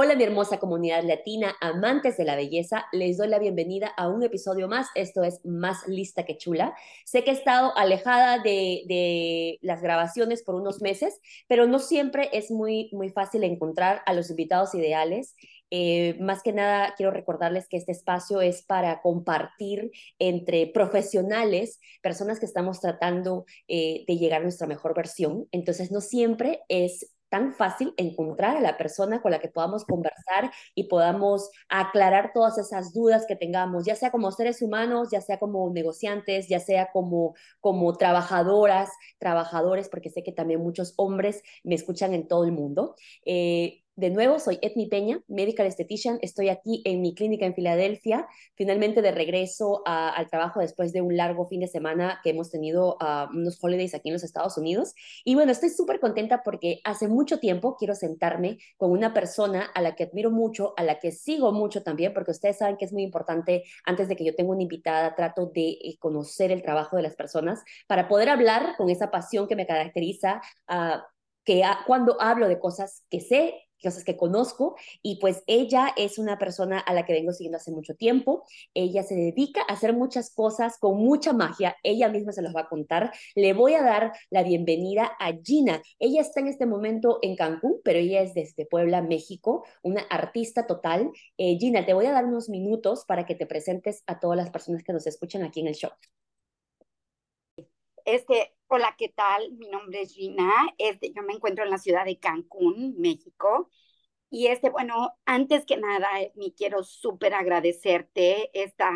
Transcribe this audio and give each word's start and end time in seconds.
Hola 0.00 0.14
mi 0.14 0.22
hermosa 0.22 0.60
comunidad 0.60 1.02
latina, 1.02 1.56
amantes 1.60 2.16
de 2.16 2.24
la 2.24 2.36
belleza, 2.36 2.86
les 2.92 3.16
doy 3.16 3.26
la 3.26 3.40
bienvenida 3.40 3.88
a 3.96 4.08
un 4.08 4.22
episodio 4.22 4.68
más. 4.68 4.86
Esto 4.94 5.24
es 5.24 5.44
Más 5.44 5.88
Lista 5.88 6.24
que 6.24 6.36
Chula. 6.36 6.72
Sé 7.04 7.24
que 7.24 7.32
he 7.32 7.34
estado 7.34 7.76
alejada 7.76 8.38
de, 8.38 9.58
las 9.60 9.82
grabaciones 9.82 10.44
por 10.44 10.54
unos 10.54 10.80
meses, 10.80 11.18
pero 11.48 11.66
no 11.66 11.80
siempre 11.80 12.30
es 12.32 12.52
muy, 12.52 12.90
muy 12.92 13.10
fácil 13.10 13.42
encontrar 13.42 14.02
a 14.06 14.12
los 14.12 14.30
invitados 14.30 14.72
ideales. 14.76 15.34
Eh, 15.72 16.16
más 16.20 16.44
que 16.44 16.52
nada, 16.52 16.94
quiero 16.96 17.10
recordarles 17.10 17.66
que 17.66 17.76
este 17.76 17.90
espacio 17.90 18.40
es 18.40 18.62
para 18.62 19.02
compartir 19.02 19.90
entre 20.20 20.68
profesionales, 20.68 21.80
personas 22.02 22.38
que 22.38 22.46
estamos 22.46 22.78
tratando 22.78 23.46
eh, 23.66 24.04
de 24.06 24.16
llegar 24.16 24.42
a 24.42 24.44
nuestra 24.44 24.68
mejor 24.68 24.94
versión. 24.94 25.48
Entonces, 25.50 25.90
no 25.90 26.00
siempre 26.00 26.60
es 26.68 27.17
tan 27.28 27.52
fácil 27.54 27.94
encontrar 27.96 28.56
a 28.56 28.60
la 28.60 28.76
persona 28.76 29.20
con 29.20 29.30
la 29.30 29.38
que 29.38 29.48
podamos 29.48 29.84
conversar 29.84 30.50
y 30.74 30.84
podamos 30.84 31.50
aclarar 31.68 32.32
todas 32.32 32.58
esas 32.58 32.92
dudas 32.92 33.26
que 33.26 33.36
tengamos, 33.36 33.84
ya 33.84 33.94
sea 33.96 34.10
como 34.10 34.30
seres 34.32 34.62
humanos, 34.62 35.08
ya 35.10 35.20
sea 35.20 35.38
como 35.38 35.70
negociantes, 35.70 36.48
ya 36.48 36.60
sea 36.60 36.90
como, 36.92 37.34
como 37.60 37.96
trabajadoras, 37.96 38.90
trabajadores, 39.18 39.88
porque 39.88 40.10
sé 40.10 40.22
que 40.22 40.32
también 40.32 40.60
muchos 40.60 40.94
hombres 40.96 41.42
me 41.64 41.74
escuchan 41.74 42.14
en 42.14 42.28
todo 42.28 42.44
el 42.44 42.52
mundo. 42.52 42.94
Eh, 43.24 43.82
de 43.98 44.10
nuevo, 44.10 44.38
soy 44.38 44.60
Etni 44.62 44.86
Peña, 44.86 45.20
medical 45.26 45.66
esthetician. 45.66 46.20
Estoy 46.22 46.50
aquí 46.50 46.82
en 46.84 47.02
mi 47.02 47.16
clínica 47.16 47.46
en 47.46 47.54
Filadelfia, 47.54 48.28
finalmente 48.54 49.02
de 49.02 49.10
regreso 49.10 49.82
al 49.84 50.30
trabajo 50.30 50.60
después 50.60 50.92
de 50.92 51.00
un 51.00 51.16
largo 51.16 51.48
fin 51.48 51.58
de 51.58 51.66
semana 51.66 52.20
que 52.22 52.30
hemos 52.30 52.48
tenido 52.48 52.96
uh, 53.00 53.28
unos 53.36 53.58
holidays 53.60 53.96
aquí 53.96 54.10
en 54.10 54.12
los 54.12 54.22
Estados 54.22 54.56
Unidos. 54.56 54.94
Y 55.24 55.34
bueno, 55.34 55.50
estoy 55.50 55.70
súper 55.70 55.98
contenta 55.98 56.44
porque 56.44 56.80
hace 56.84 57.08
mucho 57.08 57.40
tiempo 57.40 57.74
quiero 57.76 57.96
sentarme 57.96 58.58
con 58.76 58.92
una 58.92 59.12
persona 59.12 59.68
a 59.74 59.82
la 59.82 59.96
que 59.96 60.04
admiro 60.04 60.30
mucho, 60.30 60.74
a 60.76 60.84
la 60.84 61.00
que 61.00 61.10
sigo 61.10 61.50
mucho 61.50 61.82
también, 61.82 62.14
porque 62.14 62.30
ustedes 62.30 62.58
saben 62.58 62.76
que 62.76 62.84
es 62.84 62.92
muy 62.92 63.02
importante, 63.02 63.64
antes 63.84 64.06
de 64.06 64.14
que 64.14 64.24
yo 64.24 64.32
tenga 64.36 64.52
una 64.52 64.62
invitada, 64.62 65.16
trato 65.16 65.46
de 65.46 65.70
eh, 65.70 65.96
conocer 65.98 66.52
el 66.52 66.62
trabajo 66.62 66.94
de 66.94 67.02
las 67.02 67.16
personas 67.16 67.64
para 67.88 68.06
poder 68.06 68.28
hablar 68.28 68.76
con 68.76 68.90
esa 68.90 69.10
pasión 69.10 69.48
que 69.48 69.56
me 69.56 69.66
caracteriza. 69.66 70.40
Uh, 70.68 71.02
que 71.44 71.62
cuando 71.86 72.20
hablo 72.20 72.46
de 72.46 72.58
cosas 72.58 73.04
que 73.08 73.22
sé, 73.22 73.54
cosas 73.82 74.04
que 74.04 74.16
conozco 74.16 74.76
y 75.02 75.18
pues 75.20 75.42
ella 75.46 75.92
es 75.96 76.18
una 76.18 76.38
persona 76.38 76.78
a 76.78 76.94
la 76.94 77.04
que 77.04 77.12
vengo 77.12 77.32
siguiendo 77.32 77.58
hace 77.58 77.70
mucho 77.70 77.94
tiempo. 77.94 78.44
Ella 78.74 79.02
se 79.02 79.14
dedica 79.14 79.62
a 79.68 79.74
hacer 79.74 79.92
muchas 79.94 80.34
cosas 80.34 80.78
con 80.78 80.98
mucha 80.98 81.32
magia. 81.32 81.76
Ella 81.82 82.08
misma 82.08 82.32
se 82.32 82.42
los 82.42 82.54
va 82.54 82.62
a 82.62 82.68
contar. 82.68 83.12
Le 83.34 83.52
voy 83.52 83.74
a 83.74 83.82
dar 83.82 84.12
la 84.30 84.42
bienvenida 84.42 85.12
a 85.18 85.32
Gina. 85.42 85.82
Ella 85.98 86.20
está 86.20 86.40
en 86.40 86.48
este 86.48 86.66
momento 86.66 87.18
en 87.22 87.36
Cancún, 87.36 87.80
pero 87.84 87.98
ella 87.98 88.22
es 88.22 88.34
desde 88.34 88.66
Puebla, 88.66 89.02
México, 89.02 89.64
una 89.82 90.02
artista 90.02 90.66
total. 90.66 91.10
Eh, 91.36 91.56
Gina, 91.58 91.86
te 91.86 91.94
voy 91.94 92.06
a 92.06 92.12
dar 92.12 92.26
unos 92.26 92.48
minutos 92.48 93.04
para 93.06 93.26
que 93.26 93.34
te 93.34 93.46
presentes 93.46 94.02
a 94.06 94.20
todas 94.20 94.36
las 94.36 94.50
personas 94.50 94.82
que 94.82 94.92
nos 94.92 95.06
escuchan 95.06 95.42
aquí 95.42 95.60
en 95.60 95.68
el 95.68 95.74
show. 95.74 95.90
Este, 98.10 98.54
hola, 98.68 98.94
¿qué 98.96 99.10
tal? 99.10 99.52
Mi 99.52 99.68
nombre 99.68 100.00
es 100.00 100.14
Gina. 100.14 100.50
Este, 100.78 101.12
yo 101.12 101.22
me 101.22 101.34
encuentro 101.34 101.64
en 101.64 101.70
la 101.70 101.76
ciudad 101.76 102.06
de 102.06 102.18
Cancún, 102.18 102.94
México. 102.98 103.68
Y 104.30 104.46
este, 104.46 104.70
bueno, 104.70 105.14
antes 105.26 105.66
que 105.66 105.76
nada, 105.76 106.08
me 106.34 106.54
quiero 106.54 106.84
súper 106.84 107.34
agradecerte 107.34 108.50
esta, 108.58 108.90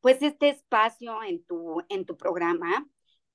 pues 0.00 0.20
este 0.22 0.48
espacio 0.48 1.22
en 1.22 1.44
tu, 1.44 1.84
en 1.88 2.06
tu 2.06 2.16
programa. 2.16 2.88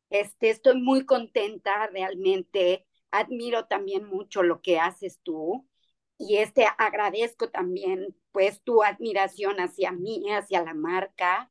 Este, 0.09 0.50
estoy 0.50 0.81
muy 0.81 1.06
contenta, 1.06 1.88
realmente 1.88 2.86
admiro 3.11 3.67
también 3.67 4.03
mucho 4.06 4.44
lo 4.44 4.61
que 4.61 4.80
haces 4.80 5.22
tú 5.23 5.66
y 6.17 6.38
este 6.39 6.66
agradezco 6.78 7.50
también 7.50 8.17
pues 8.34 8.61
tu 8.63 8.84
admiración 8.84 9.61
hacia 9.61 9.94
mí, 9.94 10.25
hacia 10.30 10.61
la 10.61 10.73
marca 10.73 11.50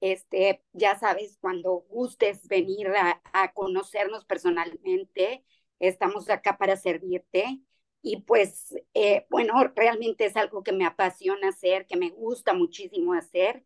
este, 0.00 0.62
ya 0.72 0.98
sabes, 0.98 1.38
cuando 1.40 1.84
gustes 1.88 2.46
venir 2.48 2.88
a, 2.88 3.52
conocernos 3.54 4.24
personalmente, 4.24 5.44
estamos 5.78 6.28
acá 6.30 6.58
para 6.58 6.76
servirte. 6.76 7.60
Y 8.02 8.22
pues, 8.22 8.74
eh, 8.94 9.26
bueno, 9.30 9.54
realmente 9.74 10.26
es 10.26 10.36
algo 10.36 10.62
que 10.62 10.72
me 10.72 10.86
apasiona 10.86 11.48
hacer, 11.48 11.86
que 11.86 11.96
me 11.96 12.10
gusta 12.10 12.52
muchísimo 12.54 13.14
hacer. 13.14 13.64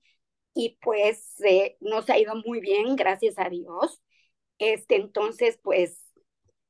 Y 0.55 0.79
pues 0.83 1.41
eh, 1.43 1.77
nos 1.81 2.11
ha 2.11 2.19
ido 2.19 2.35
muy 2.37 2.61
bien, 2.61 2.97
gracias 2.97 3.39
a 3.39 3.49
Dios. 3.49 4.03
Este, 4.59 4.97
entonces, 4.97 5.59
pues 5.63 6.05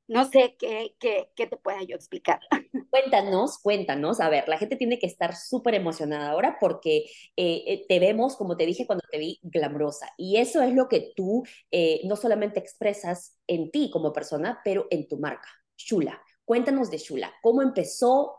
no 0.07 0.25
sé 0.25 0.55
qué, 0.59 0.95
qué, 0.99 1.31
qué 1.35 1.47
te 1.47 1.57
pueda 1.57 1.83
yo 1.83 1.95
explicar. 1.95 2.39
Cuéntanos, 2.89 3.59
cuéntanos. 3.59 4.19
A 4.19 4.29
ver, 4.29 4.47
la 4.47 4.57
gente 4.57 4.75
tiene 4.75 4.97
que 4.97 5.05
estar 5.05 5.35
súper 5.35 5.75
emocionada 5.75 6.31
ahora 6.31 6.57
porque 6.59 7.05
eh, 7.35 7.63
eh, 7.67 7.85
te 7.87 7.99
vemos, 7.99 8.35
como 8.35 8.57
te 8.57 8.65
dije 8.65 8.87
cuando 8.87 9.03
te 9.11 9.19
vi, 9.19 9.39
glamorosa. 9.43 10.09
Y 10.17 10.37
eso 10.37 10.61
es 10.61 10.73
lo 10.73 10.87
que 10.87 11.13
tú 11.15 11.43
eh, 11.71 12.01
no 12.05 12.15
solamente 12.15 12.59
expresas 12.59 13.37
en 13.47 13.69
ti 13.71 13.91
como 13.91 14.11
persona, 14.11 14.61
pero 14.63 14.87
en 14.89 15.07
tu 15.07 15.17
marca, 15.19 15.47
Shula. 15.77 16.19
Cuéntanos 16.45 16.89
de 16.89 16.97
Shula. 16.97 17.31
¿Cómo 17.43 17.61
empezó? 17.61 18.35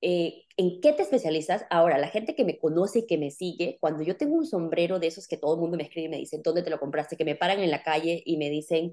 ¿En 0.00 0.82
qué 0.82 0.92
te 0.92 1.02
especializas? 1.02 1.64
Ahora, 1.70 1.96
la 1.96 2.08
gente 2.08 2.34
que 2.34 2.44
me 2.44 2.58
conoce 2.58 3.00
y 3.00 3.06
que 3.06 3.16
me 3.16 3.30
sigue, 3.30 3.78
cuando 3.80 4.02
yo 4.02 4.18
tengo 4.18 4.34
un 4.36 4.46
sombrero 4.46 4.98
de 4.98 5.06
esos 5.06 5.26
que 5.26 5.38
todo 5.38 5.54
el 5.54 5.60
mundo 5.60 5.78
me 5.78 5.84
escribe 5.84 6.08
y 6.08 6.10
me 6.10 6.18
dice, 6.18 6.40
¿dónde 6.44 6.62
te 6.62 6.68
lo 6.68 6.78
compraste? 6.78 7.16
Que 7.16 7.24
me 7.24 7.36
paran 7.36 7.60
en 7.60 7.70
la 7.70 7.82
calle 7.82 8.22
y 8.26 8.36
me 8.36 8.50
dicen, 8.50 8.92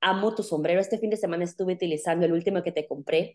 amo 0.00 0.34
tu 0.34 0.42
sombrero. 0.42 0.80
Este 0.80 0.98
fin 0.98 1.10
de 1.10 1.16
semana 1.16 1.44
estuve 1.44 1.74
utilizando 1.74 2.26
el 2.26 2.32
último 2.32 2.62
que 2.62 2.72
te 2.72 2.86
compré. 2.86 3.34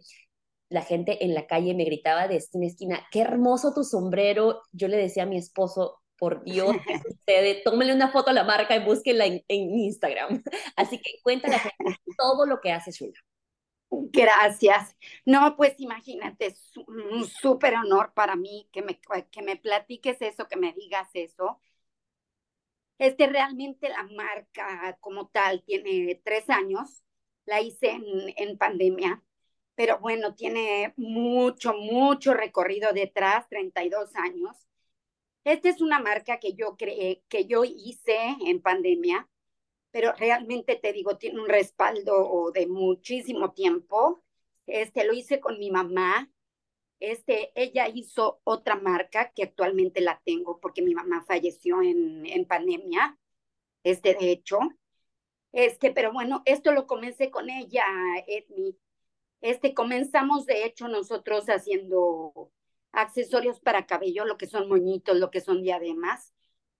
La 0.73 0.81
gente 0.81 1.23
en 1.23 1.35
la 1.35 1.45
calle 1.45 1.75
me 1.75 1.85
gritaba 1.85 2.28
de 2.28 2.38
esquina 2.38 2.66
a 2.66 2.67
esquina, 2.67 3.07
qué 3.11 3.22
hermoso 3.22 3.75
tu 3.75 3.84
sombrero. 3.84 4.63
Yo 4.72 4.88
le 4.88 4.97
decía 4.97 5.22
a 5.22 5.28
mi 5.28 5.38
esposo, 5.38 6.01
por 6.17 6.44
Dios, 6.44 6.72
¿qué 6.88 6.97
sucede? 6.97 7.61
Tómale 7.63 7.94
una 7.94 8.11
foto 8.11 8.31
a 8.31 8.34
la 8.34 8.44
marca 8.44 8.75
y 8.75 8.84
búsquenla 8.84 9.28
en, 9.28 9.44
Instagram. 9.47 10.41
Así 10.75 10.97
que 11.00 11.19
cuéntale 11.22 11.57
a 11.57 11.57
la 11.57 11.63
gente 11.63 12.01
todo 12.17 12.47
lo 12.47 12.59
que 12.59 12.72
hace 12.72 12.91
Shula. 12.91 13.19
Gracias. 13.91 14.97
No, 15.25 15.56
pues 15.56 15.75
imagínate, 15.78 16.47
es 16.47 16.72
un 16.88 17.23
súper 17.28 17.75
honor 17.75 18.11
para 18.16 18.35
mí 18.35 18.67
que 18.72 18.81
me, 18.81 19.00
que 19.29 19.44
me 19.44 19.57
platiques 19.57 20.19
eso, 20.23 20.47
que 20.47 20.55
me 20.55 20.73
digas 20.73 21.07
eso. 21.13 21.59
Este, 22.97 23.28
realmente 23.28 23.90
la 23.90 24.07
marca 24.16 24.97
como 25.01 25.28
tal 25.28 25.61
tiene 25.61 26.19
tres 26.23 26.50
años, 26.50 27.03
la 27.45 27.61
hice 27.61 27.91
en, 27.91 28.34
en 28.38 28.57
pandemia, 28.57 29.22
pero 29.75 30.00
bueno, 30.00 30.35
tiene 30.35 30.94
mucho, 30.97 31.73
mucho 31.73 32.34
recorrido 32.34 32.94
detrás, 32.94 33.47
32 33.50 34.16
años. 34.16 34.56
Esta 35.44 35.69
es 35.69 35.81
una 35.81 36.00
marca 36.00 36.39
que 36.39 36.53
yo 36.53 36.78
creé, 36.78 37.23
que 37.29 37.45
yo 37.45 37.63
hice 37.66 38.17
en 38.45 38.61
pandemia, 38.61 39.29
pero 39.91 40.13
realmente 40.13 40.75
te 40.75 40.94
digo, 40.94 41.17
tiene 41.17 41.41
un 41.41 41.50
respaldo 41.50 42.51
de 42.53 42.67
muchísimo 42.67 43.53
tiempo. 43.53 44.23
Este 44.67 45.06
lo 45.06 45.13
hice 45.13 45.39
con 45.39 45.59
mi 45.59 45.72
mamá, 45.72 46.31
este, 47.03 47.51
ella 47.55 47.90
hizo 47.94 48.40
otra 48.45 48.75
marca 48.75 49.34
que 49.35 49.44
actualmente 49.44 50.00
la 50.00 50.22
tengo 50.23 50.61
porque 50.61 50.81
mi 50.81 50.95
mamá 50.95 51.25
falleció 51.28 51.81
en, 51.81 52.25
en 52.25 52.45
pandemia, 52.45 53.19
este, 53.84 54.16
de 54.16 54.31
hecho. 54.31 54.59
Este, 55.51 55.91
pero 55.91 56.13
bueno, 56.13 56.44
esto 56.45 56.72
lo 56.72 56.88
comencé 56.88 57.29
con 57.29 57.50
ella, 57.50 57.84
Edmi. 58.25 58.78
Este, 59.43 59.73
comenzamos 59.75 60.45
de 60.47 60.65
hecho 60.65 60.87
nosotros 60.87 61.45
haciendo 61.49 62.51
accesorios 62.93 63.59
para 63.59 63.85
cabello, 63.85 64.25
lo 64.25 64.37
que 64.37 64.47
son 64.47 64.69
moñitos, 64.69 65.17
lo 65.17 65.31
que 65.31 65.41
son 65.41 65.61
diademas. 65.61 66.33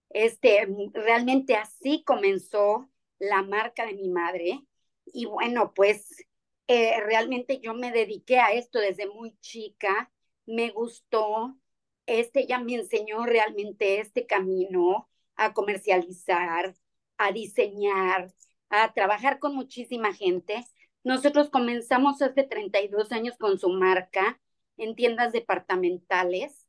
Este, 0.10 0.68
realmente 0.94 1.56
así 1.56 2.04
comenzó 2.06 2.90
la 3.20 3.44
marca 3.44 3.86
de 3.86 3.94
mi 3.94 4.10
madre. 4.10 4.66
Y 5.06 5.26
bueno, 5.26 5.74
pues 5.76 6.26
eh, 6.68 7.00
realmente 7.02 7.60
yo 7.60 7.74
me 7.76 7.92
dediqué 7.92 8.40
a 8.40 8.54
esto 8.54 8.80
desde 8.80 9.08
muy 9.08 9.38
chica 9.42 10.10
me 10.46 10.70
gustó, 10.72 11.58
este 12.06 12.46
ya 12.48 12.60
me 12.60 12.76
enseñó 12.76 13.26
realmente 13.26 14.00
este 14.00 14.26
camino 14.26 15.10
a 15.36 15.54
comercializar, 15.54 16.76
a 17.18 17.32
diseñar, 17.32 18.34
a 18.70 18.94
trabajar 18.94 19.40
con 19.40 19.56
muchísima 19.56 20.14
gente. 20.14 20.66
Nosotros 21.04 21.50
comenzamos 21.50 22.22
hace 22.22 22.44
32 22.44 23.12
años 23.12 23.38
con 23.38 23.60
su 23.60 23.70
marca 23.70 24.40
en 24.78 24.96
tiendas 24.96 25.34
departamentales, 25.34 26.68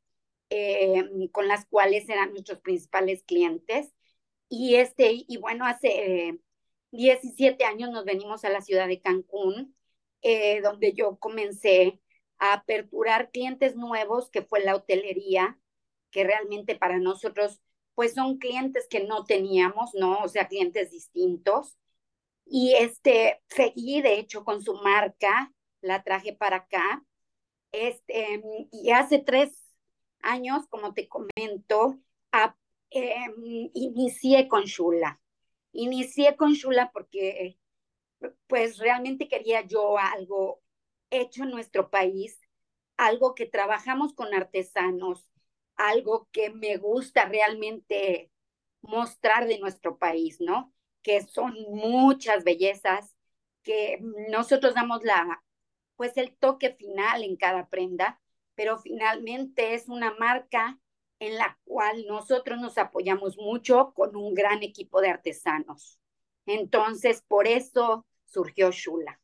eh, 0.51 1.05
con 1.33 1.49
las 1.49 1.67
cuales 1.67 2.09
eran 2.09 2.31
nuestros 2.33 2.61
principales 2.61 3.23
clientes. 3.25 3.93
Y, 4.49 4.77
este, 4.77 5.25
y 5.29 5.37
bueno, 5.39 5.67
hace 5.67 6.39
17 6.91 7.65
años 7.65 7.91
nos 7.91 8.05
venimos 8.05 8.45
a 8.45 8.51
la 8.51 8.61
ciudad 8.61 8.89
de 8.89 9.01
Cancún, 9.01 9.77
eh, 10.23 10.61
donde 10.63 10.93
yo 10.95 11.17
comencé 11.19 12.01
a 12.39 12.55
aperturar 12.55 13.31
clientes 13.31 13.77
nuevos, 13.77 14.31
que 14.31 14.43
fue 14.43 14.65
la 14.65 14.77
hotelería, 14.77 15.59
que 16.11 16.25
realmente 16.25 16.77
para 16.77 16.99
nosotros, 16.99 17.61
pues 17.95 18.15
son 18.15 18.39
clientes 18.39 18.87
que 18.89 19.05
no 19.05 19.25
teníamos, 19.25 19.91
¿no? 19.95 20.19
O 20.19 20.29
sea, 20.29 20.49
clientes 20.49 20.91
distintos. 20.91 21.77
Y 22.47 22.75
este, 22.75 23.43
seguí, 23.49 24.03
de 24.03 24.19
hecho, 24.19 24.45
con 24.45 24.63
su 24.63 24.75
marca, 24.75 25.53
la 25.81 26.03
traje 26.03 26.35
para 26.35 26.57
acá. 26.59 27.05
Este, 27.73 28.43
y 28.73 28.91
hace 28.93 29.19
tres 29.21 29.53
años, 30.21 30.67
como 30.69 30.95
te 30.95 31.09
comento, 31.09 31.99
em, 32.91 33.71
inicié 33.75 34.49
con 34.49 34.65
Shula. 34.65 35.21
Inicié 35.73 36.37
con 36.37 36.53
Shula 36.55 36.91
porque 36.93 37.59
pues 38.49 38.79
realmente 38.79 39.29
quería 39.29 39.63
yo 39.67 39.99
algo 39.99 40.63
hecho 41.11 41.45
en 41.45 41.51
nuestro 41.53 41.91
país, 41.91 42.41
algo 42.99 43.35
que 43.37 43.47
trabajamos 43.47 44.15
con 44.15 44.35
artesanos, 44.35 45.29
algo 45.77 46.29
que 46.33 46.51
me 46.51 46.77
gusta 46.79 47.27
realmente 47.27 48.33
mostrar 48.83 49.49
de 49.49 49.61
nuestro 49.61 49.99
país, 49.99 50.39
¿no? 50.41 50.74
Que 51.05 51.23
son 51.23 51.55
muchas 51.71 52.43
bellezas, 52.43 53.15
que 53.63 54.01
nosotros 54.31 54.75
damos 54.75 55.05
la, 55.05 55.45
pues 55.97 56.17
el 56.17 56.35
toque 56.37 56.75
final 56.75 57.23
en 57.23 57.37
cada 57.37 57.69
prenda, 57.69 58.21
pero 58.57 58.79
finalmente 58.79 59.75
es 59.75 59.89
una 59.89 60.13
marca 60.17 60.81
en 61.21 61.37
la 61.37 61.59
cual 61.65 62.05
nosotros 62.09 62.61
nos 62.61 62.79
apoyamos 62.79 63.37
mucho 63.39 63.93
con 63.95 64.17
un 64.17 64.35
gran 64.35 64.65
equipo 64.65 65.01
de 65.01 65.11
artesanos. 65.11 66.01
Entonces, 66.47 67.23
por 67.23 67.47
eso 67.47 68.07
surgió 68.25 68.73
Shula. 68.73 69.21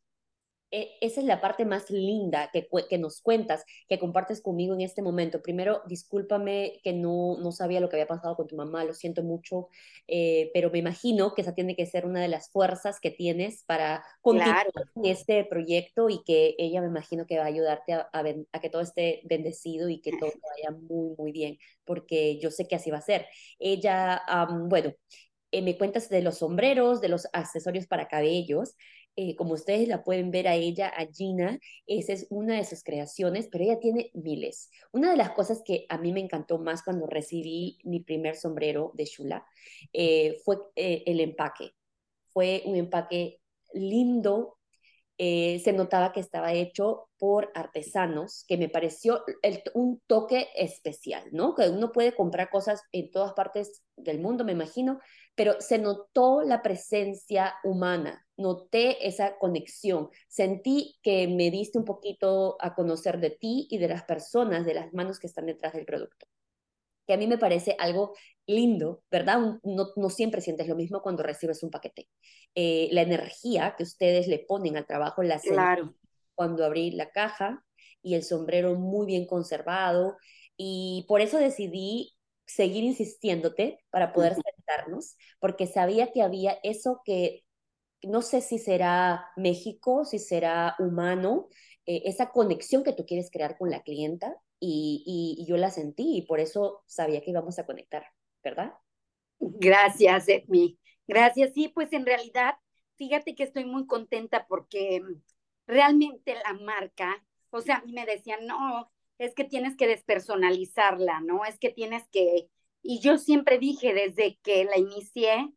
E, 0.73 0.97
esa 1.01 1.21
es 1.21 1.27
la 1.27 1.41
parte 1.41 1.65
más 1.65 1.91
linda 1.91 2.51
que, 2.53 2.69
que, 2.89 2.99
nos 2.99 3.21
cuentas, 3.21 3.65
que 3.89 3.99
compartes 3.99 4.41
conmigo 4.41 4.75
en 4.75 4.83
este 4.83 5.03
momento. 5.03 5.43
Primero, 5.43 5.83
discúlpame 5.87 6.81
que 6.85 6.93
no, 6.93 7.39
no 7.41 7.51
sabía 7.53 7.81
lo 7.81 7.89
que 7.89 7.97
había 7.97 8.07
pasado 8.07 8.37
con 8.37 8.47
tu 8.47 8.57
mamá, 8.57 8.85
lo 8.85 8.95
siento 8.95 9.23
mucho, 9.23 9.69
eh, 10.07 10.51
pero 10.55 10.71
me 10.71 10.79
imagino 10.79 11.35
que 11.35 11.43
esa 11.43 11.55
tiene 11.55 11.75
que 11.75 11.87
ser 11.87 12.07
una 12.07 12.21
de 12.21 12.29
las 12.29 12.51
fuerzas 12.51 13.01
que 13.01 13.11
tienes 13.11 13.65
para 13.65 14.05
continuar 14.21 14.69
en 14.95 15.07
este 15.07 15.45
proyecto 15.45 16.09
y 16.09 16.23
que 16.25 16.55
ella 16.59 16.81
me 16.81 16.87
imagino 16.87 17.27
que 17.27 17.39
va 17.39 17.45
a 17.45 17.47
ayudarte 17.47 17.95
a, 17.95 18.09
a, 18.13 18.61
que 18.61 18.71
todo 18.71 18.83
esté 18.83 19.23
bendecido 19.25 19.89
y 19.89 20.01
que 20.01 20.13
todo 20.19 20.31
vaya 20.31 20.79
muy, 20.79 21.15
muy 21.17 21.33
bien, 21.33 21.59
porque 21.85 22.39
yo 22.39 22.51
sé 22.51 22.69
que 22.69 22.77
así 22.77 22.91
va 22.91 22.99
a 22.99 23.03
ser. 23.03 23.27
Ella, 23.59 24.23
bueno, 24.69 24.93
eh, 25.53 25.63
me 25.63 25.77
cuentas 25.77 26.09
de 26.09 26.23
los 26.23 26.39
sombreros, 26.39 27.01
de 27.01 27.09
los 27.09 27.27
accesorios 27.33 27.87
para 27.87 28.09
cabellos. 28.09 28.77
Eh, 29.23 29.37
como 29.37 29.53
ustedes 29.53 29.87
la 29.87 30.03
pueden 30.03 30.31
ver 30.31 30.49
a 30.49 30.55
ella, 30.55 30.89
a 30.89 31.05
Gina, 31.05 31.59
esa 31.87 32.15
es 32.15 32.27
una 32.31 32.57
de 32.57 32.65
sus 32.65 32.83
creaciones, 32.83 33.49
pero 33.53 33.65
ella 33.65 33.79
tiene 33.79 34.11
miles. 34.15 34.71
Una 34.93 35.11
de 35.11 35.19
las 35.19 35.33
cosas 35.33 35.61
que 35.63 35.85
a 35.91 35.99
mí 35.99 36.11
me 36.11 36.21
encantó 36.21 36.59
más 36.59 36.83
cuando 36.83 37.07
recibí 37.07 37.79
mi 37.85 38.01
primer 38.01 38.35
sombrero 38.35 38.93
de 38.95 39.05
Shula 39.05 39.45
eh, 39.93 40.39
fue 40.43 40.57
el 40.75 41.21
empaque. 41.21 41.73
Fue 42.29 42.63
un 42.65 42.77
empaque 42.77 43.43
lindo, 43.75 44.57
se 45.19 45.73
notaba 45.75 46.13
que 46.13 46.21
estaba 46.21 46.55
hecho 46.55 47.11
por 47.19 47.51
artesanos, 47.55 48.47
que 48.49 48.57
me 48.57 48.71
pareció 48.71 49.23
un 49.75 50.01
toque 50.07 50.49
especial, 50.57 51.25
¿no? 51.31 51.55
Que 51.55 51.69
uno 51.69 51.93
puede 51.93 52.15
comprar 52.15 52.49
cosas 52.49 52.81
en 52.91 53.11
todas 53.11 53.35
partes 53.35 53.83
del 53.97 54.19
mundo, 54.19 54.47
me 54.47 54.53
imagino, 54.53 54.99
pero 55.41 55.59
se 55.59 55.79
notó 55.79 56.43
la 56.43 56.61
presencia 56.61 57.55
humana, 57.65 58.27
noté 58.37 59.09
esa 59.09 59.39
conexión, 59.39 60.11
sentí 60.29 60.99
que 61.03 61.29
me 61.29 61.51
diste 61.51 61.79
un 61.79 61.87
poquito 61.87 62.59
a 62.61 62.75
conocer 62.75 63.21
de 63.21 63.31
ti 63.31 63.67
y 63.71 63.79
de 63.79 63.89
las 63.89 64.03
personas, 64.03 64.67
de 64.67 64.75
las 64.75 64.93
manos 64.93 65.19
que 65.19 65.27
están 65.27 65.47
detrás 65.47 65.73
del 65.73 65.87
producto, 65.87 66.27
que 67.07 67.15
a 67.15 67.17
mí 67.17 67.27
me 67.27 67.39
parece 67.39 67.75
algo 67.79 68.13
lindo, 68.45 69.03
¿verdad? 69.11 69.39
No, 69.63 69.87
no 69.97 70.11
siempre 70.11 70.43
sientes 70.43 70.69
lo 70.69 70.77
mismo 70.77 71.01
cuando 71.01 71.23
recibes 71.23 71.63
un 71.63 71.71
paquete. 71.71 72.07
Eh, 72.55 72.91
la 72.93 73.01
energía 73.01 73.77
que 73.79 73.85
ustedes 73.85 74.29
le 74.29 74.41
ponen 74.41 74.77
al 74.77 74.85
trabajo 74.85 75.23
la 75.23 75.41
claro. 75.41 75.95
cuando 76.35 76.67
abrí 76.67 76.91
la 76.91 77.13
caja 77.13 77.65
y 78.03 78.15
el 78.15 78.25
sombrero 78.25 78.75
muy 78.75 79.07
bien 79.07 79.27
conservado 79.27 80.19
y 80.59 81.07
por 81.09 81.23
eso 81.23 81.39
decidí 81.39 82.13
seguir 82.55 82.85
insistiéndote 82.85 83.85
para 83.91 84.13
poder 84.13 84.35
sentarnos, 84.35 85.17
porque 85.39 85.67
sabía 85.67 86.13
que 86.13 86.23
había 86.23 86.59
eso 86.63 87.03
que 87.05 87.45
no 88.03 88.23
sé 88.23 88.41
si 88.41 88.59
será 88.59 89.27
México, 89.37 90.05
si 90.05 90.19
será 90.19 90.75
humano, 90.79 91.49
eh, 91.87 92.03
esa 92.07 92.31
conexión 92.31 92.83
que 92.83 92.93
tú 92.93 93.05
quieres 93.07 93.31
crear 93.31 93.59
con 93.59 93.71
la 93.71 93.83
clienta 93.83 94.37
y, 94.59 95.37
y, 95.39 95.47
yo 95.47 95.57
la 95.57 95.71
sentí 95.71 96.17
y 96.17 96.23
por 96.23 96.41
eso 96.41 96.83
sabía 96.87 97.21
que 97.23 97.31
íbamos 97.31 97.59
a 97.59 97.67
conectar, 97.67 98.05
¿verdad? 98.43 98.75
Gracias, 99.39 100.29
Edmi. 100.29 100.79
Gracias. 101.07 101.53
Sí, 101.55 101.69
pues 101.69 101.93
en 101.93 102.07
realidad, 102.07 102.55
fíjate 102.97 103.35
que 103.35 103.43
estoy 103.43 103.65
muy 103.65 103.87
contenta 103.87 104.47
porque 104.47 105.03
realmente 105.67 106.35
la 106.35 106.55
marca, 106.55 107.25
o 107.51 107.61
sea, 107.61 107.77
a 107.77 107.83
mí 107.83 107.93
me 107.93 108.07
decían, 108.07 108.47
no, 108.47 108.91
es 109.21 109.35
que 109.35 109.45
tienes 109.45 109.77
que 109.77 109.87
despersonalizarla, 109.87 111.21
¿no? 111.21 111.45
Es 111.45 111.59
que 111.59 111.71
tienes 111.71 112.09
que... 112.09 112.49
Y 112.83 113.01
yo 113.01 113.19
siempre 113.19 113.59
dije 113.59 113.93
desde 113.95 114.39
que 114.43 114.65
la 114.65 114.79
inicié, 114.79 115.53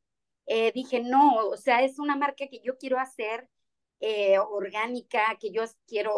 eh, 0.48 0.74
dije, 0.74 1.02
no, 1.02 1.38
o 1.48 1.58
sea, 1.58 1.84
es 1.84 1.98
una 2.00 2.18
marca 2.18 2.48
que 2.50 2.60
yo 2.62 2.78
quiero 2.78 3.00
hacer 3.00 3.50
eh, 4.02 4.38
orgánica, 4.40 5.38
que 5.40 5.52
yo 5.52 5.64
quiero 5.88 6.12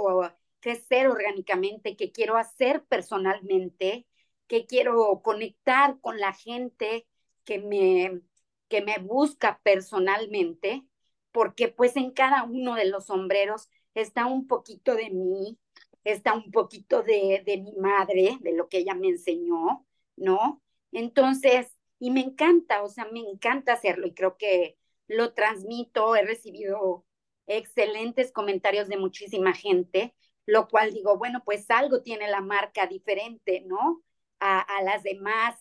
crecer 0.59 1.07
orgánicamente, 1.07 1.95
que 1.95 2.12
quiero 2.12 2.38
hacer 2.38 2.83
personalmente, 2.86 4.07
que 4.48 4.65
quiero 4.65 5.21
conectar 5.24 6.00
con 6.01 6.19
la 6.19 6.33
gente 6.33 7.07
que 7.45 7.59
me, 7.59 8.21
que 8.69 8.81
me 8.81 8.98
busca 9.00 9.59
personalmente, 9.63 10.83
porque 11.31 11.68
pues 11.68 11.95
en 11.95 12.12
cada 12.12 12.44
uno 12.44 12.75
de 12.75 12.86
los 12.86 13.06
sombreros 13.07 13.69
está 13.94 14.25
un 14.25 14.48
poquito 14.48 14.95
de 14.95 15.12
mí, 15.12 15.59
está 16.06 16.34
un 16.36 16.52
poquito 16.52 17.04
de, 17.04 17.44
de 17.46 17.57
mi 17.60 17.74
madre, 17.78 18.38
de 18.42 18.54
lo 18.54 18.69
que 18.69 18.80
ella 18.80 18.96
me 18.96 19.10
enseñó, 19.10 19.86
¿no? 20.18 20.63
Entonces, 20.94 21.78
y 22.00 22.12
me 22.12 22.22
encanta, 22.22 22.84
o 22.84 22.90
sea, 22.90 23.06
me 23.12 23.22
encanta 23.22 23.74
hacerlo 23.74 24.07
y 24.07 24.13
creo 24.16 24.38
que 24.38 24.78
lo 25.07 25.34
transmito, 25.34 26.16
he 26.16 26.24
recibido 26.25 27.06
excelentes 27.48 28.31
comentarios 28.31 28.88
de 28.88 28.98
muchísima 28.98 29.54
gente, 29.54 30.16
lo 30.46 30.68
cual 30.69 30.94
digo, 30.94 31.18
bueno, 31.18 31.44
pues 31.46 31.69
algo 31.72 32.02
tiene 32.04 32.30
la 32.30 32.42
marca 32.42 32.88
diferente, 32.88 33.62
¿no? 33.68 34.04
A, 34.40 34.62
a 34.62 34.84
las 34.84 35.04
demás, 35.04 35.56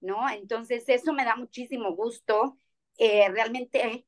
¿no? 0.00 0.28
Entonces, 0.30 0.84
eso 0.88 1.12
me 1.12 1.24
da 1.24 1.36
muchísimo 1.36 1.92
gusto. 1.94 2.58
Eh, 2.98 3.28
realmente, 3.30 4.06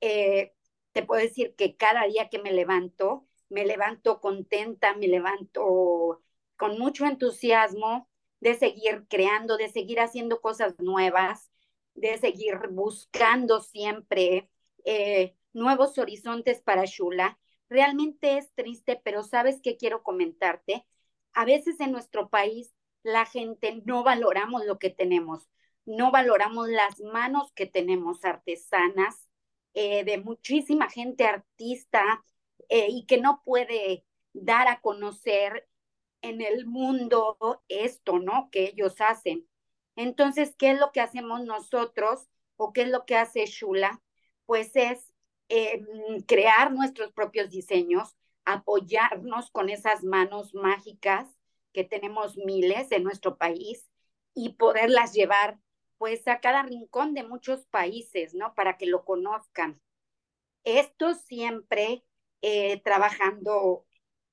eh, 0.00 0.54
te 0.92 1.02
puedo 1.04 1.22
decir 1.22 1.54
que 1.56 1.76
cada 1.76 2.04
día 2.06 2.28
que 2.28 2.38
me 2.40 2.52
levanto, 2.52 3.26
me 3.52 3.66
levanto 3.66 4.20
contenta, 4.20 4.94
me 4.96 5.08
levanto 5.08 6.22
con 6.56 6.78
mucho 6.78 7.04
entusiasmo 7.04 8.08
de 8.40 8.54
seguir 8.54 9.06
creando, 9.08 9.56
de 9.58 9.68
seguir 9.68 10.00
haciendo 10.00 10.40
cosas 10.40 10.74
nuevas, 10.78 11.50
de 11.94 12.16
seguir 12.18 12.56
buscando 12.70 13.60
siempre 13.60 14.48
eh, 14.84 15.36
nuevos 15.52 15.98
horizontes 15.98 16.62
para 16.62 16.86
Shula. 16.86 17.38
Realmente 17.68 18.38
es 18.38 18.52
triste, 18.54 19.00
pero 19.04 19.22
sabes 19.22 19.60
que 19.60 19.76
quiero 19.76 20.02
comentarte. 20.02 20.86
A 21.34 21.44
veces 21.44 21.78
en 21.80 21.92
nuestro 21.92 22.30
país 22.30 22.74
la 23.02 23.26
gente 23.26 23.82
no 23.84 24.02
valoramos 24.02 24.64
lo 24.64 24.78
que 24.78 24.90
tenemos, 24.90 25.50
no 25.84 26.10
valoramos 26.10 26.68
las 26.68 27.00
manos 27.00 27.52
que 27.52 27.66
tenemos 27.66 28.24
artesanas, 28.24 29.28
eh, 29.74 30.04
de 30.04 30.18
muchísima 30.18 30.88
gente 30.88 31.24
artista, 31.24 32.24
eh, 32.74 32.86
y 32.88 33.04
que 33.04 33.20
no 33.20 33.42
puede 33.44 34.06
dar 34.32 34.66
a 34.66 34.80
conocer 34.80 35.68
en 36.22 36.40
el 36.40 36.64
mundo 36.64 37.36
esto, 37.68 38.18
¿no? 38.18 38.48
Que 38.50 38.64
ellos 38.64 38.98
hacen. 39.02 39.46
Entonces, 39.94 40.54
¿qué 40.56 40.70
es 40.70 40.80
lo 40.80 40.90
que 40.90 41.02
hacemos 41.02 41.44
nosotros 41.44 42.30
o 42.56 42.72
qué 42.72 42.82
es 42.82 42.88
lo 42.88 43.04
que 43.04 43.16
hace 43.16 43.44
Shula? 43.44 44.00
Pues 44.46 44.74
es 44.74 45.12
em, 45.50 45.86
crear 46.26 46.72
nuestros 46.72 47.12
propios 47.12 47.50
diseños, 47.50 48.16
apoyarnos 48.46 49.50
con 49.50 49.68
esas 49.68 50.02
manos 50.02 50.54
mágicas 50.54 51.28
que 51.74 51.84
tenemos 51.84 52.38
miles 52.38 52.90
en 52.90 53.02
nuestro 53.04 53.36
país 53.36 53.90
y 54.32 54.54
poderlas 54.54 55.12
llevar 55.12 55.58
pues 55.98 56.26
a 56.26 56.40
cada 56.40 56.62
rincón 56.62 57.12
de 57.12 57.22
muchos 57.22 57.66
países, 57.66 58.32
¿no? 58.32 58.54
Para 58.54 58.78
que 58.78 58.86
lo 58.86 59.04
conozcan. 59.04 59.78
Esto 60.64 61.12
siempre 61.14 62.02
eh, 62.42 62.80
trabajando 62.82 63.86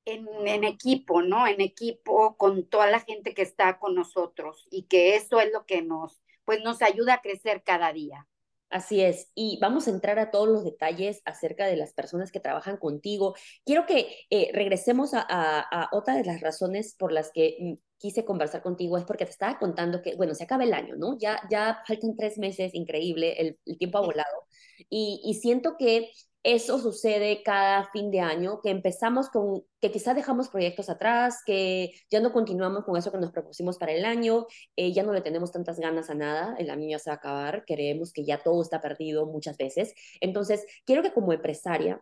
en, 0.06 0.28
en, 0.48 0.64
equipo, 0.64 1.22
¿no? 1.22 1.48
En 1.48 1.62
equipo 1.62 2.36
con 2.38 2.68
toda 2.68 2.88
la 2.88 3.00
gente 3.00 3.34
que 3.34 3.44
está 3.44 3.80
con 3.80 3.96
nosotros 3.96 4.68
y 4.72 4.84
que 4.88 5.16
eso 5.16 5.40
es 5.40 5.52
lo 5.54 5.66
que 5.66 5.82
nos, 5.82 6.22
pues 6.46 6.62
nos 6.64 6.82
ayuda 6.82 7.16
a 7.16 7.22
crecer 7.22 7.64
cada 7.64 7.94
día. 7.94 8.28
Así 8.70 9.02
es, 9.02 9.32
y 9.34 9.58
vamos 9.60 9.88
a 9.88 9.92
entrar 9.92 10.20
a 10.20 10.30
todos 10.30 10.48
los 10.48 10.64
detalles 10.64 11.24
acerca 11.26 11.66
de 11.66 11.76
las 11.76 11.94
personas 11.94 12.32
que 12.32 12.40
trabajan 12.40 12.78
contigo. 12.78 13.36
Quiero 13.66 13.88
que 13.88 14.28
eh, 14.30 14.52
regresemos 14.54 15.16
a, 15.16 15.26
a, 15.28 15.90
otra 15.92 16.16
de 16.16 16.24
las 16.24 16.40
razones 16.40 16.96
por 16.96 17.12
las 17.12 17.32
que 17.32 17.58
mm, 17.60 17.74
quise 17.98 18.26
conversar 18.26 18.62
contigo, 18.62 18.98
es 18.98 19.06
porque 19.06 19.26
te 19.26 19.32
estaba 19.32 19.58
contando 19.58 20.04
que, 20.04 20.16
bueno, 20.16 20.36
se 20.36 20.44
acaba 20.44 20.64
el 20.64 20.76
año, 20.76 20.96
¿no? 20.96 21.18
Ya, 21.18 21.42
ya 21.50 21.82
faltan 21.88 22.16
tres 22.16 22.38
meses, 22.38 22.76
increíble, 22.76 23.34
el, 23.42 23.60
el 23.66 23.78
tiempo 23.80 23.98
ha 23.98 24.02
volado, 24.02 24.46
y, 24.90 25.22
y 25.24 25.34
siento 25.36 25.76
que 25.78 26.12
eso 26.44 26.80
sucede 26.80 27.44
cada 27.44 27.90
fin 27.92 28.12
de 28.12 28.22
año, 28.22 28.62
que 28.62 28.70
empezamos 28.70 29.30
con, 29.30 29.64
que 29.82 29.92
quizás 29.92 30.16
dejamos 30.16 30.48
proyectos 30.50 30.90
atrás, 30.90 31.42
que 31.46 31.92
ya 32.10 32.22
no 32.22 32.32
continuamos 32.32 32.86
con 32.86 32.96
eso 32.98 33.12
que 33.12 33.18
nos 33.18 33.32
propusimos 33.32 33.78
para 33.78 33.92
el 33.92 34.06
año, 34.06 34.48
eh, 34.78 34.94
ya 34.94 35.04
no 35.04 35.12
le 35.14 35.22
tenemos 35.22 35.52
tantas 35.52 35.80
ganas 35.80 36.10
a 36.10 36.16
nada, 36.16 36.56
el 36.58 36.70
año 36.70 36.88
ya 36.90 37.00
se 37.00 37.10
va 37.10 37.16
a 37.16 37.18
acabar, 37.18 37.66
creemos 37.68 38.14
que 38.14 38.24
ya 38.24 38.42
todo 38.42 38.62
está 38.62 38.80
perdido 38.80 39.26
muchas 39.26 39.58
veces. 39.58 39.94
Entonces, 40.22 40.66
quiero 40.86 41.04
que 41.04 41.12
como 41.14 41.34
empresaria 41.34 42.02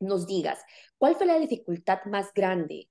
nos 0.00 0.26
digas, 0.26 0.58
¿cuál 0.98 1.14
fue 1.14 1.26
la 1.26 1.38
dificultad 1.38 2.00
más 2.06 2.32
grande 2.34 2.88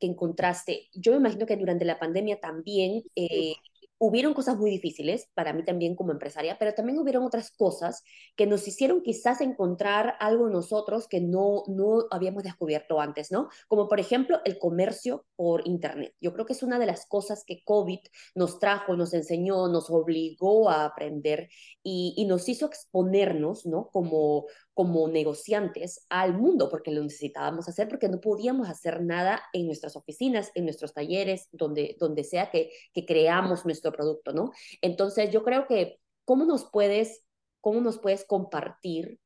que 0.00 0.06
encontraste? 0.06 0.88
Yo 0.92 1.12
me 1.12 1.18
imagino 1.18 1.46
que 1.46 1.56
durante 1.56 1.84
la 1.84 2.00
pandemia 2.00 2.40
también 2.40 3.04
eh, 3.14 3.54
hubieron 4.04 4.34
cosas 4.34 4.58
muy 4.58 4.68
difíciles 4.68 5.28
para 5.32 5.52
mí 5.52 5.64
también 5.64 5.94
como 5.94 6.10
empresaria, 6.10 6.56
pero 6.58 6.74
también 6.74 6.98
hubieron 6.98 7.22
otras 7.22 7.52
cosas 7.52 8.02
que 8.34 8.48
nos 8.48 8.66
hicieron 8.66 9.00
quizás 9.00 9.40
encontrar 9.40 10.16
algo 10.18 10.48
nosotros 10.48 11.06
que 11.06 11.20
no, 11.20 11.62
no 11.68 12.06
habíamos 12.10 12.42
descubierto 12.42 13.00
antes, 13.00 13.30
¿no? 13.30 13.48
Como 13.68 13.86
por 13.86 14.00
ejemplo 14.00 14.40
el 14.44 14.58
comercio 14.58 15.24
por 15.36 15.68
Internet. 15.68 16.16
Yo 16.20 16.32
creo 16.32 16.46
que 16.46 16.52
es 16.52 16.64
una 16.64 16.80
de 16.80 16.86
las 16.86 17.06
cosas 17.06 17.44
que 17.46 17.62
COVID 17.64 18.00
nos 18.34 18.58
trajo, 18.58 18.96
nos 18.96 19.14
enseñó, 19.14 19.68
nos 19.68 19.88
obligó 19.88 20.68
a 20.68 20.84
aprender 20.84 21.48
y, 21.84 22.12
y 22.16 22.24
nos 22.24 22.48
hizo 22.48 22.66
exponernos, 22.66 23.66
¿no? 23.66 23.88
Como, 23.92 24.46
como 24.74 25.06
negociantes 25.08 26.06
al 26.08 26.36
mundo, 26.36 26.68
porque 26.68 26.90
lo 26.90 27.02
necesitábamos 27.02 27.68
hacer, 27.68 27.88
porque 27.88 28.08
no 28.08 28.20
podíamos 28.20 28.68
hacer 28.68 29.02
nada 29.02 29.42
en 29.52 29.66
nuestras 29.66 29.96
oficinas, 29.96 30.50
en 30.54 30.64
nuestros 30.64 30.94
talleres, 30.94 31.48
donde, 31.52 31.96
donde 32.00 32.24
sea 32.24 32.50
que, 32.50 32.70
que 32.92 33.04
creamos 33.04 33.64
nuestro 33.64 33.91
producto, 33.92 34.32
¿no? 34.32 34.52
Entonces, 34.80 35.30
yo 35.30 35.42
creo 35.42 35.66
que, 35.66 36.00
¿cómo 36.24 36.44
nos 36.44 36.70
puedes, 36.70 37.24
cómo 37.60 37.80
nos 37.80 37.98
puedes 37.98 38.24
compartir 38.24 39.20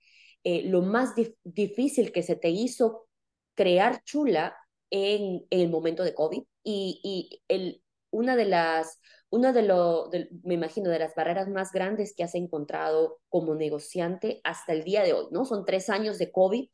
eh, 0.44 0.62
lo 0.64 0.82
más 0.82 1.14
difícil 1.44 2.12
que 2.12 2.23
se 2.23 2.37
te 2.37 2.50
hizo 2.50 3.08
crear 3.54 4.02
Chula 4.04 4.56
en, 4.90 5.46
en 5.50 5.61
el 5.61 5.70
momento 5.70 6.02
de 6.04 6.14
COVID? 6.14 6.42
Y, 6.62 7.00
y 7.02 7.42
el, 7.49 7.82
una 8.11 8.37
de 8.37 8.46
las 8.46 9.00
una 9.30 9.52
de 9.52 9.62
lo, 9.62 10.11
me 10.44 10.54
imagino, 10.54 10.90
de 10.90 10.99
las 10.99 11.14
barreras 11.14 11.49
más 11.49 11.73
grandes 11.73 12.14
que 12.14 12.25
has 12.25 12.35
encontrado 12.35 13.20
como 13.28 13.54
negociante 13.54 14.40
hasta 14.44 14.73
el 14.73 14.85
día 14.85 15.02
de 15.02 15.12
hoy, 15.12 15.26
¿no? 15.30 15.44
Son 15.44 15.64
tres 15.64 15.90
años 15.90 16.18
de 16.18 16.30
COVID. 16.30 16.68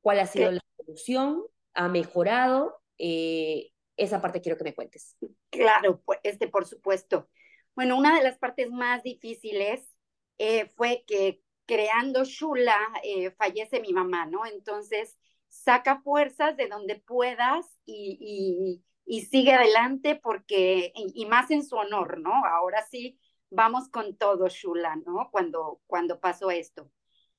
¿Cuál 0.00 0.20
ha 0.20 0.26
sido 0.26 0.52
la 0.52 0.60
solución? 0.76 1.42
¿Ha 1.74 1.88
mejorado? 1.88 2.80
Eh, 2.98 3.70
esa 3.98 4.20
parte 4.20 4.40
quiero 4.40 4.56
que 4.56 4.64
me 4.64 4.74
cuentes. 4.74 5.16
Claro, 5.50 6.00
pues, 6.04 6.20
este, 6.22 6.48
por 6.48 6.64
supuesto. 6.64 7.28
Bueno, 7.74 7.96
una 7.96 8.16
de 8.16 8.24
las 8.24 8.38
partes 8.38 8.70
más 8.70 9.02
difíciles 9.02 9.94
eh, 10.38 10.66
fue 10.76 11.04
que 11.06 11.42
creando 11.66 12.24
Shula 12.24 12.78
eh, 13.04 13.30
fallece 13.32 13.80
mi 13.80 13.92
mamá, 13.92 14.26
¿no? 14.26 14.46
Entonces, 14.46 15.18
saca 15.48 16.00
fuerzas 16.00 16.56
de 16.56 16.68
donde 16.68 16.96
puedas 16.96 17.66
y, 17.84 18.82
y 19.08 19.22
sigue 19.22 19.54
adelante 19.54 20.20
porque, 20.22 20.92
y, 20.94 21.24
más 21.26 21.50
en 21.50 21.64
su 21.64 21.76
honor, 21.76 22.20
¿no? 22.20 22.44
Ahora 22.44 22.84
sí, 22.90 23.18
vamos 23.48 23.88
con 23.88 24.18
todo, 24.18 24.48
Shula, 24.48 24.96
¿no? 24.96 25.30
Cuando, 25.32 25.80
cuando 25.86 26.20
pasó 26.20 26.50
esto. 26.50 26.90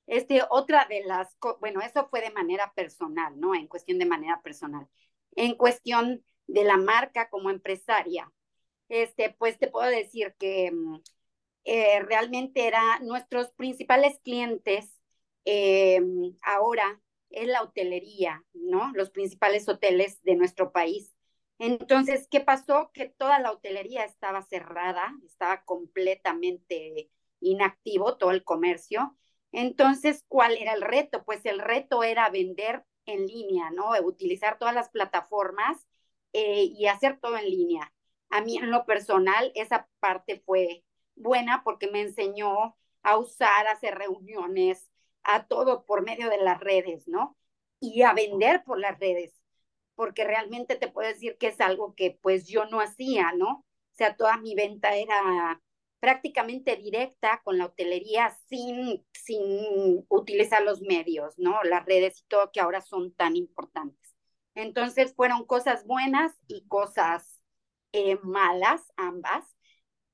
Este, 0.07 0.41
otra 0.49 0.85
de 0.89 1.03
las, 1.05 1.37
bueno, 1.59 1.81
eso 1.81 2.07
fue 2.09 2.21
de 2.21 2.31
manera 2.31 2.73
personal, 2.73 3.39
¿no? 3.39 3.53
En 3.53 3.67
cuestión 3.67 3.99
de 3.99 4.07
manera 4.07 4.41
personal. 4.41 4.87
En 5.35 5.53
cuestión 5.55 6.25
de 6.49 6.63
la 6.63 6.77
marca 6.77 7.29
como 7.29 7.49
empresaria, 7.49 8.31
este, 8.89 9.31
pues 9.37 9.57
te 9.59 9.67
puedo 9.67 9.89
decir 9.89 10.35
que 10.39 10.71
mm, 10.71 11.01
eh, 11.65 11.99
realmente 12.01 12.67
era 12.67 12.99
nuestros 13.01 13.51
principales 13.51 14.19
clientes 14.23 14.99
eh, 15.45 16.01
ahora 16.41 17.01
es 17.29 17.47
la 17.47 17.61
hotelería, 17.61 18.43
¿no? 18.53 18.91
Los 18.93 19.11
principales 19.11 19.69
hoteles 19.69 20.21
de 20.23 20.35
nuestro 20.35 20.71
país. 20.71 21.15
Entonces, 21.59 22.27
¿qué 22.31 22.39
pasó? 22.41 22.91
Que 22.93 23.09
toda 23.09 23.39
la 23.39 23.51
hotelería 23.51 24.05
estaba 24.05 24.41
cerrada, 24.43 25.13
estaba 25.25 25.63
completamente 25.65 27.11
inactivo 27.41 28.17
todo 28.17 28.31
el 28.31 28.43
comercio. 28.43 29.17
Entonces, 29.51 30.23
¿cuál 30.27 30.57
era 30.57 30.73
el 30.73 30.81
reto? 30.81 31.23
Pues 31.25 31.45
el 31.45 31.59
reto 31.59 32.03
era 32.03 32.29
vender 32.29 32.85
en 33.05 33.27
línea, 33.27 33.71
¿no? 33.71 33.91
Utilizar 34.03 34.57
todas 34.57 34.73
las 34.73 34.89
plataformas 34.89 35.85
eh, 36.33 36.63
y 36.63 36.88
hacer 36.88 37.19
todo 37.19 37.38
en 37.38 37.45
línea. 37.45 37.93
A 38.29 38.41
mí 38.41 38.57
en 38.57 38.71
lo 38.71 38.86
personal, 38.86 39.51
esa 39.55 39.88
parte 40.00 40.41
fue 40.45 40.83
buena 41.15 41.63
porque 41.63 41.89
me 41.89 42.01
enseñó 42.01 42.77
a 43.03 43.17
usar, 43.17 43.67
a 43.67 43.71
hacer 43.71 43.98
reuniones, 43.98 44.89
a 45.24 45.48
todo 45.48 45.86
por 45.86 46.03
medio 46.03 46.29
de 46.29 46.38
las 46.38 46.59
redes, 46.59 47.07
¿no? 47.07 47.38
Y 47.79 48.03
a 48.03 48.13
vender 48.13 48.63
por 48.63 48.79
las 48.79 49.00
redes 49.00 49.39
porque 50.00 50.24
realmente 50.24 50.77
te 50.77 50.88
puedo 50.88 51.09
decir 51.09 51.38
que 51.38 51.48
es 51.48 51.59
algo 51.59 51.93
que 51.93 52.17
pues 52.21 52.48
yo 52.48 52.63
no 52.67 52.79
hacía, 52.79 53.33
¿no? 53.33 53.50
O 53.50 53.95
sea, 53.95 54.15
toda 54.15 54.38
mi 54.38 54.55
venta 54.55 54.95
era 54.95 55.62
prácticamente 56.00 56.77
directa 56.77 57.41
con 57.43 57.57
la 57.57 57.65
hotelería 57.65 58.29
sin, 58.48 59.05
sin 59.12 60.05
utilizar 60.07 60.63
los 60.63 60.79
medios, 60.81 61.38
¿no? 61.38 61.62
Las 61.63 61.86
redes 61.86 62.21
y 62.21 62.24
todo 62.29 62.50
que 62.50 62.62
ahora 62.62 62.79
son 62.79 63.13
tan 63.13 63.36
importantes. 63.36 64.08
Entonces 64.59 65.13
fueron 65.15 65.45
cosas 65.45 65.85
buenas 65.85 66.33
y 66.47 66.67
cosas 66.67 67.41
eh, 67.91 68.17
malas, 68.23 68.81
ambas. 68.97 69.45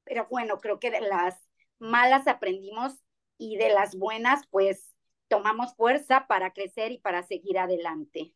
Pero 0.03 0.27
bueno, 0.29 0.59
creo 0.59 0.79
que 0.79 0.91
de 0.91 1.01
las 1.01 1.35
malas 1.79 2.27
aprendimos 2.27 2.93
y 3.37 3.57
de 3.57 3.69
las 3.69 3.95
buenas, 3.97 4.47
pues 4.49 4.93
tomamos 5.27 5.75
fuerza 5.75 6.27
para 6.27 6.53
crecer 6.53 6.91
y 6.91 6.99
para 6.99 7.23
seguir 7.23 7.57
adelante 7.57 8.33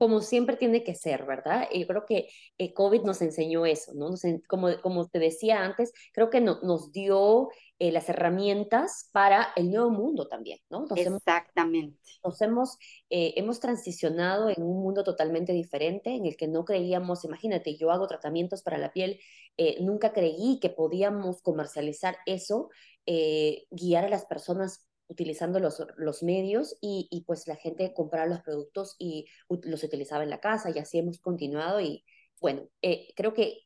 como 0.00 0.22
siempre 0.22 0.56
tiene 0.56 0.82
que 0.82 0.94
ser, 0.94 1.26
¿verdad? 1.26 1.68
Yo 1.74 1.86
creo 1.86 2.06
que 2.06 2.30
eh, 2.56 2.72
COVID 2.72 3.02
nos 3.02 3.20
enseñó 3.20 3.66
eso, 3.66 3.92
¿no? 3.92 4.08
como, 4.48 4.80
como 4.80 5.06
te 5.10 5.18
decía 5.18 5.62
antes, 5.62 5.92
creo 6.14 6.30
que 6.30 6.40
nos 6.40 6.90
dio 6.90 7.50
eh, 7.80 7.90
las 7.90 8.08
herramientas 8.08 9.08
para 9.10 9.48
el 9.56 9.72
nuevo 9.72 9.90
mundo 9.90 10.28
también, 10.28 10.60
¿no? 10.70 10.86
Exactamente. 10.94 11.98
nos 12.22 12.40
hemos, 12.40 12.78
eh, 13.08 13.34
hemos 13.36 13.58
transicionado 13.58 14.48
en 14.48 14.62
un 14.62 14.80
mundo 14.80 15.02
totalmente 15.02 15.52
diferente 15.52 16.14
en 16.14 16.26
el 16.26 16.36
que 16.36 16.46
no 16.46 16.64
creíamos, 16.64 17.24
imagínate, 17.24 17.76
yo 17.76 17.90
hago 17.90 18.06
tratamientos 18.06 18.62
para 18.62 18.78
la 18.78 18.92
piel, 18.92 19.18
nunca 19.80 20.12
creí 20.12 20.58
que 20.60 20.70
podíamos 20.70 21.42
comercializar 21.42 22.16
eso, 22.24 22.70
guiar 23.70 24.04
a 24.04 24.08
las 24.08 24.24
personas 24.24 24.86
utilizando 25.08 25.58
los, 25.58 25.84
los 25.98 26.22
medios 26.22 26.78
y, 26.80 27.08
y, 27.10 27.24
pues 27.24 27.46
la 27.48 27.56
gente 27.56 27.92
compraba 27.92 28.26
los 28.26 28.40
productos 28.40 28.94
y 28.98 29.26
los 29.48 29.82
utilizaba 29.82 30.22
en 30.22 30.30
la 30.30 30.40
casa 30.40 30.70
y 30.70 30.78
así 30.78 30.98
hemos 30.98 31.18
continuado 31.18 31.80
y 31.80 32.04
bueno, 32.40 32.68
eh, 32.82 33.12
creo 33.14 33.34
que, 33.34 33.58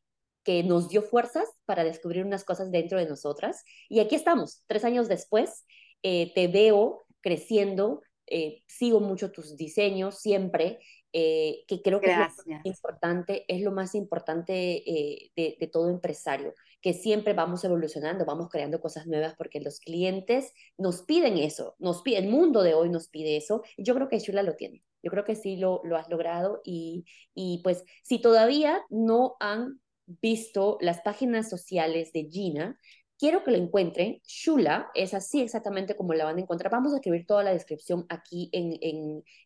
que 0.45 0.63
nos 0.63 0.89
dio 0.89 1.03
fuerzas 1.03 1.49
para 1.65 1.85
descubrir 1.85 2.25
unas 2.25 2.45
cosas 2.45 2.71
dentro 2.71 2.99
de 2.99 3.07
nosotras 3.07 3.65
y 3.89 4.01
aquí 4.01 4.15
estamos, 4.15 4.63
tres 4.67 4.85
años 4.85 5.09
después, 5.09 5.65
eh, 6.03 6.33
te 6.35 6.49
veo 6.49 7.07
creciendo, 7.21 8.03
eh, 8.27 8.63
sigo 8.67 9.01
mucho 9.01 9.33
tus 9.33 9.57
diseños 9.57 10.19
siempre, 10.19 10.79
que 11.13 11.81
creo 11.85 12.01
que 12.01 12.11
es 12.11 12.17
lo 12.17 12.25
más 12.25 12.37
importante, 12.65 13.45
es 13.47 13.63
lo 13.63 13.71
más 13.71 13.95
importante 13.95 14.53
de, 14.53 15.57
de 15.61 15.67
todo 15.69 15.89
empresario 15.89 16.53
que 16.85 16.93
siempre 16.93 17.33
vamos 17.33 17.65
evolucionando, 17.65 18.27
vamos 18.27 18.51
creando 18.51 18.79
cosas 18.79 19.07
nuevas 19.07 19.35
porque 19.39 19.59
los 19.59 19.81
clientes 19.81 20.53
nos 20.77 21.01
piden 21.01 21.39
eso, 21.39 21.77
nos 21.79 22.03
pide, 22.03 22.19
el 22.19 22.29
mundo 22.29 22.63
de 22.63 22.75
hoy 22.75 22.91
nos 22.91 23.09
pide 23.09 23.39
eso. 23.39 23.63
Yo 23.79 23.95
creo 23.95 24.11
que 24.11 24.19
Shula 24.19 24.43
lo 24.43 24.55
tiene. 24.55 24.85
Yo 25.03 25.11
creo 25.11 25.25
que 25.25 25.35
sí 25.35 25.57
lo, 25.57 25.81
lo 25.85 25.97
has 25.97 26.11
logrado 26.11 26.61
y, 26.63 27.07
y 27.35 27.63
pues 27.65 27.85
si 28.03 28.21
todavía 28.21 28.83
no 28.91 29.35
han 29.41 29.81
visto 30.07 30.79
las 30.81 31.01
páginas 31.01 31.49
sociales 31.49 32.13
de 32.13 32.25
Gina, 32.31 32.79
quiero 33.19 33.43
que 33.45 33.51
lo 33.53 33.57
encuentren. 33.57 34.21
Shula 34.27 34.91
es 34.95 35.15
así 35.15 35.41
exactamente 35.41 35.97
como 35.97 36.15
la 36.15 36.25
van 36.25 36.39
a 36.39 36.41
encontrar. 36.41 36.71
Vamos 36.71 36.93
a 36.93 36.97
escribir 36.97 37.27
toda 37.27 37.43
la 37.43 37.53
descripción 37.53 38.07
aquí 38.09 38.51
en, 38.53 38.79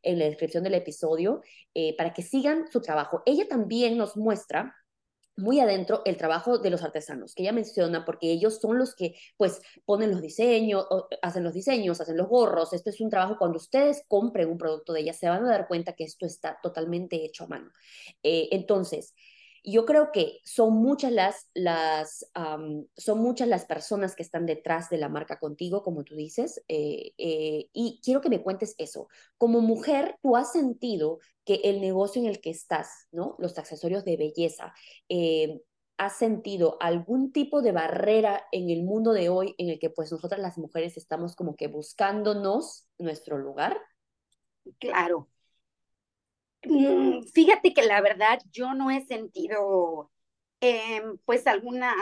en, 0.03 0.19
la 0.19 0.25
descripción 0.25 0.65
del 0.65 0.75
episodio 0.75 1.43
eh, 1.75 1.97
para 1.97 2.13
que 2.13 2.23
sigan 2.23 2.67
su 2.71 2.81
trabajo. 2.81 3.23
Ella 3.27 3.47
también 3.49 3.97
nos 3.97 4.17
muestra 4.17 4.75
muy 5.37 5.61
adentro 5.61 6.03
el 6.05 6.17
trabajo 6.17 6.59
de 6.59 6.69
los 6.69 6.83
artesanos, 6.83 7.33
que 7.35 7.45
ella 7.45 7.53
menciona, 7.53 8.05
porque 8.05 8.33
ellos 8.33 8.59
son 8.61 8.77
los 8.77 8.97
que 8.97 9.15
pues 9.37 9.63
ponen 9.85 10.11
los 10.11 10.21
diseños, 10.21 10.87
hacen 11.23 11.45
los 11.45 11.55
diseños, 11.55 12.01
hacen 12.01 12.17
los 12.17 12.29
gorros. 12.29 12.73
Esto 12.73 12.91
es 12.91 13.01
un 13.01 13.09
trabajo, 13.09 13.39
cuando 13.39 13.59
ustedes 13.59 14.03
compren 14.09 14.51
un 14.51 14.59
producto 14.59 14.93
de 14.93 15.01
ella, 15.03 15.13
se 15.13 15.29
van 15.29 15.45
a 15.45 15.51
dar 15.51 15.69
cuenta 15.69 15.93
que 15.93 16.03
esto 16.03 16.27
está 16.27 16.59
totalmente 16.61 17.25
hecho 17.25 17.45
a 17.45 17.47
mano. 17.49 17.71
Eh, 18.25 18.49
entonces, 18.51 19.15
yo 19.65 19.85
creo 19.85 20.13
que 20.13 20.41
son 20.45 20.75
muchas 20.75 21.13
las, 21.13 21.49
las, 21.55 22.31
son 22.97 23.19
muchas 23.19 23.49
las 23.49 23.65
personas 23.65 24.15
que 24.15 24.23
están 24.23 24.47
detrás 24.47 24.91
de 24.91 24.99
la 24.99 25.09
marca 25.09 25.39
contigo, 25.39 25.83
como 25.83 26.05
tú 26.05 26.15
dices, 26.15 26.63
eh, 26.69 27.13
eh, 27.19 27.69
y 27.73 28.01
quiero 28.03 28.21
que 28.21 28.31
me 28.31 28.43
cuentes 28.43 28.75
eso. 28.79 29.09
Como 29.37 29.61
mujer, 29.61 30.17
tú 30.23 30.37
has 30.37 30.53
sentido 30.53 31.19
que 31.45 31.61
el 31.65 31.81
negocio 31.81 32.23
en 32.23 32.29
el 32.29 32.41
que 32.41 32.51
estás, 32.51 33.09
¿no? 33.13 33.37
Los 33.39 33.59
accesorios 33.59 34.05
de 34.05 34.17
belleza, 34.17 34.75
eh, 35.09 35.63
has 35.99 36.17
sentido 36.17 36.77
algún 36.81 37.33
tipo 37.33 37.61
de 37.61 37.73
barrera 37.73 38.45
en 38.53 38.71
el 38.71 38.85
mundo 38.85 39.13
de 39.13 39.29
hoy 39.29 39.55
en 39.59 39.69
el 39.69 39.79
que 39.81 39.91
pues 39.91 40.13
nosotras 40.13 40.41
las 40.41 40.57
mujeres 40.57 40.97
estamos 40.97 41.35
como 41.35 41.57
que 41.57 41.67
buscándonos 41.67 42.87
nuestro 42.99 43.37
lugar? 43.37 43.77
Claro. 44.79 45.29
Mm, 46.69 47.23
fíjate 47.33 47.73
que 47.75 47.83
la 47.83 48.01
verdad 48.01 48.41
yo 48.53 48.75
no 48.75 48.91
he 48.91 49.05
sentido 49.07 50.11
em, 50.61 51.19
pues 51.25 51.47
alguna, 51.47 51.95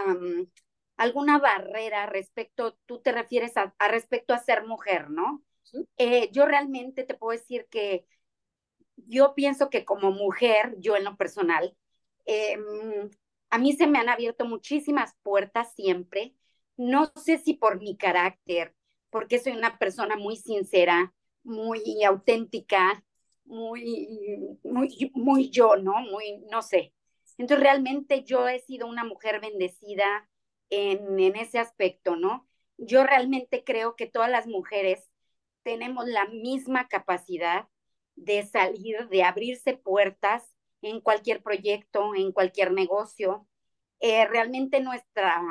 alguna 0.97 1.39
barrera 1.39 2.07
respecto, 2.07 2.77
tú 2.87 3.01
te 3.01 3.13
refieres 3.13 3.57
a, 3.57 3.75
respecto 3.89 4.35
a 4.35 4.39
ser 4.39 4.67
mujer, 4.67 5.11
¿no? 5.11 5.45
Eh, 5.99 6.31
yo 6.33 6.47
realmente 6.47 7.05
te 7.05 7.15
puedo 7.15 7.39
decir 7.39 7.67
que 7.71 8.07
yo 8.97 9.35
pienso 9.35 9.71
que 9.71 9.85
como 9.85 10.11
mujer, 10.11 10.75
yo 10.79 10.97
en 10.97 11.05
lo 11.05 11.17
personal, 11.17 11.77
em, 12.27 13.11
a 13.51 13.59
mí 13.59 13.73
se 13.75 13.87
me 13.87 13.99
han 13.99 14.09
abierto 14.09 14.45
muchísimas 14.45 15.15
puertas 15.23 15.73
siempre. 15.75 16.35
No 16.77 17.13
sé 17.17 17.39
si 17.39 17.55
por 17.55 17.81
mi 17.81 17.97
carácter, 17.97 18.75
porque 19.11 19.39
soy 19.39 19.53
una 19.53 19.79
persona 19.79 20.17
muy 20.17 20.37
sincera, 20.37 21.15
muy 21.45 22.03
auténtica, 22.05 23.05
muy, 23.47 24.59
muy, 24.65 25.11
muy 25.15 25.51
yo, 25.51 25.77
¿no? 25.77 26.01
Muy, 26.01 26.45
no 26.51 26.63
sé. 26.63 26.93
Entonces 27.39 27.63
realmente 27.63 28.25
yo 28.25 28.49
he 28.49 28.61
sido 28.61 28.87
una 28.87 29.05
mujer 29.05 29.41
bendecida 29.41 30.29
en, 30.71 31.19
en 31.21 31.37
ese 31.37 31.59
aspecto, 31.59 32.17
¿no? 32.17 32.49
Yo 32.79 33.05
realmente 33.05 33.65
creo 33.65 33.97
que 33.97 34.07
todas 34.07 34.31
las 34.31 34.47
mujeres 34.47 35.11
tenemos 35.63 36.07
la 36.07 36.27
misma 36.29 36.89
capacidad 36.89 37.69
de 38.17 38.45
salir, 38.47 39.09
de 39.09 39.23
abrirse 39.25 39.75
puertas 39.77 40.55
en 40.83 41.01
cualquier 41.01 41.43
proyecto, 41.43 42.15
en 42.15 42.33
cualquier 42.33 42.73
negocio. 42.73 43.47
Eh, 44.01 44.27
realmente 44.27 44.81
nuestra, 44.81 45.43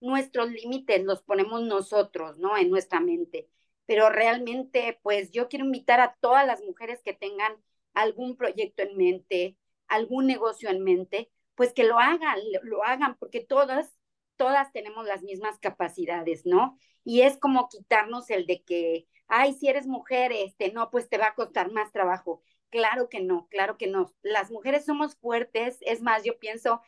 nuestros 0.00 0.50
límites 0.50 1.04
los 1.04 1.22
ponemos 1.22 1.62
nosotros, 1.62 2.38
¿no? 2.38 2.56
En 2.56 2.70
nuestra 2.70 3.00
mente. 3.00 3.48
Pero 3.92 4.08
realmente, 4.08 4.98
pues 5.02 5.32
yo 5.32 5.50
quiero 5.50 5.66
invitar 5.66 6.00
a 6.00 6.16
todas 6.20 6.46
las 6.46 6.62
mujeres 6.62 7.02
que 7.04 7.12
tengan 7.12 7.52
algún 7.92 8.38
proyecto 8.38 8.82
en 8.82 8.96
mente, 8.96 9.58
algún 9.86 10.26
negocio 10.26 10.70
en 10.70 10.82
mente, 10.82 11.30
pues 11.56 11.74
que 11.74 11.84
lo 11.84 11.98
hagan, 11.98 12.38
lo 12.62 12.82
hagan, 12.84 13.18
porque 13.18 13.40
todas, 13.40 13.94
todas 14.36 14.72
tenemos 14.72 15.04
las 15.06 15.22
mismas 15.22 15.58
capacidades, 15.58 16.46
¿no? 16.46 16.78
Y 17.04 17.20
es 17.20 17.36
como 17.36 17.68
quitarnos 17.68 18.30
el 18.30 18.46
de 18.46 18.62
que, 18.62 19.08
ay, 19.28 19.52
si 19.52 19.68
eres 19.68 19.86
mujer, 19.86 20.32
este, 20.32 20.72
no, 20.72 20.88
pues 20.90 21.10
te 21.10 21.18
va 21.18 21.26
a 21.26 21.34
costar 21.34 21.70
más 21.70 21.92
trabajo. 21.92 22.42
Claro 22.70 23.10
que 23.10 23.20
no, 23.20 23.46
claro 23.50 23.76
que 23.76 23.88
no. 23.88 24.14
Las 24.22 24.50
mujeres 24.50 24.86
somos 24.86 25.16
fuertes, 25.16 25.76
es 25.82 26.00
más, 26.00 26.24
yo 26.24 26.38
pienso, 26.38 26.80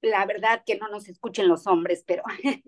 la 0.00 0.26
verdad 0.26 0.64
que 0.66 0.76
no 0.76 0.88
nos 0.88 1.08
escuchen 1.08 1.46
los 1.46 1.68
hombres, 1.68 2.02
pero 2.04 2.24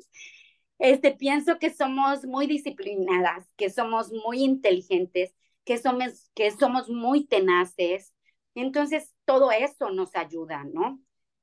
este, 0.80 1.12
pienso 1.12 1.58
que 1.58 1.72
somos 1.72 2.24
muy 2.24 2.46
disciplinadas, 2.46 3.46
que 3.56 3.68
somos 3.68 4.10
muy 4.12 4.42
inteligentes, 4.42 5.34
que 5.64 5.76
somos, 5.76 6.30
que 6.34 6.50
somos 6.50 6.88
muy 6.88 7.26
tenaces. 7.26 8.14
Entonces, 8.54 9.14
todo 9.26 9.52
eso 9.52 9.90
nos 9.90 10.16
ayuda, 10.16 10.64
¿no? 10.64 10.98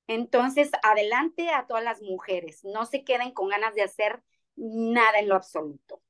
Entonces, 0.08 0.72
adelante 0.84 1.50
a 1.50 1.68
todas 1.68 1.84
las 1.84 2.02
mujeres, 2.02 2.64
no 2.64 2.86
se 2.86 3.04
queden 3.04 3.32
con 3.32 3.50
ganas 3.50 3.76
de 3.76 3.84
hacer 3.84 4.24
nada 4.56 5.20
en 5.20 5.30
lo 5.30 5.36
absoluto. 5.36 6.02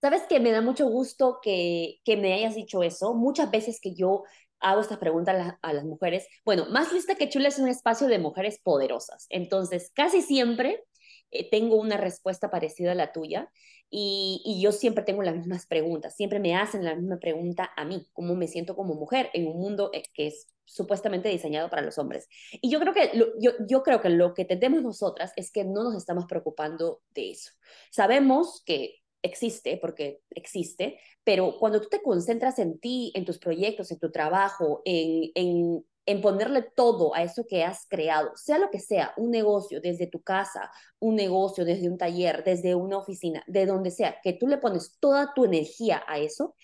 Sabes 0.00 0.22
que 0.22 0.38
me 0.38 0.52
da 0.52 0.62
mucho 0.62 0.86
gusto 0.86 1.40
que, 1.42 2.00
que 2.04 2.16
me 2.16 2.32
hayas 2.32 2.54
dicho 2.54 2.82
eso. 2.84 3.14
Muchas 3.14 3.50
veces 3.50 3.80
que 3.82 3.94
yo 3.94 4.22
hago 4.60 4.80
esta 4.80 5.00
pregunta 5.00 5.58
a, 5.60 5.72
las 5.72 5.84
mujeres. 5.84 6.26
Bueno, 6.44 6.66
Más 6.70 6.92
Lista 6.92 7.16
que 7.16 7.28
Chula 7.28 7.48
es 7.48 7.58
un 7.58 7.68
espacio 7.68 8.06
de 8.06 8.18
mujeres 8.18 8.60
poderosas. 8.62 9.26
Entonces, 9.28 9.90
casi 9.94 10.22
siempre 10.22 10.84
eh, 11.30 11.48
tengo 11.50 11.76
una 11.76 11.96
respuesta 11.96 12.50
parecida 12.50 12.92
a 12.92 12.94
la 12.94 13.12
tuya 13.12 13.50
y, 13.90 14.60
yo 14.62 14.72
siempre 14.72 15.04
tengo 15.04 15.22
las 15.22 15.36
mismas 15.36 15.66
preguntas. 15.66 16.14
Siempre 16.14 16.38
me 16.38 16.54
hacen 16.54 16.84
la 16.84 16.94
misma 16.94 17.18
pregunta 17.18 17.70
a 17.76 17.84
mí, 17.84 18.06
cómo 18.12 18.34
me 18.36 18.46
siento 18.46 18.76
como 18.76 18.94
mujer 18.94 19.30
en 19.32 19.48
un 19.48 19.58
mundo 19.58 19.90
eh, 19.92 20.02
que 20.14 20.28
es 20.28 20.46
supuestamente 20.64 21.28
diseñado 21.28 21.68
para 21.68 21.82
los 21.82 21.98
hombres. 21.98 22.28
Y 22.52 22.70
yo 22.70 22.78
creo 22.78 22.94
que 22.94 23.10
yo, 23.40 23.52
yo 23.66 23.82
creo 23.82 24.00
que 24.00 24.08
lo 24.08 24.34
que 24.34 24.44
tenemos 24.44 24.82
nosotras 24.82 25.32
es 25.36 25.50
que 25.50 25.64
no 25.64 25.82
nos 25.82 25.96
estamos 25.96 26.26
preocupando 26.26 27.00
de 27.10 27.32
eso. 27.32 27.50
Sabemos 27.90 28.62
que 28.64 29.00
existe, 29.22 29.76
porque 29.76 30.20
existe, 30.30 30.98
pero 31.24 31.56
cuando 31.58 31.80
tú 31.80 31.88
te 31.88 32.02
concentras 32.02 32.58
en 32.58 32.78
ti, 32.78 33.12
en 33.14 33.24
tus 33.24 33.38
proyectos, 33.38 33.90
en 33.90 33.98
tu 33.98 34.10
trabajo, 34.10 34.82
en, 34.84 35.30
en, 35.34 35.84
en 36.06 36.20
ponerle 36.20 36.62
todo 36.62 37.14
a 37.14 37.22
eso 37.22 37.44
que 37.48 37.64
has 37.64 37.86
creado, 37.88 38.32
sea 38.36 38.58
lo 38.58 38.70
que 38.70 38.80
sea, 38.80 39.12
un 39.16 39.30
negocio 39.30 39.80
desde 39.80 40.06
tu 40.06 40.22
casa, 40.22 40.70
un 40.98 41.14
negocio 41.14 41.64
desde 41.64 41.88
un 41.88 41.98
taller, 41.98 42.42
desde 42.44 42.74
una 42.74 42.98
oficina, 42.98 43.44
de 43.46 43.66
donde 43.66 43.90
sea, 43.90 44.16
que 44.22 44.32
tú 44.32 44.46
le 44.48 44.58
pones 44.58 44.98
toda 44.98 45.32
tu 45.34 45.44
energía 45.44 46.02
a 46.08 46.18
eso, 46.18 46.54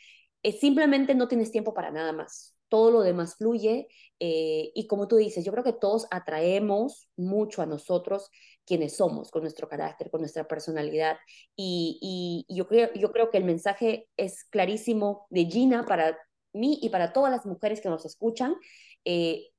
es 0.43 0.57
eh, 0.57 0.59
simplemente 0.59 1.15
no 1.15 1.29
tienes 1.29 1.51
tiempo 1.51 1.75
para 1.75 1.91
nada 1.91 2.13
más 2.13 2.57
todo 2.69 2.91
lo 2.91 3.03
demás 3.03 3.37
fluye 3.37 3.89
eh, 4.19 4.73
y 4.75 4.87
como 4.87 5.09
tú 5.09 5.17
dices, 5.17 5.45
yo 5.45 5.53
creo 5.53 5.65
que 5.65 5.73
todos 5.73 6.07
atraemos 6.11 7.09
mucho 7.17 7.63
a 7.63 7.67
nosotros 7.67 8.31
quienes 8.65 8.97
somos, 8.97 9.31
con 9.31 9.43
nuestro 9.43 9.69
carácter, 9.69 10.11
con 10.11 10.21
nuestra 10.21 10.49
personalidad 10.49 11.17
y, 11.55 12.45
yo, 12.49 12.67
creo, 12.67 12.93
yo 12.95 13.13
creo 13.13 13.31
que 13.31 13.39
el 13.39 13.45
mensaje 13.45 14.09
es 14.17 14.45
clarísimo 14.45 15.27
de 15.31 15.45
Gina 15.45 15.85
para 15.85 16.19
mí 16.53 16.79
y 16.83 16.89
para 16.89 17.13
todas 17.13 17.31
las 17.31 17.47
mujeres 17.47 17.81
que 17.81 17.89
nos 17.89 18.05
escuchan. 18.05 18.57
Eh, 19.07 19.53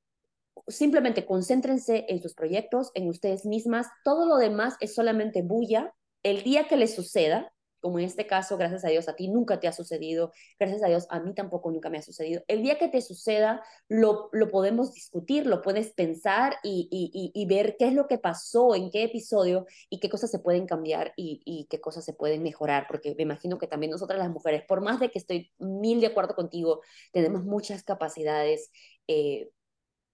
simplemente 0.68 1.26
concéntrense 1.26 2.06
en 2.10 2.22
sus 2.22 2.36
proyectos, 2.36 2.92
en 2.94 3.08
ustedes 3.08 3.46
mismas, 3.46 3.88
todo 4.04 4.28
lo 4.28 4.38
demás 4.38 4.76
es 4.82 4.94
solamente 4.94 5.42
bulla. 5.42 5.94
El 6.24 6.44
día 6.44 6.68
que 6.68 6.78
les 6.78 6.94
suceda, 6.94 7.54
como 7.88 8.00
en 8.00 8.06
este 8.06 8.28
caso, 8.28 8.58
gracias 8.58 8.84
a 8.84 8.90
Dios, 8.90 9.08
a 9.08 9.16
ti 9.16 9.30
nunca 9.30 9.62
te 9.62 9.68
ha 9.70 9.72
sucedido, 9.72 10.34
gracias 10.60 10.84
a 10.84 10.88
Dios, 10.88 11.08
a 11.10 11.22
mí 11.22 11.34
tampoco 11.34 11.72
nunca 11.72 11.90
me 11.90 11.98
ha 11.98 12.02
sucedido. 12.02 12.44
El 12.50 12.62
día 12.62 12.78
que 12.78 12.90
te 12.90 13.00
suceda, 13.00 13.64
lo, 13.88 14.28
lo 14.34 14.50
podemos 14.50 14.94
discutir, 14.94 15.46
lo 15.46 15.62
puedes 15.62 15.94
pensar 15.94 16.58
y, 16.64 16.90
y, 16.92 17.32
y, 17.34 17.46
ver 17.46 17.78
qué 17.80 17.88
es 17.88 17.94
lo 17.94 18.06
que 18.08 18.18
pasó, 18.18 18.76
en 18.76 18.92
qué 18.92 19.04
episodio 19.04 19.68
y 19.90 20.02
qué 20.02 20.10
cosas 20.10 20.30
se 20.30 20.40
pueden 20.40 20.68
cambiar 20.68 21.14
y, 21.16 21.66
qué 21.70 21.80
cosas 21.80 22.04
se 22.04 22.12
pueden 22.12 22.44
mejorar, 22.44 22.88
porque 22.90 23.16
me 23.16 23.24
imagino 23.24 23.58
que 23.58 23.68
también 23.68 23.92
nosotras 23.92 24.20
las 24.20 24.32
mujeres, 24.32 24.64
por 24.68 24.82
más 24.82 25.00
de 25.00 25.10
que 25.10 25.20
estoy 25.20 25.54
mil 25.58 26.02
de 26.02 26.08
acuerdo 26.08 26.36
contigo, 26.36 26.82
tenemos 27.14 27.46
muchas 27.46 27.84
capacidades. 27.84 28.70
Eh, 29.08 29.50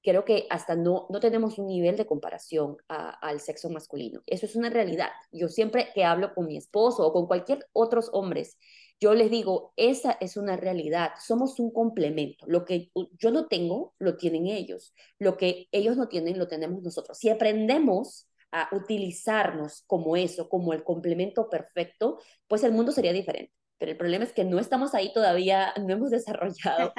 creo 0.04 0.26
que 0.26 0.46
hasta 0.50 0.76
no, 0.76 1.08
no 1.10 1.20
tenemos 1.20 1.58
un 1.58 1.68
nivel 1.68 1.98
de 1.98 2.06
comparación 2.06 2.78
al 2.88 3.40
sexo 3.40 3.70
masculino. 3.70 4.22
Eso 4.28 4.46
es 4.46 4.56
una 4.56 4.70
realidad. 4.70 5.10
Yo 5.32 5.48
siempre 5.48 5.90
que 5.96 6.04
hablo 6.04 6.34
con 6.34 6.48
mi 6.48 6.58
esposo 6.58 7.08
o 7.08 7.14
con 7.14 7.26
cualquier 7.26 7.66
otros 7.74 8.10
hombres, 8.14 8.58
yo 9.00 9.14
les 9.14 9.32
digo, 9.32 9.74
esa 9.76 10.18
es 10.22 10.38
una 10.38 10.56
realidad, 10.56 11.12
somos 11.20 11.60
un 11.60 11.72
complemento. 11.72 12.46
Lo 12.48 12.66
que 12.66 12.92
yo 13.18 13.32
no 13.32 13.48
tengo, 13.48 13.94
lo 14.00 14.18
tienen 14.18 14.48
ellos. 14.48 14.94
Lo 15.20 15.38
que 15.38 15.68
ellos 15.72 15.98
no 15.98 16.08
tienen, 16.08 16.38
lo 16.38 16.48
tenemos 16.48 16.82
nosotros. 16.84 17.18
Si 17.18 17.30
aprendemos 17.30 18.30
a 18.52 18.70
utilizarnos 18.72 19.84
como 19.88 20.16
eso, 20.16 20.48
como 20.48 20.74
el 20.74 20.84
complemento 20.84 21.50
perfecto, 21.50 22.20
pues 22.48 22.64
el 22.64 22.72
mundo 22.72 22.92
sería 22.92 23.12
diferente. 23.12 23.54
Pero 23.78 23.92
el 23.92 23.98
problema 23.98 24.24
es 24.24 24.32
que 24.32 24.46
no 24.46 24.60
estamos 24.60 24.94
ahí 24.94 25.12
todavía, 25.12 25.74
no 25.78 25.92
hemos 25.94 26.12
desarrollado 26.12 26.94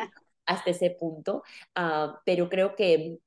hasta 0.46 0.70
ese 0.70 0.90
punto, 0.90 1.42
ah, 1.74 2.20
pero 2.24 2.48
creo 2.48 2.74
que, 2.76 3.18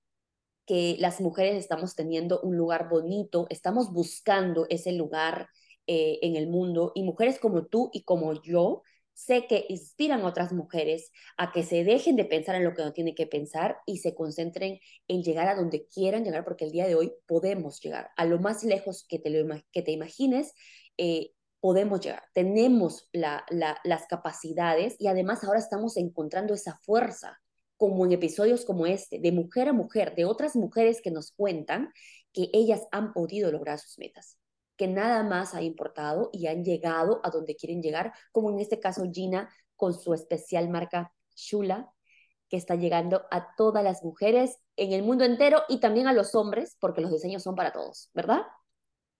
que 0.65 0.97
las 0.99 1.21
mujeres 1.21 1.55
estamos 1.55 1.95
teniendo 1.95 2.41
un 2.41 2.57
lugar 2.57 2.89
bonito, 2.89 3.47
estamos 3.49 3.91
buscando 3.93 4.65
ese 4.69 4.91
lugar 4.93 5.49
eh, 5.87 6.19
en 6.21 6.35
el 6.35 6.47
mundo 6.47 6.91
y 6.95 7.03
mujeres 7.03 7.39
como 7.39 7.65
tú 7.65 7.89
y 7.93 8.03
como 8.03 8.41
yo 8.41 8.83
sé 9.13 9.47
que 9.47 9.65
inspiran 9.69 10.21
a 10.21 10.27
otras 10.27 10.53
mujeres 10.53 11.11
a 11.37 11.51
que 11.51 11.63
se 11.63 11.83
dejen 11.83 12.15
de 12.17 12.25
pensar 12.25 12.55
en 12.55 12.63
lo 12.65 12.73
que 12.75 12.83
no 12.83 12.93
tienen 12.93 13.15
que 13.15 13.25
pensar 13.25 13.77
y 13.87 13.97
se 13.99 14.13
concentren 14.13 14.79
en 15.07 15.23
llegar 15.23 15.47
a 15.47 15.55
donde 15.55 15.87
quieran 15.87 16.23
llegar, 16.23 16.43
porque 16.45 16.65
el 16.65 16.71
día 16.71 16.87
de 16.87 16.95
hoy 16.95 17.13
podemos 17.25 17.81
llegar 17.81 18.11
a 18.15 18.25
lo 18.25 18.37
más 18.39 18.63
lejos 18.63 19.05
que 19.07 19.17
te, 19.19 19.31
que 19.71 19.81
te 19.81 19.91
imagines. 19.91 20.53
Eh, 20.97 21.31
podemos 21.59 22.01
llegar, 22.01 22.23
tenemos 22.33 23.09
las 23.13 24.07
capacidades 24.07 24.95
y 24.99 25.07
además 25.07 25.43
ahora 25.43 25.59
estamos 25.59 25.97
encontrando 25.97 26.53
esa 26.53 26.77
fuerza, 26.77 27.39
como 27.77 28.05
en 28.05 28.11
episodios 28.11 28.65
como 28.65 28.85
este, 28.85 29.19
de 29.19 29.31
mujer 29.31 29.69
a 29.69 29.73
mujer, 29.73 30.15
de 30.15 30.25
otras 30.25 30.55
mujeres 30.55 31.01
que 31.01 31.11
nos 31.11 31.31
cuentan 31.31 31.91
que 32.33 32.49
ellas 32.53 32.87
han 32.91 33.13
podido 33.13 33.51
lograr 33.51 33.79
sus 33.79 33.97
metas, 33.99 34.37
que 34.75 34.87
nada 34.87 35.23
más 35.23 35.53
ha 35.53 35.61
importado 35.61 36.29
y 36.31 36.47
han 36.47 36.63
llegado 36.63 37.21
a 37.23 37.29
donde 37.29 37.55
quieren 37.55 37.81
llegar, 37.81 38.13
como 38.31 38.51
en 38.51 38.59
este 38.59 38.79
caso 38.79 39.03
Gina 39.11 39.49
con 39.75 39.93
su 39.93 40.13
especial 40.13 40.69
marca 40.69 41.13
Shula, 41.35 41.91
que 42.49 42.57
está 42.57 42.75
llegando 42.75 43.25
a 43.29 43.55
todas 43.55 43.83
las 43.83 44.03
mujeres 44.03 44.57
en 44.75 44.93
el 44.93 45.03
mundo 45.03 45.25
entero 45.25 45.63
y 45.67 45.79
también 45.79 46.07
a 46.07 46.13
los 46.13 46.33
hombres, 46.33 46.77
porque 46.79 47.01
los 47.01 47.11
diseños 47.11 47.43
son 47.43 47.55
para 47.55 47.73
todos, 47.73 48.09
¿verdad? 48.13 48.43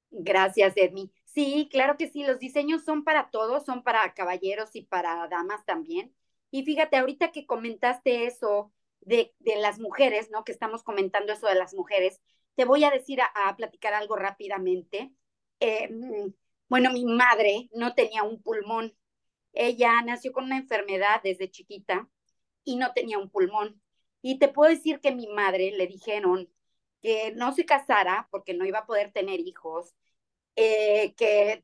Gracias, 0.10 0.74
Edmi. 0.78 1.12
Sí, 1.38 1.70
claro 1.72 1.98
que 1.98 2.10
sí, 2.10 2.24
los 2.24 2.40
diseños 2.40 2.84
son 2.84 3.04
para 3.04 3.30
todos, 3.30 3.64
son 3.64 3.84
para 3.84 4.12
caballeros 4.16 4.76
y 4.76 4.82
para 4.82 5.28
damas 5.28 5.64
también. 5.66 6.16
Y 6.50 6.64
fíjate, 6.64 6.98
ahorita 6.98 7.32
que 7.32 7.46
comentaste 7.46 8.26
eso 8.26 8.74
de, 9.02 9.36
de 9.38 9.58
las 9.58 9.78
mujeres, 9.80 10.32
¿no? 10.32 10.44
Que 10.44 10.52
estamos 10.52 10.82
comentando 10.82 11.32
eso 11.34 11.46
de 11.48 11.54
las 11.54 11.76
mujeres, 11.76 12.22
te 12.56 12.66
voy 12.66 12.84
a 12.86 12.90
decir, 12.90 13.20
a, 13.22 13.56
platicar 13.56 13.94
algo 13.94 14.16
rápidamente. 14.16 15.14
Eh, 15.60 15.90
bueno, 16.70 16.92
mi 16.92 17.06
madre 17.06 17.70
no 17.72 17.94
tenía 17.94 18.24
un 18.24 18.42
pulmón. 18.42 18.98
Ella 19.54 20.02
nació 20.02 20.34
con 20.34 20.46
una 20.46 20.58
enfermedad 20.58 21.22
desde 21.24 21.52
chiquita 21.52 22.10
y 22.64 22.78
no 22.78 22.94
tenía 22.94 23.20
un 23.20 23.30
pulmón. 23.30 23.80
Y 24.24 24.40
te 24.40 24.48
puedo 24.48 24.72
decir 24.72 25.02
que 25.02 25.12
mi 25.14 25.28
madre 25.28 25.72
le 25.72 25.86
dijeron 25.86 26.50
que 27.02 27.32
no 27.36 27.54
se 27.54 27.66
casara 27.66 28.28
porque 28.32 28.56
no 28.56 28.66
iba 28.66 28.80
a 28.80 28.86
poder 28.88 29.12
tener 29.12 29.40
hijos, 29.40 29.96
eh, 30.58 31.14
que 31.16 31.64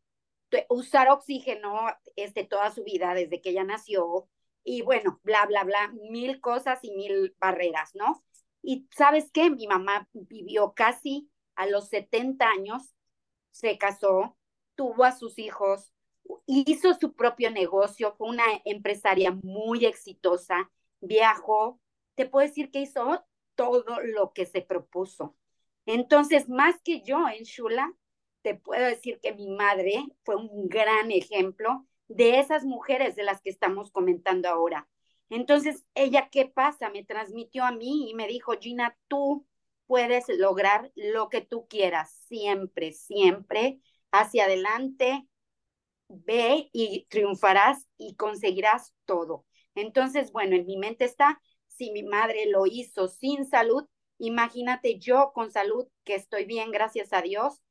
usar 0.70 1.10
oxígeno 1.10 1.88
este, 2.16 2.44
toda 2.44 2.72
su 2.72 2.84
vida 2.84 3.14
desde 3.16 3.42
que 3.42 3.50
ella 3.50 3.64
nació 3.64 4.30
y 4.64 4.84
bueno, 4.84 5.20
bla, 5.24 5.46
bla, 5.48 5.64
bla, 5.64 5.92
mil 6.10 6.40
cosas 6.40 6.80
y 6.84 6.92
mil 6.92 7.36
barreras, 7.40 7.96
¿no? 7.96 8.24
Y 8.62 8.88
sabes 8.96 9.30
qué, 9.34 9.50
mi 9.50 9.68
mamá 9.68 10.08
vivió 10.14 10.74
casi 10.74 11.30
a 11.56 11.66
los 11.66 11.90
70 11.90 12.48
años, 12.48 12.96
se 13.52 13.78
casó, 13.78 14.38
tuvo 14.76 15.04
a 15.04 15.12
sus 15.12 15.38
hijos, 15.40 15.92
hizo 16.46 16.94
su 16.94 17.14
propio 17.14 17.52
negocio, 17.52 18.16
fue 18.16 18.30
una 18.30 18.46
empresaria 18.64 19.32
muy 19.44 19.86
exitosa, 19.86 20.72
viajó, 21.02 21.82
te 22.16 22.26
puedo 22.26 22.48
decir 22.48 22.72
que 22.72 22.82
hizo 22.82 23.26
todo 23.56 24.02
lo 24.02 24.34
que 24.34 24.46
se 24.46 24.62
propuso. 24.62 25.36
Entonces, 25.86 26.48
más 26.48 26.80
que 26.84 27.02
yo 27.02 27.28
en 27.28 27.44
Shula, 27.44 27.94
te 28.44 28.56
puedo 28.56 28.86
decir 28.86 29.20
que 29.22 29.34
mi 29.34 29.50
madre 29.50 30.06
fue 30.24 30.36
un 30.36 30.70
gran 30.70 31.12
ejemplo 31.12 31.88
de 32.08 32.40
esas 32.40 32.66
mujeres 32.66 33.16
de 33.16 33.24
las 33.24 33.42
que 33.42 33.50
estamos 33.50 33.92
comentando 33.92 34.50
ahora. 34.50 34.88
Entonces, 35.30 35.84
ella, 35.96 36.30
¿qué 36.32 36.46
pasa? 36.46 36.90
Me 36.90 37.04
transmitió 37.04 37.64
a 37.64 37.72
mí 37.72 38.10
y 38.12 38.14
me 38.14 38.28
dijo, 38.28 38.54
Gina, 38.60 38.98
tú 39.08 39.48
puedes 39.88 40.26
lograr 40.30 40.92
lo 40.96 41.30
que 41.30 41.42
tú 41.42 41.68
quieras, 41.68 42.12
siempre, 42.28 42.92
siempre, 42.94 43.80
hacia 44.12 44.46
adelante, 44.46 45.28
ve 46.10 46.70
y 46.74 47.08
triunfarás 47.10 47.88
y 47.98 48.16
conseguirás 48.16 48.94
todo. 49.06 49.46
Entonces, 49.76 50.32
bueno, 50.32 50.56
en 50.56 50.66
mi 50.66 50.78
mente 50.78 51.06
está, 51.06 51.42
si 51.68 51.92
mi 51.92 52.04
madre 52.04 52.46
lo 52.48 52.66
hizo 52.68 53.08
sin 53.08 53.46
salud, 53.46 53.86
imagínate 54.20 55.00
yo 55.00 55.32
con 55.34 55.52
salud, 55.52 55.88
que 56.04 56.16
estoy 56.16 56.46
bien, 56.46 56.72
gracias 56.72 57.14
a 57.14 57.22
Dios, 57.22 57.62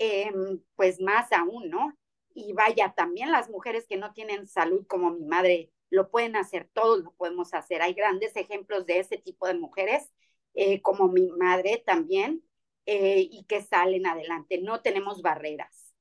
em, 0.00 0.62
pues 0.76 0.98
más 1.00 1.30
aún, 1.30 1.68
¿no? 1.68 1.94
Y 2.34 2.54
vaya, 2.54 2.94
también 2.96 3.30
las 3.30 3.50
mujeres 3.50 3.86
que 3.86 3.98
no 3.98 4.12
tienen 4.14 4.46
salud 4.48 4.86
como 4.86 5.10
mi 5.10 5.26
madre 5.26 5.70
lo 5.90 6.10
pueden 6.10 6.36
hacer, 6.36 6.70
todos 6.72 7.04
lo 7.04 7.12
podemos 7.12 7.52
hacer. 7.52 7.82
Hay 7.82 7.92
grandes 7.92 8.34
ejemplos 8.36 8.86
de 8.86 9.00
ese 9.00 9.18
tipo 9.18 9.46
de 9.46 9.54
mujeres, 9.54 10.10
eh, 10.54 10.80
como 10.80 11.08
mi 11.08 11.28
madre 11.32 11.82
también, 11.84 12.42
eh, 12.86 13.28
y 13.30 13.44
que 13.44 13.60
salen 13.60 14.06
adelante. 14.06 14.60
No 14.62 14.80
tenemos 14.80 15.20
barreras. 15.20 15.92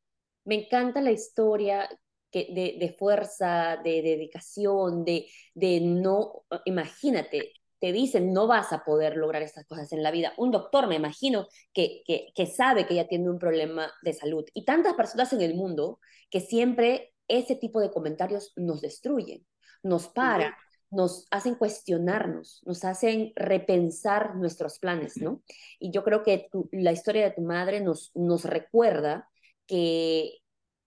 Me 0.45 0.55
encanta 0.55 1.01
la 1.01 1.11
historia 1.11 1.89
de, 2.31 2.77
de, 2.79 2.95
fuerza, 2.97 3.77
de, 3.83 4.01
dedicación, 4.01 5.03
de, 5.03 5.27
de 5.55 5.81
no, 5.81 6.45
imagínate, 6.65 7.51
te 7.79 7.91
dicen 7.91 8.33
no 8.33 8.47
vas 8.47 8.73
a 8.73 8.83
poder 8.83 9.15
lograr 9.15 9.41
estas 9.41 9.65
cosas 9.65 9.91
en 9.93 10.03
la 10.03 10.11
vida. 10.11 10.33
Un 10.37 10.51
doctor, 10.51 10.87
me 10.87 10.95
imagino, 10.95 11.47
que, 11.73 12.03
que, 12.05 12.27
que 12.35 12.45
sabe 12.45 12.85
que 12.85 12.93
ella 12.93 13.07
tiene 13.07 13.29
un 13.29 13.39
problema 13.39 13.91
de 14.01 14.13
salud. 14.13 14.45
Y 14.53 14.65
tantas 14.65 14.93
personas 14.95 15.31
en 15.33 15.41
el 15.41 15.55
mundo 15.55 15.99
que 16.29 16.41
siempre 16.41 17.13
ese 17.27 17.55
tipo 17.55 17.79
de 17.79 17.91
comentarios 17.91 18.51
nos 18.55 18.81
destruyen, 18.81 19.45
nos 19.83 20.07
paran, 20.09 20.53
nos 20.91 21.27
hacen 21.31 21.55
cuestionarnos, 21.55 22.61
nos 22.65 22.83
hacen 22.83 23.31
repensar 23.35 24.35
nuestros 24.35 24.79
planes, 24.79 25.17
¿no? 25.17 25.43
Y 25.79 25.91
yo 25.91 26.03
creo 26.03 26.23
que 26.23 26.49
la 26.71 26.91
historia 26.91 27.23
de 27.23 27.31
tu 27.31 27.41
madre 27.41 27.79
nos, 27.79 28.11
nos 28.15 28.43
recuerda 28.43 29.29
que 29.67 30.39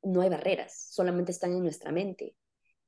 no 0.03 0.21
hay 0.21 0.29
barreras, 0.29 0.89
solamente 0.91 1.31
están 1.31 1.53
en 1.53 1.63
nuestra 1.63 1.93
mente, 1.93 2.35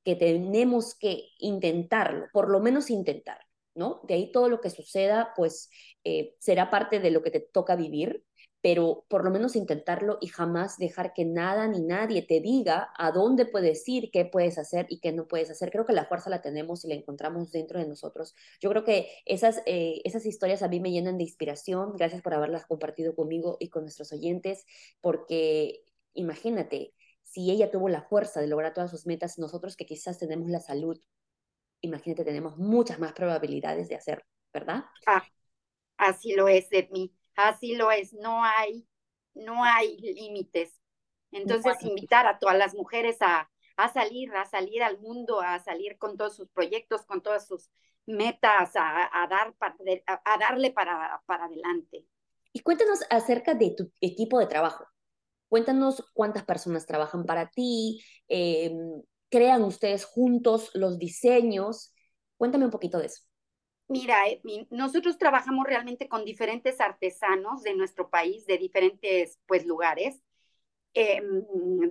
que 0.03 0.15
tenemos 0.15 0.95
que 0.95 1.29
intentarlo, 1.39 2.27
por 2.33 2.49
lo 2.49 2.59
menos 2.59 2.89
intentar. 2.89 3.44
¿No? 3.75 4.01
De 4.07 4.15
ahí 4.15 4.31
todo 4.31 4.49
lo 4.49 4.61
que 4.61 4.69
suceda, 4.69 5.33
pues 5.35 5.69
eh, 6.03 6.35
será 6.39 6.69
parte 6.69 6.99
de 6.99 7.11
lo 7.11 7.21
que 7.21 7.31
te 7.31 7.39
toca 7.39 7.75
vivir, 7.75 8.23
pero 8.65 9.05
por 9.09 9.23
lo 9.23 9.29
menos 9.29 9.55
intentarlo 9.55 10.17
y 10.21 10.27
jamás 10.27 10.79
dejar 10.79 11.13
que 11.13 11.23
nada 11.23 11.67
ni 11.67 11.81
nadie 11.81 12.23
te 12.23 12.39
diga 12.39 12.89
a 12.97 13.11
dónde 13.11 13.45
puedes 13.45 13.87
ir, 13.87 14.09
qué 14.11 14.25
puedes 14.25 14.57
hacer 14.57 14.87
y 14.89 14.99
qué 15.01 15.11
no 15.11 15.27
puedes 15.27 15.51
hacer. 15.51 15.69
Creo 15.69 15.85
que 15.85 15.93
la 15.93 16.05
fuerza 16.05 16.31
la 16.31 16.41
tenemos 16.41 16.83
y 16.83 16.87
la 16.87 16.95
encontramos 16.95 17.51
dentro 17.51 17.79
de 17.79 17.87
nosotros. 17.87 18.33
Yo 18.59 18.71
creo 18.71 18.83
que 18.83 19.07
esas, 19.25 19.61
eh, 19.67 20.01
esas 20.03 20.25
historias 20.25 20.63
a 20.63 20.67
mí 20.67 20.79
me 20.79 20.91
llenan 20.91 21.17
de 21.19 21.25
inspiración. 21.25 21.93
Gracias 21.95 22.23
por 22.23 22.33
haberlas 22.33 22.65
compartido 22.65 23.13
conmigo 23.13 23.57
y 23.59 23.69
con 23.69 23.83
nuestros 23.83 24.11
oyentes, 24.11 24.65
porque 24.99 25.83
imagínate, 26.15 26.95
si 27.23 27.51
ella 27.51 27.69
tuvo 27.69 27.87
la 27.87 28.01
fuerza 28.01 28.41
de 28.41 28.47
lograr 28.47 28.73
todas 28.73 28.89
sus 28.89 29.05
metas, 29.05 29.37
nosotros 29.37 29.75
que 29.75 29.85
quizás 29.85 30.17
tenemos 30.17 30.49
la 30.49 30.59
salud 30.59 30.99
imagínate, 31.81 32.23
tenemos 32.23 32.57
muchas 32.57 32.99
más 32.99 33.13
probabilidades 33.13 33.89
de 33.89 33.95
hacer, 33.95 34.25
¿verdad? 34.53 34.85
Ah, 35.05 35.23
así 35.97 36.33
lo 36.33 36.47
es, 36.47 36.67
Edmi, 36.71 37.13
así 37.35 37.75
lo 37.75 37.91
es, 37.91 38.13
no 38.13 38.43
hay, 38.43 38.87
no 39.33 39.63
hay 39.63 39.97
límites. 39.97 40.79
Entonces, 41.31 41.75
invitar 41.81 42.27
a 42.27 42.39
todas 42.39 42.57
las 42.57 42.73
mujeres 42.73 43.17
a, 43.21 43.49
a 43.77 43.91
salir, 43.91 44.33
a 44.33 44.45
salir 44.45 44.83
al 44.83 44.99
mundo, 44.99 45.41
a 45.41 45.59
salir 45.59 45.97
con 45.97 46.17
todos 46.17 46.35
sus 46.35 46.49
proyectos, 46.49 47.05
con 47.05 47.21
todas 47.21 47.47
sus 47.47 47.69
metas, 48.05 48.71
a, 48.75 49.27
dar, 49.29 49.53
a, 50.05 50.37
darle 50.37 50.71
para, 50.71 51.21
para 51.25 51.45
adelante. 51.45 52.05
Y 52.53 52.61
cuéntanos 52.61 52.99
acerca 53.09 53.53
de 53.53 53.71
tu 53.71 53.91
equipo 53.99 54.39
de 54.39 54.47
trabajo. 54.47 54.85
Cuéntanos 55.49 56.05
cuántas 56.13 56.43
personas 56.45 56.85
trabajan 56.85 57.25
para 57.25 57.49
ti, 57.49 58.01
eh, 58.27 58.71
crean 59.35 59.65
ustedes 59.65 60.05
juntos 60.05 60.71
los 60.75 60.97
diseños. 60.97 61.93
Cuéntame 62.37 62.63
un 62.63 62.71
poquito 62.71 62.99
de 62.99 63.07
eso. 63.07 63.23
Mira, 63.89 64.23
nosotros 64.69 65.17
trabajamos 65.17 65.65
realmente 65.67 66.07
con 66.07 66.23
diferentes 66.23 66.79
artesanos 66.79 67.61
de 67.61 67.75
nuestro 67.75 68.09
país, 68.09 68.45
de 68.45 68.57
diferentes 68.57 69.37
pues 69.45 69.65
lugares, 69.65 70.23
eh, 70.93 71.21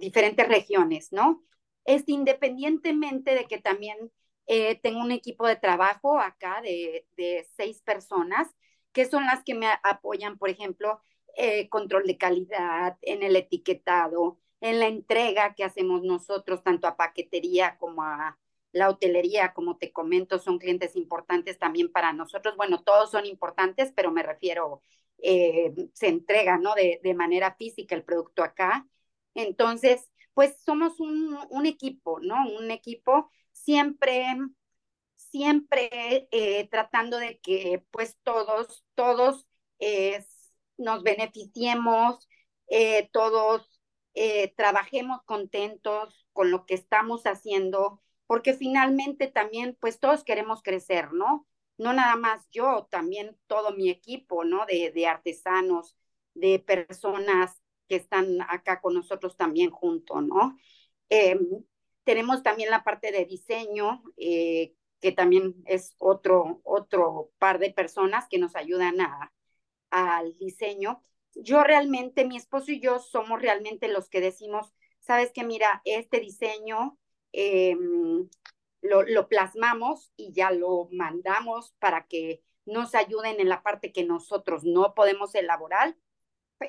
diferentes 0.01 0.49
regiones, 0.49 1.13
¿no? 1.13 1.45
Este, 1.85 2.13
independientemente 2.13 3.35
de 3.35 3.45
que 3.45 3.59
también 3.61 4.11
eh, 4.47 4.81
tengo 4.81 5.01
un 5.01 5.13
equipo 5.13 5.47
de 5.47 5.57
trabajo 5.57 6.19
acá 6.19 6.63
de, 6.63 7.07
de, 7.19 7.47
seis 7.57 7.83
personas, 7.83 8.49
que 8.95 9.05
son 9.05 9.27
las 9.27 9.45
que 9.45 9.55
me 9.55 9.67
apoyan, 9.83 10.39
por 10.39 10.49
ejemplo, 10.49 11.03
eh, 11.37 11.69
control 11.69 12.05
de 12.05 12.17
calidad, 12.17 12.97
en 13.03 13.23
el 13.23 13.37
etiquetado, 13.37 14.41
en 14.65 14.81
la 14.81 14.87
entrega 14.87 15.55
que 15.55 15.63
hacemos 15.63 16.03
nosotros, 16.03 16.63
tanto 16.63 16.87
a 16.87 16.97
paquetería 16.97 17.77
como 17.79 18.03
a 18.03 18.39
la 18.73 18.89
hotelería, 18.89 19.53
como 19.53 19.77
te 19.77 19.93
comento, 19.93 20.39
son 20.39 20.59
clientes 20.59 20.97
importantes 20.97 21.59
también 21.59 21.93
para 21.93 22.15
nosotros. 22.15 22.57
Bueno, 22.57 22.83
todos 22.83 23.11
son 23.11 23.27
importantes, 23.27 23.93
pero 23.95 24.11
me 24.11 24.23
refiero, 24.23 24.81
eh, 25.19 25.75
se 25.93 26.09
entrega, 26.09 26.57
¿no? 26.59 26.75
De, 26.75 26.99
de, 27.05 27.15
manera 27.15 27.55
física 27.57 27.95
el 27.95 28.05
producto 28.05 28.43
acá. 28.43 28.89
Entonces, 29.35 30.11
pues 30.33 30.57
somos 30.65 30.99
un, 30.99 31.39
un 31.51 31.67
equipo, 31.67 32.19
¿no? 32.21 32.37
Un 32.59 32.71
equipo 32.71 33.31
siempre, 33.53 34.27
siempre 35.17 36.27
eh, 36.31 36.69
tratando 36.71 37.19
de 37.19 37.39
que 37.41 37.85
pues 37.91 38.17
todos, 38.23 38.83
todos 38.95 39.47
eh, 39.79 40.25
nos 40.79 41.03
beneficiemos, 41.03 42.27
todos 43.13 43.74
eh, 44.15 44.55
trabajemos 44.57 45.23
contentos 45.25 46.27
con 46.33 46.51
lo 46.51 46.67
que 46.67 46.75
estamos 46.75 47.25
haciendo, 47.25 48.03
porque 48.27 48.55
finalmente 48.55 49.29
también, 49.29 49.77
pues 49.81 50.01
todos 50.01 50.25
queremos 50.25 50.63
crecer, 50.63 51.13
¿no? 51.13 51.47
No 51.79 51.93
nada 51.93 52.17
más 52.17 52.49
yo, 52.51 52.87
también 52.91 53.37
todo 53.47 53.73
mi 53.73 53.91
equipo, 53.91 54.45
¿no? 54.45 54.67
De, 54.67 54.93
de 54.93 55.07
artesanos, 55.07 55.97
de 56.35 56.59
personas 56.61 57.61
que 57.89 57.97
están 57.97 58.41
acá 58.43 58.81
con 58.81 58.95
nosotros 58.95 59.37
también 59.37 59.71
junto, 59.71 60.21
¿no? 60.21 60.57
Em, 61.09 61.41
tenemos 62.05 62.43
también 62.43 62.71
la 62.71 62.85
parte 62.85 63.13
de 63.13 63.25
diseño, 63.25 64.03
eh, 64.17 64.75
que 65.01 65.13
también 65.13 65.55
es 65.67 65.95
otro, 65.99 66.61
otro 66.65 67.31
par 67.39 67.59
de 67.59 67.71
personas 67.73 68.27
que 68.29 68.39
nos 68.39 68.57
ayudan 68.57 69.01
a, 69.01 69.33
al 69.91 70.37
diseño 70.39 71.03
yo 71.37 71.63
realmente, 71.63 72.25
mi 72.25 72.37
esposo 72.37 72.73
y 72.73 72.81
yo 72.81 72.99
somos 72.99 73.41
realmente 73.41 73.89
los 73.89 74.09
que 74.09 74.21
decimos, 74.21 74.75
sabes 75.01 75.33
que 75.33 75.45
mira, 75.45 75.83
este 75.85 76.21
diseño 76.21 76.99
em, 77.33 78.29
lo, 78.83 79.29
plasmamos 79.29 80.13
y 80.17 80.33
ya 80.33 80.51
lo 80.51 80.89
mandamos 80.93 81.75
para 81.79 82.07
que 82.07 82.43
nos 82.67 82.95
ayuden 82.95 83.41
en 83.41 83.49
la 83.49 83.63
parte 83.63 83.93
que 83.93 84.05
nosotros 84.05 84.65
no 84.65 84.95
podemos 84.95 85.35
elaborar, 85.35 85.97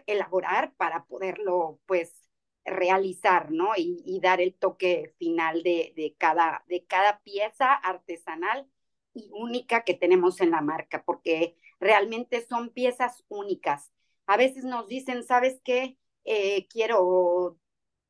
elaborar 0.08 0.74
para 0.76 1.06
poderlo 1.06 1.80
pues 1.86 2.30
realizar, 2.66 3.52
¿no? 3.52 3.74
Y, 3.78 4.02
y 4.06 4.20
dar 4.20 4.42
el 4.42 4.56
toque 4.56 5.14
final 5.20 5.64
de, 5.64 5.94
de, 5.96 6.16
cada, 6.18 6.66
de 6.68 6.86
cada 6.86 7.22
pieza 7.22 7.74
artesanal 7.74 8.68
y 9.14 9.30
única 9.34 9.84
que 9.84 9.94
tenemos 9.94 10.42
en 10.42 10.52
la 10.52 10.62
marca, 10.62 11.04
porque 11.06 11.56
realmente 11.80 12.46
son 12.46 12.70
piezas 12.70 13.24
únicas 13.30 13.95
A 14.28 14.38
veces 14.38 14.64
nos 14.64 14.88
dicen, 14.88 15.24
¿sabes 15.24 15.62
qué? 15.64 15.98
Eh, 16.24 16.68
quiero 16.68 17.58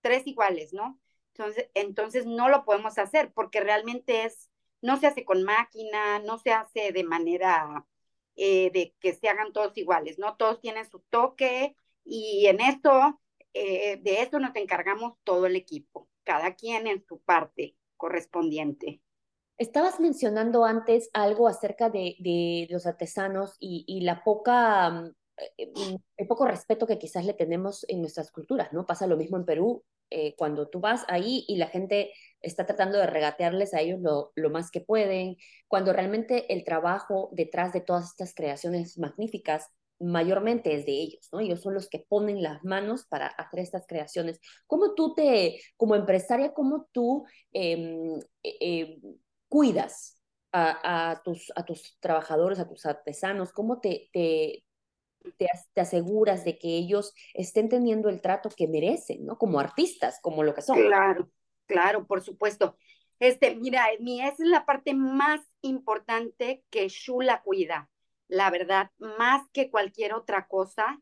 tres 0.01 0.25
iguales, 0.27 0.73
¿no? 0.73 0.99
Entonces, 1.33 1.69
entonces 1.73 2.25
no 2.25 2.49
lo 2.49 2.63
podemos 2.63 2.97
hacer 2.97 3.33
porque 3.33 3.59
realmente 3.59 4.23
es, 4.25 4.49
no 4.81 4.97
se 4.99 5.07
hace 5.07 5.25
con 5.25 5.43
máquina, 5.43 6.19
no 6.19 6.37
se 6.37 6.51
hace 6.51 6.91
de 6.91 7.03
manera 7.03 7.85
eh, 8.35 8.71
de 8.71 8.95
que 8.99 9.13
se 9.13 9.27
hagan 9.27 9.51
todos 9.51 9.77
iguales, 9.77 10.17
¿no? 10.19 10.37
Todos 10.37 10.61
tienen 10.61 10.89
su 10.89 10.99
toque 11.09 11.75
y 12.05 12.45
en 12.47 12.61
esto, 12.61 13.19
eh, 13.53 13.97
de 13.97 14.21
esto 14.21 14.39
nos 14.39 14.55
encargamos 14.55 15.13
todo 15.23 15.45
el 15.45 15.55
equipo, 15.55 16.07
cada 16.23 16.55
quien 16.55 16.87
en 16.87 17.03
su 17.05 17.19
parte 17.19 17.75
correspondiente. 17.97 19.01
Estabas 19.57 19.99
mencionando 19.99 20.65
antes 20.65 21.09
algo 21.13 21.47
acerca 21.47 21.89
de, 21.89 22.17
de 22.19 22.67
los 22.69 22.85
artesanos 22.85 23.55
y, 23.59 23.85
y 23.87 24.01
la 24.01 24.23
poca, 24.23 25.11
el 25.57 26.27
poco 26.27 26.45
respeto 26.45 26.87
que 26.87 26.97
quizás 26.97 27.25
le 27.25 27.33
tenemos 27.33 27.85
en 27.89 28.01
nuestras 28.01 28.31
culturas, 28.31 28.71
¿no? 28.73 28.85
Pasa 28.85 29.07
lo 29.07 29.17
mismo 29.17 29.37
en 29.37 29.45
Perú, 29.45 29.83
eh, 30.11 30.35
cuando 30.37 30.67
tú 30.67 30.79
vas 30.79 31.03
ahí 31.07 31.45
y 31.47 31.57
la 31.57 31.67
gente 31.67 32.13
está 32.41 32.65
tratando 32.65 32.99
de 32.99 33.07
regatearles 33.07 33.73
a 33.73 33.81
ellos 33.81 33.99
lo, 34.01 34.31
lo, 34.35 34.49
más 34.51 34.69
que 34.69 34.81
pueden, 34.81 35.37
cuando 35.67 35.93
realmente 35.93 36.53
el 36.53 36.63
trabajo 36.63 37.29
detrás 37.33 37.73
de 37.73 37.81
todas 37.81 38.11
estas 38.11 38.35
creaciones 38.35 38.97
magníficas 38.99 39.71
mayormente 39.99 40.75
es 40.75 40.85
de 40.85 40.91
ellos, 40.91 41.29
¿no? 41.31 41.39
Ellos 41.39 41.61
son 41.61 41.73
los 41.73 41.89
que 41.89 41.99
ponen 41.99 42.43
las 42.43 42.63
manos 42.63 43.05
para 43.07 43.27
hacer 43.27 43.61
estas 43.61 43.87
creaciones. 43.87 44.39
¿Cómo 44.67 44.93
tú 44.93 45.15
te, 45.15 45.59
como 45.77 45.95
empresaria, 45.95 46.53
cómo 46.53 46.87
tú 46.91 47.25
eh, 47.53 48.19
eh, 48.43 48.99
cuidas 49.47 50.21
a, 50.51 51.11
a, 51.11 51.23
tus, 51.23 51.51
a 51.55 51.65
tus 51.65 51.97
trabajadores, 51.99 52.59
a 52.59 52.67
tus 52.67 52.85
artesanos? 52.85 53.51
¿Cómo 53.53 53.79
te, 53.79 54.09
te, 54.13 54.65
te, 55.37 55.47
aseguras 55.79 56.45
de 56.45 56.57
que 56.57 56.69
ellos 56.69 57.13
estén 57.33 57.69
teniendo 57.69 58.09
el 58.09 58.21
trato 58.21 58.49
que 58.49 58.67
merecen, 58.67 59.25
¿no? 59.25 59.37
Como 59.37 59.59
artistas, 59.59 60.19
como 60.21 60.43
lo 60.43 60.53
que 60.53 60.61
son. 60.61 60.77
Claro, 60.77 61.29
claro, 61.65 62.05
por 62.05 62.21
supuesto. 62.21 62.77
Este, 63.19 63.55
mira, 63.55 63.85
mi 63.99 64.21
esa 64.21 64.43
es 64.43 64.49
la 64.49 64.65
parte 64.65 64.93
más 64.93 65.41
importante 65.61 66.63
que 66.69 66.87
Shula 66.89 67.41
cuida 67.43 67.89
la 68.27 68.49
verdad, 68.49 68.91
más 68.97 69.47
que 69.51 69.69
cualquier 69.69 70.13
otra 70.13 70.47
cosa, 70.47 71.01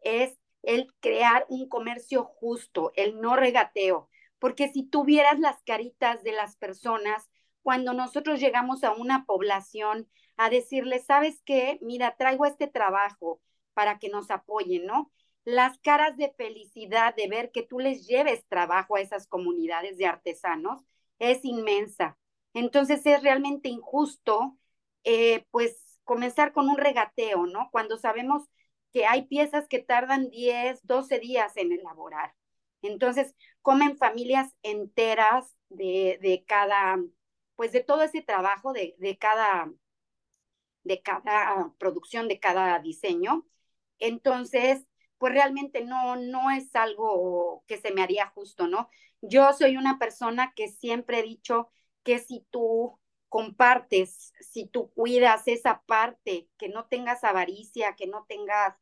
es 0.00 0.38
el 0.62 0.92
crear 1.00 1.46
un 1.48 1.68
comercio 1.68 2.24
justo, 2.24 2.92
el 2.96 3.20
no 3.20 3.36
regateo. 3.36 4.08
Porque 4.38 4.68
si 4.68 4.84
tuvieras 4.84 5.38
las 5.38 5.62
caritas 5.62 6.22
de 6.22 6.32
las 6.32 6.56
personas, 6.56 7.30
cuando 7.62 7.92
nosotros 7.94 8.40
llegamos 8.40 8.84
a 8.84 8.92
una 8.92 9.24
población 9.26 10.08
a 10.36 10.50
decirles, 10.50 11.06
¿sabes 11.06 11.42
qué? 11.44 11.78
Mira, 11.80 12.16
traigo 12.16 12.44
este 12.44 12.66
trabajo 12.66 13.40
para 13.74 13.98
que 13.98 14.08
nos 14.08 14.30
apoyen, 14.30 14.86
¿no? 14.86 15.12
Las 15.44 15.78
caras 15.78 16.16
de 16.16 16.32
felicidad 16.36 17.14
de 17.14 17.28
ver 17.28 17.50
que 17.52 17.62
tú 17.62 17.78
les 17.78 18.06
lleves 18.06 18.46
trabajo 18.48 18.96
a 18.96 19.00
esas 19.00 19.26
comunidades 19.26 19.98
de 19.98 20.06
artesanos 20.06 20.82
es 21.18 21.44
inmensa. 21.44 22.18
Entonces 22.54 23.04
es 23.06 23.22
realmente 23.22 23.68
injusto, 23.68 24.56
eh, 25.04 25.44
pues 25.50 25.98
comenzar 26.04 26.52
con 26.52 26.68
un 26.68 26.76
regateo, 26.78 27.46
¿no? 27.46 27.68
Cuando 27.72 27.98
sabemos 27.98 28.44
que 28.92 29.06
hay 29.06 29.22
piezas 29.26 29.66
que 29.68 29.80
tardan 29.80 30.30
10, 30.30 30.80
12 30.86 31.18
días 31.18 31.56
en 31.56 31.72
elaborar. 31.72 32.34
Entonces, 32.82 33.34
comen 33.62 33.96
familias 33.98 34.52
enteras 34.62 35.46
de, 35.68 36.18
de 36.22 36.44
cada, 36.46 36.98
pues 37.56 37.72
de 37.72 37.82
todo 37.82 38.02
ese 38.02 38.22
trabajo, 38.22 38.72
de, 38.72 38.94
de, 38.98 39.16
cada, 39.18 39.70
de 40.84 41.02
cada 41.02 41.72
producción, 41.78 42.28
de 42.28 42.38
cada 42.40 42.78
diseño. 42.78 43.46
Entonces, 43.98 44.86
pues 45.18 45.32
realmente 45.32 45.84
no, 45.84 46.16
no 46.16 46.50
es 46.50 46.74
algo 46.76 47.64
que 47.66 47.78
se 47.78 47.92
me 47.92 48.02
haría 48.02 48.26
justo, 48.28 48.66
¿no? 48.68 48.88
Yo 49.20 49.52
soy 49.52 49.76
una 49.76 49.98
persona 49.98 50.52
que 50.54 50.68
siempre 50.68 51.20
he 51.20 51.22
dicho 51.22 51.70
que 52.02 52.18
si 52.18 52.46
tú 52.50 52.98
compartes, 53.28 54.32
si 54.40 54.66
tú 54.66 54.90
cuidas 54.92 55.48
esa 55.48 55.82
parte, 55.86 56.48
que 56.58 56.68
no 56.68 56.86
tengas 56.86 57.24
avaricia, 57.24 57.94
que 57.96 58.06
no 58.06 58.26
tengas, 58.28 58.76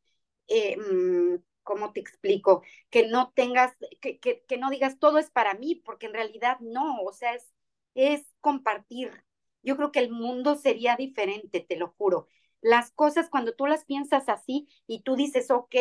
eh, 0.48 0.76
mm, 0.76 1.36
¿cómo 1.62 1.92
te 1.92 2.00
explico? 2.00 2.62
Que 2.90 3.06
no 3.08 3.32
tengas, 3.34 3.74
que, 4.00 4.18
que, 4.20 4.44
que, 4.46 4.58
no 4.58 4.70
digas 4.70 4.98
todo 4.98 5.18
es 5.18 5.30
para 5.30 5.54
mí, 5.54 5.76
porque 5.84 6.06
en 6.06 6.14
realidad 6.14 6.58
no, 6.60 7.02
o 7.02 7.12
sea, 7.12 7.34
es, 7.34 7.52
es 7.94 8.26
compartir. 8.40 9.24
Yo 9.62 9.76
creo 9.76 9.92
que 9.92 10.00
el 10.00 10.10
mundo 10.10 10.56
sería 10.56 10.96
diferente, 10.96 11.60
te 11.60 11.76
lo 11.76 11.94
juro. 11.96 12.26
Las 12.62 12.92
cosas 12.92 13.28
cuando 13.28 13.54
tú 13.54 13.66
las 13.66 13.84
piensas 13.84 14.28
así 14.30 14.68
y 14.86 15.02
tú 15.02 15.16
dices, 15.16 15.50
ok, 15.50 15.74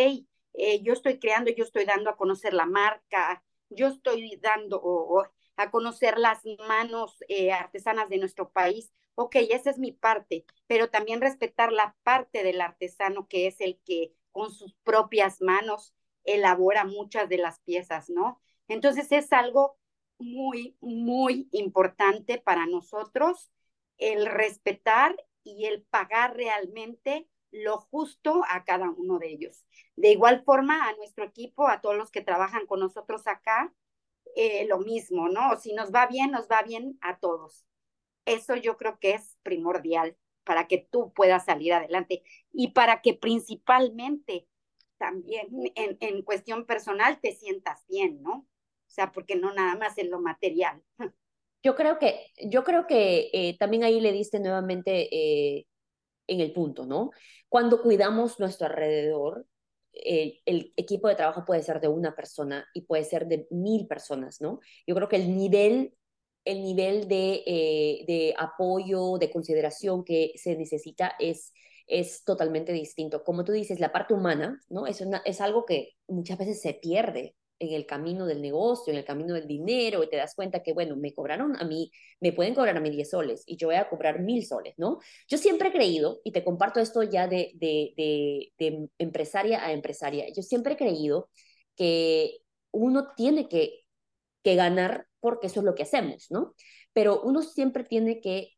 eh, 0.54 0.82
yo 0.84 0.94
estoy 0.94 1.20
creando, 1.20 1.52
yo 1.52 1.64
estoy 1.64 1.86
dando 1.86 2.10
a 2.10 2.18
conocer 2.18 2.54
la 2.54 2.66
marca, 2.66 3.44
yo 3.70 3.88
estoy 3.88 4.38
dando, 4.42 4.82
a 5.56 5.72
conocer 5.72 6.18
las 6.18 6.42
manos 6.68 7.18
eh, 7.30 7.52
artesanas 7.54 8.10
de 8.10 8.18
nuestro 8.18 8.52
país. 8.52 8.92
Ok, 9.16 9.36
esa 9.52 9.70
es 9.70 9.78
mi 9.78 9.92
parte, 9.92 10.46
pero 10.68 10.90
también 10.90 11.22
respetar 11.22 11.72
la 11.72 11.96
parte 12.04 12.44
del 12.44 12.62
artesano 12.62 13.28
que 13.28 13.48
es 13.48 13.62
el 13.62 13.80
que 13.86 14.14
con 14.32 14.52
sus 14.52 14.74
propias 14.84 15.42
manos 15.42 15.94
elabora 16.24 16.86
muchas 16.86 17.30
de 17.30 17.38
las 17.38 17.60
piezas, 17.62 18.10
¿no? 18.10 18.42
Entonces 18.68 19.12
es 19.12 19.32
algo 19.34 19.78
muy, 20.18 20.78
muy 20.82 21.50
importante 21.52 22.38
para 22.38 22.66
nosotros 22.68 23.52
el 23.98 24.26
respetar 24.26 25.16
y 25.44 25.66
el 25.66 25.84
pagar 25.84 26.36
realmente 26.36 27.28
lo 27.52 27.78
justo 27.80 28.44
a 28.50 28.64
cada 28.64 28.90
uno 28.90 29.20
de 29.20 29.30
ellos. 29.30 29.66
De 29.96 30.12
igual 30.12 30.44
forma, 30.44 30.88
a 30.88 30.96
nuestro 30.96 31.26
equipo, 31.26 31.68
a 31.68 31.82
todos 31.82 31.96
los 31.98 32.12
que 32.12 32.22
trabajan 32.22 32.66
con 32.66 32.80
nosotros 32.80 33.28
acá, 33.28 33.74
eh, 34.36 34.66
lo 34.68 34.80
mismo, 34.80 35.30
¿no? 35.30 35.58
Si 35.60 35.74
nos 35.74 35.92
va 35.92 36.08
bien, 36.08 36.32
nos 36.32 36.48
va 36.48 36.64
bien 36.64 36.98
a 37.02 37.20
todos. 37.20 37.66
Eso 38.26 38.56
yo 38.56 38.78
creo 38.78 39.00
que 39.00 39.14
es 39.14 39.38
primordial 39.44 40.18
para 40.44 40.68
que 40.68 40.78
tú 40.92 41.14
puedas 41.14 41.46
salir 41.46 41.74
adelante 41.74 42.24
y 42.52 42.70
para 42.72 43.02
que 43.02 43.14
principalmente 43.14 44.48
también 44.98 45.48
en, 45.76 45.98
en 46.00 46.22
cuestión 46.24 46.66
personal 46.66 47.20
te 47.20 47.34
sientas 47.34 47.86
bien, 47.88 48.22
¿no? 48.22 48.34
O 48.34 48.94
sea, 48.94 49.12
porque 49.12 49.36
no 49.36 49.54
nada 49.54 49.76
más 49.76 49.98
en 49.98 50.12
lo 50.12 50.22
material. 50.22 50.84
Yo 51.64 51.76
creo 51.76 52.00
que, 52.00 52.28
yo 52.44 52.64
creo 52.64 52.88
que 52.88 53.30
eh, 53.34 53.58
también 53.58 53.84
ahí 53.84 54.00
le 54.02 54.12
diste 54.12 54.40
nuevamente 54.40 55.10
eh, 55.16 55.68
en 56.28 56.40
el 56.40 56.54
punto, 56.54 56.86
¿no? 56.86 57.12
Cuando 57.50 57.82
cuidamos 57.82 58.40
nuestro 58.40 58.68
alrededor, 58.68 59.46
el, 59.94 60.74
equipo 60.78 61.08
de 61.08 61.16
trabajo 61.16 61.46
puede 61.46 61.64
ser 61.64 61.82
de 61.82 61.88
una 61.88 62.16
persona 62.16 62.66
y 62.74 62.82
puede 62.82 63.04
ser 63.04 63.28
de 63.28 63.48
mil 63.52 63.88
personas, 63.88 64.42
¿no? 64.42 64.60
Yo 64.88 64.96
creo 64.96 65.10
que 65.10 65.18
el 65.18 65.36
nivel, 65.36 65.96
el 66.46 66.64
nivel 66.64 67.08
de, 67.08 67.44
eh, 67.46 68.06
de 68.08 68.34
apoyo, 68.38 69.18
de 69.20 69.32
consideración 69.32 70.04
que 70.04 70.34
se 70.36 70.56
necesita 70.56 71.14
es, 71.20 71.54
es 71.88 72.24
totalmente 72.24 72.74
distinto. 72.74 73.24
Como 73.24 73.44
tú 73.44 73.52
dices, 73.52 73.80
la 73.80 73.92
parte 73.92 74.14
humana, 74.14 74.60
¿no? 74.70 74.88
Es, 74.88 75.04
es 75.26 75.42
algo 75.42 75.66
que 75.66 75.94
muchas 76.08 76.38
veces 76.38 76.62
se 76.62 76.74
pierde 76.74 77.36
en 77.62 77.74
el 77.74 77.86
camino 77.86 78.26
del 78.26 78.42
negocio, 78.42 78.92
en 78.92 79.00
el 79.00 79.06
camino 79.06 79.36
del 79.36 79.48
dinero, 79.48 80.04
y 80.04 80.10
te 80.10 80.18
das 80.18 80.34
cuenta 80.36 80.64
que, 80.64 80.74
bueno, 80.74 80.96
me 80.96 81.14
cobraron 81.14 81.56
a 81.56 81.64
mí, 81.64 81.92
me 82.20 82.34
pueden 82.34 82.56
cobrar 82.56 82.76
a 82.76 82.80
mí 82.82 82.90
10 82.90 83.12
soles 83.12 83.44
y 83.46 83.56
yo 83.58 83.68
voy 83.68 83.76
a 83.76 83.88
cobrar 83.88 84.20
mil 84.22 84.46
soles, 84.46 84.74
¿no? 84.78 85.00
Yo 85.28 85.38
siempre 85.38 85.70
he 85.70 85.72
creído, 85.72 86.22
y 86.24 86.32
te 86.32 86.44
comparto 86.44 86.80
esto 86.80 87.04
ya 87.04 87.28
de, 87.28 87.52
de, 87.56 87.94
de, 87.96 88.52
de 88.58 88.90
empresaria 88.98 89.64
a 89.64 89.72
empresaria, 89.74 90.26
yo 90.36 90.42
siempre 90.42 90.74
he 90.74 90.78
creído 90.78 91.30
que 91.76 92.40
uno 92.72 93.10
tiene 93.16 93.48
que, 93.48 93.86
que 94.44 94.56
ganar 94.56 95.08
porque 95.20 95.48
eso 95.48 95.60
es 95.60 95.66
lo 95.66 95.76
que 95.76 95.84
hacemos, 95.84 96.28
¿no? 96.32 96.56
Pero 96.94 97.22
uno 97.22 97.44
siempre 97.44 97.84
tiene 97.84 98.22
que 98.22 98.54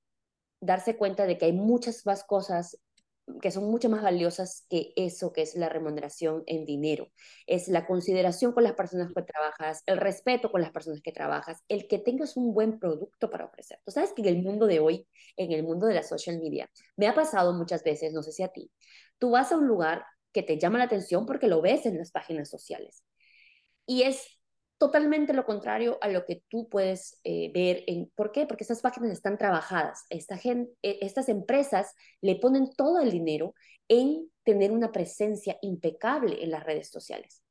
darse 0.61 0.95
cuenta 0.95 1.25
de 1.25 1.37
que 1.37 1.45
hay 1.45 1.53
muchas 1.53 2.05
más 2.05 2.23
cosas 2.23 2.79
que 3.41 3.51
son 3.51 3.65
mucho 3.65 3.89
más 3.89 4.01
valiosas 4.01 4.65
que 4.69 4.93
eso 4.95 5.31
que 5.31 5.41
es 5.41 5.55
la 5.55 5.69
remuneración 5.69 6.43
en 6.45 6.65
dinero. 6.65 7.09
Es 7.47 7.67
la 7.67 7.85
consideración 7.85 8.51
con 8.51 8.63
las 8.63 8.73
personas 8.73 9.13
que 9.13 9.21
trabajas, 9.21 9.81
el 9.85 9.97
respeto 9.97 10.51
con 10.51 10.61
las 10.61 10.71
personas 10.71 11.01
que 11.01 11.11
trabajas, 11.11 11.61
el 11.67 11.87
que 11.87 11.99
tengas 11.99 12.35
un 12.37 12.53
buen 12.53 12.79
producto 12.79 13.29
para 13.29 13.45
ofrecer. 13.45 13.79
Tú 13.85 13.91
sabes 13.91 14.13
que 14.13 14.21
en 14.21 14.27
el 14.29 14.41
mundo 14.41 14.67
de 14.67 14.79
hoy, 14.79 15.07
en 15.37 15.51
el 15.51 15.63
mundo 15.63 15.87
de 15.87 15.95
la 15.95 16.03
social 16.03 16.39
media, 16.39 16.69
me 16.97 17.07
ha 17.07 17.13
pasado 17.13 17.53
muchas 17.53 17.83
veces, 17.83 18.13
no 18.13 18.23
sé 18.23 18.31
si 18.31 18.43
a 18.43 18.49
ti, 18.49 18.71
tú 19.17 19.31
vas 19.31 19.51
a 19.51 19.57
un 19.57 19.67
lugar 19.67 20.05
que 20.33 20.43
te 20.43 20.57
llama 20.57 20.79
la 20.79 20.85
atención 20.85 21.25
porque 21.25 21.47
lo 21.47 21.61
ves 21.61 21.85
en 21.85 21.97
las 21.97 22.11
páginas 22.11 22.49
sociales. 22.49 23.03
Y 23.85 24.03
es 24.03 24.39
totalmente 24.77 25.33
lo 25.33 25.45
contrario 25.45 25.97
a 26.01 26.07
lo 26.09 26.25
que 26.25 26.43
tú 26.49 26.67
puedes 26.69 27.19
eh, 27.23 27.51
ver. 27.53 27.83
En, 27.87 28.11
¿Por 28.15 28.31
qué? 28.31 28.45
Porque 28.45 28.63
estas 28.63 28.81
páginas 28.81 29.11
están 29.11 29.37
trabajadas. 29.37 30.05
Esta 30.09 30.37
gente, 30.37 30.71
e, 30.81 30.99
estas 31.01 31.29
empresas 31.29 31.93
le 32.21 32.35
ponen 32.35 32.69
todo 32.75 32.99
el 32.99 33.11
dinero 33.11 33.55
en 33.87 34.29
tener 34.43 34.71
una 34.71 34.91
presencia 34.91 35.57
impecable 35.61 36.43
en 36.43 36.51
las 36.51 36.63
redes 36.63 36.89
sociales. 36.89 37.43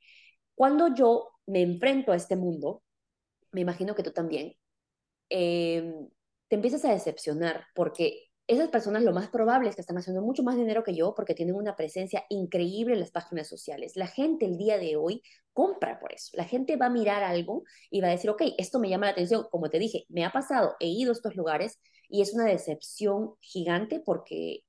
Cuando 0.55 0.95
yo 0.95 1.31
me 1.47 1.63
enfrento 1.63 2.13
a 2.13 2.17
este 2.17 2.37
mundo, 2.37 2.83
me 3.53 3.61
imagino 3.63 3.95
que 3.95 4.03
tú 4.03 4.13
también, 4.13 4.55
eh, 5.31 5.95
te 6.49 6.57
empiezas 6.57 6.85
a 6.85 6.93
decepcionar 6.93 7.65
porque 7.75 8.32
esas 8.53 8.69
personas 8.71 9.03
lo 9.03 9.13
más 9.13 9.29
probable 9.29 9.69
es 9.69 9.75
que 9.75 9.81
están 9.81 9.99
haciendo 9.99 10.23
mucho 10.23 10.43
más 10.43 10.57
dinero 10.57 10.85
que 10.85 10.95
yo 10.95 11.15
porque 11.15 11.35
tienen 11.35 11.55
una 11.55 11.77
presencia 11.77 12.25
increíble 12.29 12.95
en 12.95 13.01
las 13.01 13.11
páginas 13.11 13.49
sociales. 13.49 13.97
La 13.97 14.07
gente 14.07 14.47
el 14.47 14.57
día 14.57 14.79
de 14.79 14.97
hoy 14.97 15.23
compra 15.53 15.99
por 16.01 16.13
eso. 16.13 16.31
La 16.35 16.45
gente 16.45 16.77
va 16.77 16.87
a 16.87 16.91
mirar 16.91 17.23
algo 17.23 17.65
y 17.91 18.01
va 18.01 18.09
a 18.09 18.13
decir, 18.13 18.31
ok, 18.31 18.43
esto 18.59 18.79
me 18.79 18.89
llama 18.89 19.07
la 19.07 19.13
atención. 19.13 19.47
Como 19.51 19.71
te 19.71 19.79
dije, 19.79 20.07
me 20.09 20.25
ha 20.25 20.33
pasado, 20.33 20.77
he 20.81 20.89
ido 20.89 21.11
a 21.11 21.15
estos 21.15 21.37
lugares 21.37 21.81
y 22.09 22.23
es 22.23 22.35
una 22.35 22.45
decepción 22.45 23.35
gigante 23.41 24.01
porque 24.01 24.65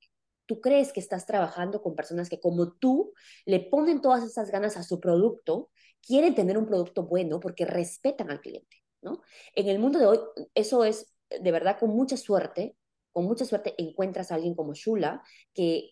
tú 0.45 0.61
crees 0.61 0.93
que 0.93 0.99
estás 0.99 1.25
trabajando 1.25 1.81
con 1.81 1.95
personas 1.95 2.29
que 2.29 2.39
como 2.39 2.73
tú 2.73 3.13
le 3.45 3.59
ponen 3.59 4.01
todas 4.01 4.23
esas 4.23 4.51
ganas 4.51 4.77
a 4.77 4.83
su 4.83 4.99
producto, 4.99 5.69
quieren 6.05 6.35
tener 6.35 6.57
un 6.57 6.65
producto 6.65 7.03
bueno 7.03 7.39
porque 7.39 7.65
respetan 7.65 8.29
al 8.29 8.41
cliente, 8.41 8.83
¿no? 9.01 9.21
En 9.55 9.67
el 9.67 9.79
mundo 9.79 9.99
de 9.99 10.05
hoy, 10.05 10.19
eso 10.53 10.83
es 10.83 11.13
de 11.29 11.51
verdad 11.51 11.77
con 11.79 11.89
mucha 11.89 12.17
suerte, 12.17 12.75
con 13.13 13.25
mucha 13.25 13.45
suerte 13.45 13.75
encuentras 13.77 14.31
a 14.31 14.35
alguien 14.35 14.55
como 14.55 14.73
Shula, 14.73 15.23
que 15.53 15.91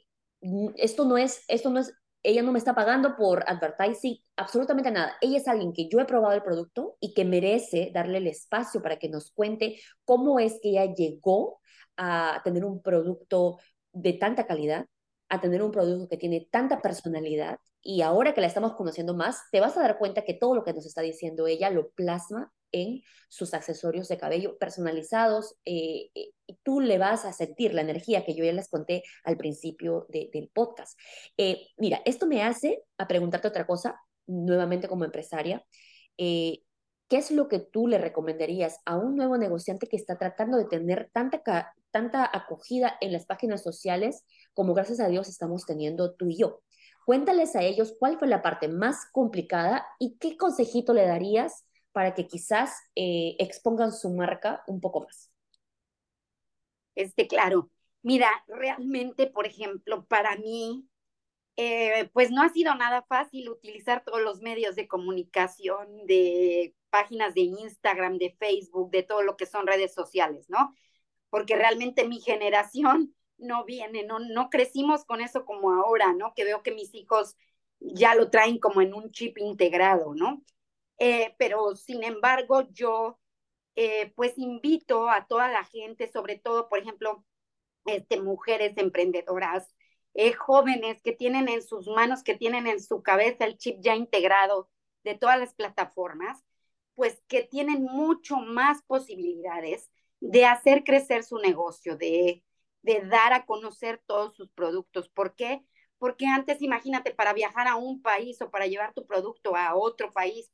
esto 0.76 1.06
no 1.06 1.18
es, 1.18 1.44
esto 1.48 1.70
no 1.70 1.80
es, 1.80 1.94
ella 2.24 2.42
no 2.42 2.52
me 2.52 2.60
está 2.60 2.76
pagando 2.76 3.16
por 3.16 3.44
advertising, 3.48 4.18
absolutamente 4.36 4.92
nada. 4.92 5.14
Ella 5.22 5.38
es 5.38 5.48
alguien 5.48 5.74
que 5.74 5.88
yo 5.88 6.00
he 6.00 6.06
probado 6.06 6.34
el 6.34 6.44
producto 6.44 6.98
y 7.00 7.14
que 7.14 7.26
merece 7.26 7.92
darle 7.94 8.18
el 8.18 8.28
espacio 8.28 8.82
para 8.82 8.98
que 8.98 9.10
nos 9.10 9.32
cuente 9.32 9.80
cómo 10.04 10.40
es 10.40 10.60
que 10.62 10.70
ella 10.70 10.94
llegó 10.94 11.60
a 11.98 12.42
tener 12.44 12.66
un 12.66 12.82
producto 12.82 13.60
de 13.94 14.14
tanta 14.14 14.48
calidad, 14.48 14.88
a 15.30 15.40
tener 15.42 15.64
un 15.64 15.72
producto 15.72 16.10
que 16.10 16.18
tiene 16.18 16.48
tanta 16.52 16.82
personalidad 16.82 17.60
y 17.82 18.02
ahora 18.02 18.34
que 18.34 18.42
la 18.42 18.48
estamos 18.48 18.74
conociendo 18.74 19.16
más, 19.16 19.42
te 19.52 19.60
vas 19.60 19.76
a 19.78 19.82
dar 19.82 19.98
cuenta 19.98 20.24
que 20.24 20.34
todo 20.34 20.56
lo 20.56 20.64
que 20.64 20.74
nos 20.74 20.86
está 20.86 21.02
diciendo 21.02 21.48
ella 21.48 21.70
lo 21.70 21.90
plasma 21.92 22.52
en 22.72 23.02
sus 23.30 23.54
accesorios 23.54 24.08
de 24.08 24.18
cabello 24.18 24.58
personalizados 24.58 25.56
eh, 25.66 26.10
eh, 26.16 26.32
y 26.48 26.60
tú 26.64 26.82
le 26.82 26.98
vas 26.98 27.26
a 27.26 27.34
sentir 27.34 27.74
la 27.74 27.82
energía 27.82 28.26
que 28.26 28.36
yo 28.36 28.44
ya 28.44 28.54
les 28.54 28.70
conté 28.70 29.04
al 29.24 29.38
principio 29.38 30.06
del 30.10 30.50
podcast. 30.54 31.00
Eh, 31.38 31.68
mira, 31.78 32.02
esto 32.06 32.28
me 32.28 32.44
hace 32.44 32.84
a 32.98 33.08
preguntarte 33.08 33.48
otra 33.48 33.66
cosa, 33.66 34.00
nuevamente 34.28 34.88
como 34.88 35.06
empresaria. 35.06 35.66
¿Qué 36.18 37.18
es 37.18 37.32
lo 37.32 37.48
que 37.48 37.60
tú 37.60 37.88
le 37.88 37.98
recomendarías 37.98 38.80
a 38.86 38.98
un 38.98 39.16
nuevo 39.16 39.38
negociante 39.38 39.88
que 39.88 39.98
está 39.98 40.18
tratando 40.18 40.58
de 40.58 40.66
tener 40.66 41.10
tanta, 41.12 41.42
tanta 41.92 42.30
acogida 42.32 42.98
en 43.02 43.12
las 43.12 43.26
páginas 43.26 43.64
sociales 43.64 44.24
como 44.54 44.74
gracias 44.74 45.00
a 45.00 45.08
Dios 45.08 45.28
estamos 45.28 45.66
teniendo 45.66 46.14
tú 46.16 46.28
y 46.28 46.38
yo? 46.38 46.62
Cuéntales 47.06 47.56
a 47.56 47.64
ellos 47.64 47.96
cuál 48.00 48.18
fue 48.20 48.28
la 48.28 48.42
parte 48.42 48.68
más 48.68 49.08
complicada 49.12 49.86
y 50.00 50.18
qué 50.20 50.38
consejito 50.38 50.94
le 50.94 51.06
darías 51.06 51.66
para 51.92 52.14
que 52.14 52.28
quizás 52.28 52.74
eh, 52.96 53.36
expongan 53.40 53.92
su 53.92 54.10
marca 54.10 54.64
un 54.68 54.80
poco 54.82 55.02
más. 55.02 55.32
Este, 56.96 57.28
claro. 57.28 57.70
Mira, 58.04 58.30
realmente, 58.48 59.28
por 59.28 59.46
ejemplo, 59.46 60.06
para 60.06 60.36
mí, 60.38 60.88
eh, 61.58 62.10
pues 62.14 62.32
no 62.32 62.42
ha 62.42 62.50
sido 62.50 62.74
nada 62.76 63.04
fácil 63.04 63.50
utilizar 63.50 64.04
todos 64.04 64.22
los 64.22 64.42
medios 64.42 64.76
de 64.76 64.88
comunicación, 64.88 66.06
de 66.08 66.76
páginas 66.90 67.34
de 67.36 67.42
Instagram, 67.42 68.18
de 68.18 68.36
Facebook, 68.40 68.92
de 68.92 69.04
todo 69.04 69.22
lo 69.24 69.38
que 69.38 69.46
son 69.46 69.68
redes 69.68 69.94
sociales, 69.94 70.50
¿no? 70.50 70.76
Porque 71.30 71.56
realmente 71.56 72.08
mi 72.08 72.20
generación 72.22 73.16
no 73.38 73.66
viene, 73.66 74.04
no, 74.04 74.20
no 74.20 74.50
crecimos 74.50 75.06
con 75.06 75.22
eso 75.22 75.46
como 75.46 75.72
ahora, 75.74 76.14
¿no? 76.14 76.34
Que 76.36 76.46
veo 76.46 76.64
que 76.64 76.72
mis 76.74 76.94
hijos 76.96 77.36
ya 77.80 78.16
lo 78.16 78.30
traen 78.30 78.60
como 78.60 78.82
en 78.82 78.94
un 78.94 79.12
chip 79.12 79.38
integrado, 79.40 80.14
¿no? 80.16 80.44
Eh, 81.04 81.34
pero 81.40 81.76
sin 81.76 82.04
embargo 82.04 82.68
yo 82.74 83.20
eh, 83.76 84.14
pues 84.16 84.38
invito 84.38 85.10
a 85.10 85.26
toda 85.28 85.50
la 85.50 85.64
gente, 85.66 86.08
sobre 86.12 86.38
todo, 86.40 86.70
por 86.70 86.80
ejemplo, 86.80 87.26
este, 87.86 88.22
mujeres 88.22 88.74
emprendedoras, 88.78 89.74
eh, 90.14 90.34
jóvenes 90.34 91.02
que 91.04 91.14
tienen 91.14 91.50
en 91.50 91.64
sus 91.64 91.88
manos, 91.88 92.24
que 92.24 92.36
tienen 92.38 92.68
en 92.68 92.82
su 92.82 93.02
cabeza 93.04 93.46
el 93.46 93.58
chip 93.58 93.78
ya 93.82 93.96
integrado 93.96 94.70
de 95.04 95.16
todas 95.16 95.40
las 95.40 95.56
plataformas, 95.56 96.44
pues 96.96 97.24
que 97.28 97.44
tienen 97.44 97.84
mucho 97.84 98.38
más 98.38 98.84
posibilidades 98.84 99.90
de 100.20 100.46
hacer 100.46 100.84
crecer 100.84 101.24
su 101.24 101.40
negocio, 101.40 101.98
de, 101.98 102.44
de 102.84 103.02
dar 103.08 103.34
a 103.34 103.46
conocer 103.46 104.02
todos 104.06 104.36
sus 104.36 104.52
productos. 104.52 105.10
¿Por 105.10 105.36
qué? 105.36 105.64
Porque 105.98 106.28
antes, 106.28 106.62
imagínate, 106.62 107.14
para 107.14 107.34
viajar 107.34 107.68
a 107.68 107.76
un 107.76 108.02
país 108.02 108.42
o 108.42 108.52
para 108.52 108.68
llevar 108.68 108.94
tu 108.94 109.06
producto 109.08 109.56
a 109.56 109.76
otro 109.76 110.12
país, 110.12 110.52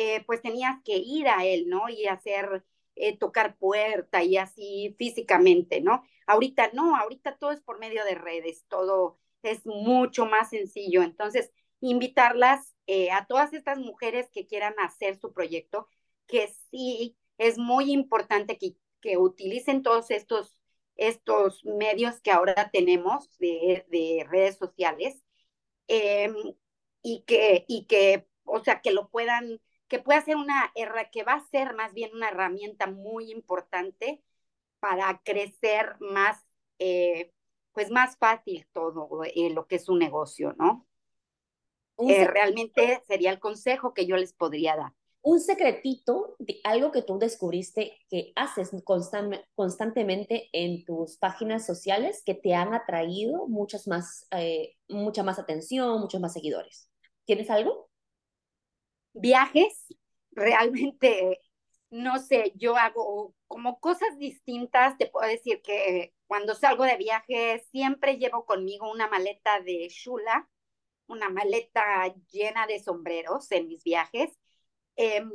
eh, 0.00 0.22
pues 0.26 0.40
tenías 0.42 0.76
que 0.84 0.96
ir 0.96 1.26
a 1.28 1.44
él, 1.44 1.68
¿no? 1.68 1.88
Y 1.88 2.06
hacer, 2.06 2.64
eh, 2.94 3.18
tocar 3.18 3.56
puerta 3.56 4.22
y 4.22 4.36
así 4.36 4.94
físicamente, 4.96 5.80
¿no? 5.80 6.04
Ahorita 6.28 6.70
no, 6.72 6.94
ahorita 6.96 7.36
todo 7.36 7.50
es 7.50 7.60
por 7.60 7.80
medio 7.80 8.04
de 8.04 8.14
redes, 8.14 8.64
todo 8.68 9.18
es 9.42 9.66
mucho 9.66 10.24
más 10.26 10.50
sencillo. 10.50 11.02
Entonces, 11.02 11.50
invitarlas 11.80 12.76
eh, 12.86 13.10
a 13.10 13.26
todas 13.26 13.52
estas 13.52 13.78
mujeres 13.78 14.30
que 14.30 14.46
quieran 14.46 14.74
hacer 14.78 15.16
su 15.18 15.32
proyecto, 15.32 15.88
que 16.28 16.46
sí 16.70 17.16
es 17.36 17.58
muy 17.58 17.90
importante 17.92 18.56
que, 18.56 18.76
que 19.00 19.16
utilicen 19.18 19.82
todos 19.82 20.12
estos, 20.12 20.56
estos 20.94 21.64
medios 21.64 22.20
que 22.20 22.30
ahora 22.30 22.70
tenemos 22.72 23.36
de, 23.40 23.84
de 23.90 24.24
redes 24.30 24.58
sociales 24.58 25.24
em, 25.88 26.34
y, 27.02 27.22
que, 27.26 27.64
y 27.68 27.86
que, 27.86 28.28
o 28.44 28.62
sea, 28.62 28.80
que 28.80 28.92
lo 28.92 29.08
puedan 29.10 29.60
que 29.88 29.98
puede 29.98 30.22
ser 30.22 30.36
una, 30.36 30.72
que 31.12 31.24
va 31.24 31.34
a 31.34 31.48
ser 31.48 31.74
más 31.74 31.94
bien 31.94 32.10
una 32.14 32.28
herramienta 32.28 32.86
muy 32.86 33.30
importante 33.30 34.22
para 34.80 35.20
crecer 35.24 35.96
más, 36.00 36.44
eh, 36.78 37.32
pues 37.72 37.90
más 37.90 38.16
fácil 38.16 38.66
todo 38.72 39.08
eh, 39.24 39.50
lo 39.50 39.66
que 39.66 39.76
es 39.76 39.88
un 39.88 39.98
negocio, 39.98 40.54
¿no? 40.58 40.86
Eh, 41.98 42.28
realmente 42.28 43.02
sería 43.08 43.32
el 43.32 43.40
consejo 43.40 43.92
que 43.92 44.06
yo 44.06 44.16
les 44.16 44.32
podría 44.32 44.76
dar. 44.76 44.92
Un 45.20 45.40
secretito 45.40 46.36
de 46.38 46.60
algo 46.62 46.92
que 46.92 47.02
tú 47.02 47.18
descubriste 47.18 47.98
que 48.08 48.32
haces 48.36 48.70
constantemente 49.54 50.48
en 50.52 50.84
tus 50.84 51.16
páginas 51.18 51.66
sociales 51.66 52.22
que 52.24 52.34
te 52.34 52.54
han 52.54 52.72
atraído 52.72 53.48
muchas 53.48 53.88
más, 53.88 54.28
mucha 54.88 55.24
más 55.24 55.40
atención, 55.40 56.00
muchos 56.00 56.20
más 56.20 56.32
seguidores. 56.32 56.88
¿Tienes 57.24 57.50
algo? 57.50 57.87
Viajes, 59.20 59.86
realmente, 60.32 61.40
no 61.90 62.18
sé, 62.18 62.52
yo 62.56 62.76
hago 62.76 63.34
como 63.46 63.80
cosas 63.80 64.18
distintas. 64.18 64.96
Te 64.98 65.06
puedo 65.06 65.28
decir 65.28 65.62
que 65.62 66.14
cuando 66.26 66.54
salgo 66.54 66.84
de 66.84 66.96
viaje 66.96 67.64
siempre 67.70 68.18
llevo 68.18 68.44
conmigo 68.46 68.90
una 68.90 69.08
maleta 69.08 69.60
de 69.60 69.88
Shula, 69.88 70.48
una 71.06 71.30
maleta 71.30 72.14
llena 72.30 72.66
de 72.66 72.80
sombreros 72.80 73.50
en 73.52 73.68
mis 73.68 73.82
viajes. 73.84 74.38
Em, 74.96 75.30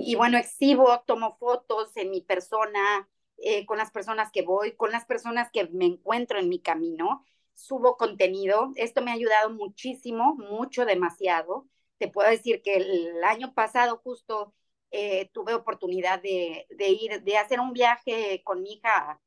y 0.00 0.14
bueno, 0.16 0.38
exhibo, 0.38 1.02
tomo 1.06 1.36
fotos 1.38 1.96
en 1.96 2.10
mi 2.10 2.22
persona, 2.22 3.08
eh, 3.38 3.66
con 3.66 3.78
las 3.78 3.90
personas 3.90 4.30
que 4.32 4.42
voy, 4.42 4.76
con 4.76 4.90
las 4.90 5.04
personas 5.04 5.50
que 5.52 5.68
me 5.68 5.86
encuentro 5.86 6.38
en 6.38 6.48
mi 6.48 6.60
camino, 6.60 7.24
subo 7.54 7.96
contenido. 7.96 8.72
Esto 8.76 9.02
me 9.02 9.10
ha 9.10 9.14
ayudado 9.14 9.50
muchísimo, 9.50 10.34
mucho, 10.36 10.86
demasiado 10.86 11.68
te 12.02 12.08
puedo 12.08 12.28
decir 12.28 12.62
que 12.62 12.74
el 12.74 13.22
año 13.22 13.54
pasado 13.54 13.98
justo 13.98 14.52
eh, 14.90 15.30
tuve 15.32 15.54
oportunidad 15.54 16.20
de, 16.20 16.66
de, 16.70 16.88
ir, 16.88 17.22
de 17.22 17.38
hacer 17.38 17.60
un 17.60 17.72
viaje 17.72 18.42
con 18.42 18.60
mi 18.60 18.72
hija 18.72 19.20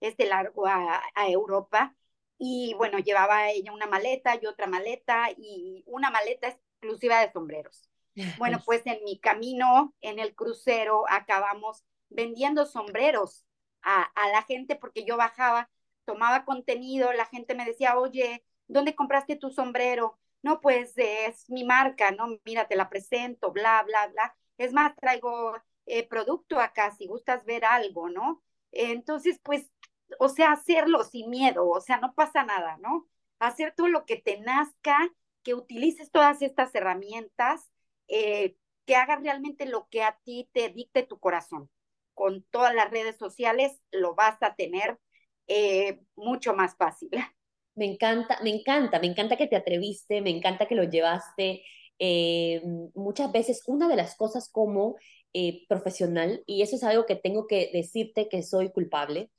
este 0.00 0.26
largo 0.26 0.66
a, 0.66 1.02
a, 1.14 1.28
Europa 1.30 1.96
y 2.36 2.74
bueno, 2.74 2.98
llevaba 2.98 3.48
ella 3.50 3.72
una 3.72 3.86
maleta 3.86 4.38
y 4.38 4.44
otra 4.44 4.66
maleta 4.66 5.30
y 5.38 5.82
una 5.86 6.10
maleta 6.10 6.48
exclusiva 6.48 7.20
de 7.22 7.32
sombreros. 7.32 7.88
Bueno, 8.36 8.60
pues 8.66 8.82
en 8.84 9.02
mi 9.04 9.18
camino, 9.18 9.94
en 10.02 10.18
el 10.18 10.34
crucero, 10.34 11.04
acabamos 11.08 11.82
vendiendo 12.10 12.66
sombreros 12.66 13.46
a, 13.80 14.02
a 14.02 14.28
la 14.28 14.42
gente 14.42 14.76
porque 14.76 15.06
yo 15.06 15.16
bajaba, 15.16 15.70
tomaba 16.04 16.44
contenido, 16.44 17.10
la 17.14 17.24
gente 17.24 17.54
me 17.54 17.64
decía, 17.64 17.96
oye, 17.98 18.44
¿dónde 18.66 18.94
compraste 18.94 19.36
tu 19.36 19.48
sombrero? 19.48 20.18
No, 20.42 20.60
pues 20.60 20.92
es 20.96 21.48
mi 21.50 21.64
marca, 21.64 22.10
¿no? 22.12 22.38
Mira, 22.44 22.68
te 22.68 22.76
la 22.76 22.88
presento, 22.88 23.52
bla, 23.52 23.82
bla, 23.84 24.08
bla. 24.08 24.36
Es 24.58 24.72
más, 24.72 24.94
traigo 24.96 25.54
eh, 25.86 26.06
producto 26.08 26.60
acá 26.60 26.92
si 26.96 27.06
gustas 27.06 27.44
ver 27.44 27.64
algo, 27.64 28.08
¿no? 28.10 28.42
entonces, 28.72 29.40
pues, 29.42 29.70
o 30.18 30.28
sea, 30.28 30.52
hacerlo 30.52 31.04
sin 31.04 31.30
miedo, 31.30 31.68
o 31.68 31.80
sea, 31.80 31.98
no 31.98 32.14
pasa 32.14 32.44
nada, 32.44 32.76
¿no? 32.78 33.08
Hacer 33.38 33.74
todo 33.76 33.88
lo 33.88 34.04
que 34.06 34.16
te 34.16 34.38
nazca, 34.40 34.98
que 35.42 35.54
utilices 35.54 36.10
todas 36.10 36.42
estas 36.42 36.74
herramientas, 36.74 37.70
eh, 38.08 38.56
que 38.86 38.96
hagas 38.96 39.22
realmente 39.22 39.66
lo 39.66 39.88
que 39.90 40.02
a 40.02 40.18
ti 40.24 40.48
te 40.52 40.68
dicte 40.70 41.02
tu 41.02 41.18
corazón. 41.18 41.70
Con 42.14 42.42
todas 42.44 42.74
las 42.74 42.90
redes 42.90 43.16
sociales 43.18 43.80
lo 43.92 44.14
vas 44.14 44.42
a 44.42 44.54
tener 44.54 44.98
eh, 45.46 46.00
mucho 46.16 46.54
más 46.54 46.76
fácil. 46.76 47.10
Me 47.78 47.86
encanta, 47.86 48.38
me 48.42 48.50
encanta, 48.50 48.98
me 49.00 49.06
encanta 49.06 49.36
que 49.36 49.46
te 49.46 49.56
atreviste, 49.56 50.20
me 50.20 50.30
encanta 50.30 50.66
que 50.66 50.74
lo 50.74 50.84
llevaste. 50.84 51.62
Eh, 52.00 52.62
muchas 52.94 53.30
veces 53.32 53.62
una 53.66 53.88
de 53.88 53.96
las 53.96 54.16
cosas 54.16 54.48
como 54.50 54.96
eh, 55.32 55.64
profesional, 55.68 56.42
y 56.46 56.62
eso 56.62 56.76
es 56.76 56.82
algo 56.84 57.06
que 57.06 57.16
tengo 57.16 57.46
que 57.46 57.70
decirte 57.72 58.28
que 58.28 58.42
soy 58.42 58.70
culpable, 58.72 59.30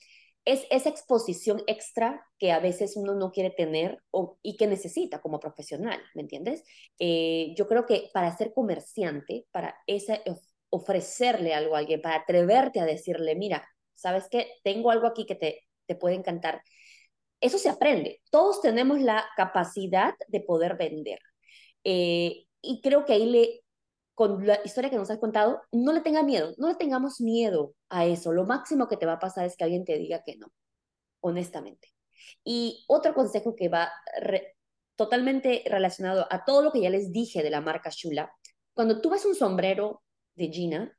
es 0.46 0.66
esa 0.72 0.90
exposición 0.90 1.62
extra 1.68 2.26
que 2.40 2.52
a 2.54 2.60
veces 2.60 2.96
uno 2.98 3.14
no 3.16 3.32
quiere 3.32 3.52
tener 3.52 4.02
o, 4.12 4.38
y 4.42 4.58
que 4.58 4.68
necesita 4.68 5.22
como 5.22 5.40
profesional, 5.40 6.02
¿me 6.16 6.22
entiendes? 6.24 6.64
Eh, 7.00 7.54
yo 7.58 7.68
creo 7.68 7.86
que 7.86 8.10
para 8.14 8.36
ser 8.38 8.54
comerciante, 8.54 9.46
para 9.52 9.76
ese, 9.88 10.24
ofrecerle 10.70 11.54
algo 11.54 11.76
a 11.76 11.80
alguien, 11.80 12.02
para 12.02 12.18
atreverte 12.18 12.80
a 12.80 12.86
decirle, 12.86 13.36
mira, 13.36 13.68
¿sabes 13.96 14.28
qué? 14.32 14.48
Tengo 14.64 14.92
algo 14.92 15.08
aquí 15.08 15.26
que 15.26 15.36
te, 15.36 15.68
te 15.88 15.96
puede 15.96 16.16
encantar. 16.16 16.64
Eso 17.42 17.58
se 17.58 17.70
aprende. 17.70 18.22
Todos 18.32 18.62
tenemos 18.62 19.00
la 19.00 19.26
capacidad 19.36 20.14
de 20.28 20.42
poder 20.42 20.78
vender. 20.78 21.20
Eh, 21.84 22.46
y 22.62 22.82
creo 22.82 23.06
que 23.06 23.14
ahí 23.14 23.26
le, 23.26 23.62
con 24.14 24.46
la 24.46 24.60
historia 24.66 24.90
que 24.90 24.98
nos 24.98 25.10
has 25.10 25.20
contado, 25.20 25.62
no 25.72 25.94
le 25.94 26.02
tenga 26.02 26.24
miedo, 26.24 26.54
no 26.58 26.68
le 26.68 26.76
tengamos 26.76 27.22
miedo 27.22 27.74
a 27.90 28.06
eso. 28.06 28.34
Lo 28.34 28.46
máximo 28.46 28.88
que 28.88 28.98
te 28.98 29.06
va 29.06 29.14
a 29.14 29.20
pasar 29.20 29.46
es 29.46 29.56
que 29.56 29.64
alguien 29.64 29.86
te 29.86 29.98
diga 29.98 30.24
que 30.24 30.36
no, 30.36 30.52
honestamente. 31.22 31.94
Y 32.44 32.84
otro 32.88 33.14
consejo 33.14 33.56
que 33.56 33.70
va 33.70 33.90
totalmente 34.96 35.64
relacionado 35.66 36.28
a 36.30 36.44
todo 36.44 36.62
lo 36.62 36.72
que 36.74 36.82
ya 36.82 36.90
les 36.90 37.14
dije 37.14 37.42
de 37.42 37.50
la 37.50 37.62
marca 37.62 37.90
Shula, 37.90 38.34
cuando 38.74 39.00
tú 39.00 39.10
ves 39.10 39.26
un 39.26 39.36
sombrero 39.36 40.04
de 40.36 40.50
Gina, 40.50 40.98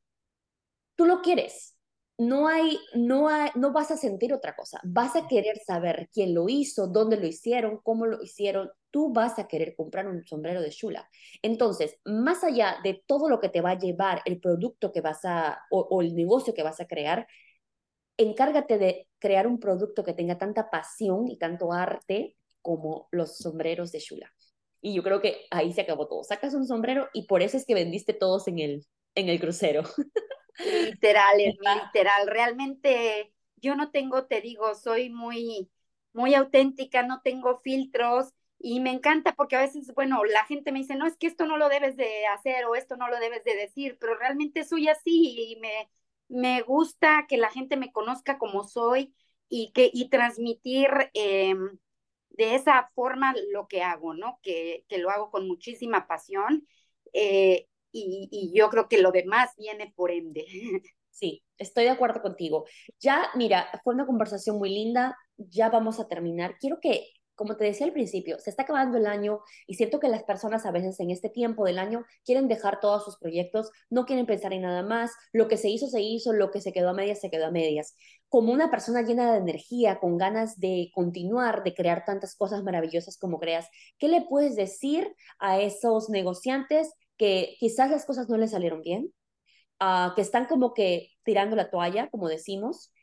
tú 0.97 1.05
lo 1.05 1.21
quieres, 1.21 1.77
no 2.21 2.49
hay, 2.49 2.79
no 2.93 3.31
no 3.55 3.73
vas 3.73 3.91
a 3.91 3.97
sentir 3.97 4.35
otra 4.35 4.55
cosa. 4.55 4.79
Vas 4.85 5.17
a 5.17 5.27
querer 5.27 5.59
saber 5.65 6.11
quién 6.13 6.35
lo 6.35 6.51
hizo, 6.51 6.87
dónde 6.87 7.17
lo 7.17 7.27
hicieron, 7.27 7.81
cómo 7.83 8.05
lo 8.05 8.23
hicieron. 8.23 8.71
Tú 8.91 9.11
vas 9.11 9.39
a 9.39 9.49
querer 9.49 9.75
comprar 9.75 10.07
un 10.07 10.27
sombrero 10.27 10.61
de 10.61 10.69
Shula. 10.69 11.09
Entonces, 11.41 11.97
más 12.05 12.45
allá 12.45 12.77
de 12.85 13.03
todo 13.07 13.31
lo 13.31 13.41
que 13.41 13.49
te 13.49 13.63
va 13.63 13.71
a 13.71 13.79
llevar 13.79 14.21
el 14.27 14.39
producto 14.39 14.93
que 14.93 15.01
vas 15.01 15.25
a, 15.25 15.63
o, 15.71 16.03
el 16.03 16.15
negocio 16.15 16.53
que 16.53 16.63
vas 16.63 16.79
a 16.81 16.87
crear, 16.87 17.27
encárgate 18.19 18.77
de 18.77 19.09
crear 19.19 19.47
un 19.47 19.59
producto 19.59 20.05
que 20.05 20.13
tenga 20.13 20.37
tanta 20.37 20.69
pasión 20.69 21.27
y 21.27 21.39
tanto 21.39 21.73
arte 21.73 22.37
como 22.61 23.09
los 23.13 23.39
sombreros 23.39 23.93
de 23.93 23.99
Shula. 24.01 24.31
Y 24.83 24.93
yo 24.93 25.03
creo 25.03 25.23
que 25.23 25.47
ahí 25.51 25.73
se 25.73 25.81
acabó 25.81 26.07
todo. 26.07 26.23
Sacas 26.23 26.53
un 26.53 26.67
sombrero 26.67 27.09
y 27.15 27.27
por 27.27 27.41
eso 27.41 27.57
es 27.57 27.65
que 27.65 27.73
vendiste 27.73 28.13
todos 28.13 28.47
en 28.47 28.59
el, 28.59 28.87
en 29.15 29.31
el 29.31 29.41
crucero. 29.41 29.85
Literal, 30.65 31.37
literal. 31.85 32.27
Realmente 32.27 33.33
yo 33.57 33.75
no 33.77 33.91
tengo, 33.91 34.27
te 34.27 34.41
digo, 34.41 34.75
soy 34.75 35.11
muy, 35.11 35.71
muy 36.13 36.35
auténtica, 36.35 37.03
no 37.03 37.21
tengo 37.23 37.59
filtros 37.61 38.33
y 38.59 38.81
me 38.81 38.91
encanta 38.93 39.35
porque 39.35 39.57
a 39.57 39.61
veces, 39.61 39.93
bueno, 39.95 40.25
la 40.25 40.45
gente 40.45 40.71
me 40.73 40.81
dice, 40.81 40.97
no, 40.97 41.07
es 41.07 41.17
que 41.17 41.27
esto 41.27 41.47
no 41.47 41.57
lo 41.57 41.69
debes 41.69 41.97
de 41.97 42.27
hacer 42.27 42.67
o 42.67 42.75
esto 42.75 42.97
no 42.97 43.09
lo 43.09 43.19
debes 43.19 43.43
de 43.45 43.57
decir, 43.57 43.97
pero 44.01 44.17
realmente 44.17 44.65
soy 44.65 44.89
así 44.89 45.53
y 45.55 45.57
me, 45.61 45.89
me 46.29 46.61
gusta 46.63 47.27
que 47.29 47.39
la 47.39 47.51
gente 47.51 47.77
me 47.77 47.93
conozca 47.93 48.39
como 48.39 48.65
soy 48.65 49.15
y, 49.49 49.73
que, 49.73 49.91
y 49.93 50.09
transmitir 50.11 50.89
em, 51.15 51.79
de 52.31 52.55
esa 52.55 52.89
forma 52.95 53.35
lo 53.53 53.67
que 53.69 53.83
hago, 53.83 54.15
¿no? 54.15 54.39
Que, 54.43 54.85
que 54.89 54.99
lo 54.99 55.11
hago 55.11 55.31
con 55.31 55.47
muchísima 55.49 56.07
pasión. 56.07 56.67
Eh, 57.13 57.69
y, 57.93 58.53
yo 58.55 58.69
creo 58.71 58.89
que 58.89 59.01
lo 59.01 59.13
demás 59.13 59.51
viene 59.57 59.93
por 59.97 60.11
ende. 60.11 60.47
Sí, 61.13 61.43
estoy 61.59 61.85
de 61.85 61.91
acuerdo 61.91 62.23
contigo. 62.23 62.65
Ya, 62.99 63.29
mira, 63.35 63.69
fue 63.85 63.95
una 63.95 64.07
conversación 64.07 64.57
muy 64.57 64.71
linda, 64.71 65.19
ya 65.37 65.69
vamos 65.69 66.01
a 66.01 66.09
terminar. 66.09 66.57
Quiero 66.59 66.79
que, 66.81 67.09
como 67.35 67.57
te 67.57 67.65
decía 67.65 67.87
al 67.87 67.93
principio, 67.93 68.39
se 68.39 68.49
está 68.49 68.63
acabando 68.63 68.97
el 68.97 69.07
año 69.07 69.41
y 69.67 69.75
siento 69.75 70.01
que 70.01 70.09
las 70.09 70.25
personas 70.25 70.65
a 70.65 70.71
veces 70.71 70.99
en 71.01 71.11
este 71.11 71.29
tiempo 71.29 71.65
del 71.65 71.79
año 71.79 72.05
quieren 72.25 72.49
dejar 72.49 72.81
todos 72.81 73.05
sus 73.05 73.19
proyectos, 73.19 73.71
no 73.91 74.07
quieren 74.07 74.25
pensar 74.25 74.53
en 74.55 74.63
nada 74.63 74.83
más, 74.83 75.11
lo 75.33 75.49
que 75.49 75.57
se 75.59 75.69
hizo, 75.69 75.89
se 75.89 76.01
hizo, 76.01 76.33
lo 76.33 76.51
que 76.51 76.61
se 76.61 76.73
quedó 76.73 76.91
a 76.91 76.95
medias, 76.95 77.21
se 77.21 77.31
quedó 77.31 77.47
a 77.47 77.51
medias. 77.51 77.95
Como 78.29 78.53
una 78.53 78.71
persona 78.71 79.03
llena 79.03 79.33
de 79.33 79.39
energía, 79.39 79.99
con 80.01 80.17
ganas 80.17 80.59
de 80.61 80.91
continuar, 80.95 81.65
de 81.65 81.75
crear 81.75 82.05
tantas 82.07 82.37
cosas 82.37 82.63
maravillosas 82.63 83.19
como 83.19 83.39
creas, 83.41 83.69
¿qué 83.99 84.09
le 84.09 84.23
puedes 84.23 84.57
decir 84.57 85.15
a 85.39 85.61
esos 85.61 86.09
negociantes 86.09 86.95
que 87.21 87.59
quizás 87.61 87.91
las 87.91 88.07
cosas 88.07 88.31
no 88.31 88.39
les 88.39 88.53
salieron 88.53 88.81
bien, 88.81 89.13
uh, 89.79 90.15
que 90.15 90.23
están 90.23 90.47
como 90.47 90.73
que 90.73 91.11
tirando 91.23 91.55
la 91.55 91.69
toalla, 91.69 92.09
como 92.09 92.31
decimos, 92.31 92.95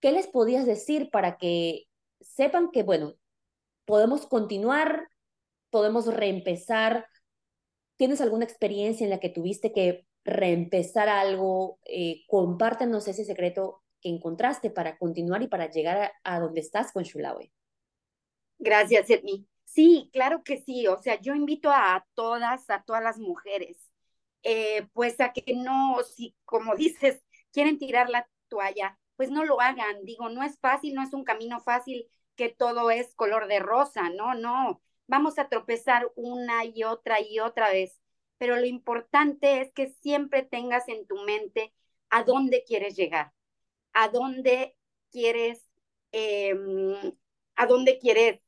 ¿qué 0.00 0.12
les 0.12 0.26
podías 0.26 0.66
decir 0.66 1.08
para 1.10 1.38
que 1.38 1.84
sepan 2.20 2.70
que, 2.70 2.82
bueno, 2.82 3.14
podemos 3.86 4.26
continuar, 4.26 5.08
podemos 5.70 6.06
reempezar? 6.14 7.06
¿Tienes 7.96 8.20
alguna 8.20 8.44
experiencia 8.44 9.04
en 9.04 9.10
la 9.10 9.18
que 9.18 9.30
tuviste 9.30 9.72
que 9.72 10.06
reempezar 10.26 11.08
algo? 11.08 11.78
Eh, 11.86 12.24
compártenos 12.28 13.08
ese 13.08 13.24
secreto 13.24 13.82
que 14.02 14.10
encontraste 14.10 14.68
para 14.68 14.98
continuar 14.98 15.42
y 15.42 15.48
para 15.48 15.70
llegar 15.70 16.12
a, 16.22 16.38
donde 16.38 16.60
estás 16.60 16.92
con 16.92 17.04
Shulawe. 17.04 17.50
Gracias, 18.58 19.08
Edmi. 19.08 19.48
Sí, 19.74 20.10
claro 20.12 20.42
que 20.44 20.58
sí. 20.58 20.86
O 20.86 20.98
sea, 21.02 21.20
yo 21.20 21.34
invito 21.34 21.70
a 21.70 22.06
todas, 22.14 22.68
a 22.70 22.82
todas 22.84 23.02
las 23.02 23.18
mujeres, 23.18 23.90
eh, 24.42 24.86
pues 24.92 25.20
a 25.20 25.32
que 25.32 25.54
no, 25.56 26.02
si 26.04 26.36
como 26.44 26.76
dices, 26.76 27.22
quieren 27.52 27.78
tirar 27.78 28.08
la 28.10 28.28
toalla, 28.48 28.98
pues 29.16 29.30
no 29.30 29.44
lo 29.44 29.60
hagan. 29.60 30.04
Digo, 30.04 30.28
no 30.28 30.42
es 30.44 30.58
fácil, 30.60 30.94
no 30.94 31.02
es 31.02 31.12
un 31.12 31.24
camino 31.24 31.60
fácil 31.60 32.08
que 32.36 32.48
todo 32.50 32.90
es 32.90 33.14
color 33.14 33.48
de 33.48 33.58
rosa, 33.60 34.10
no, 34.10 34.34
no. 34.34 34.80
Vamos 35.06 35.38
a 35.38 35.48
tropezar 35.48 36.10
una 36.16 36.64
y 36.64 36.84
otra 36.84 37.20
y 37.20 37.38
otra 37.40 37.70
vez, 37.70 38.00
pero 38.38 38.56
lo 38.56 38.66
importante 38.66 39.60
es 39.60 39.72
que 39.72 39.88
siempre 39.88 40.42
tengas 40.42 40.88
en 40.88 41.06
tu 41.06 41.16
mente 41.24 41.72
a 42.10 42.24
dónde 42.24 42.64
quieres 42.64 42.96
llegar, 42.96 43.32
a 43.92 44.08
dónde 44.08 44.76
quieres, 45.12 45.66
em, 46.12 47.12
a 47.56 47.66
dónde 47.66 47.98
quieres 47.98 48.40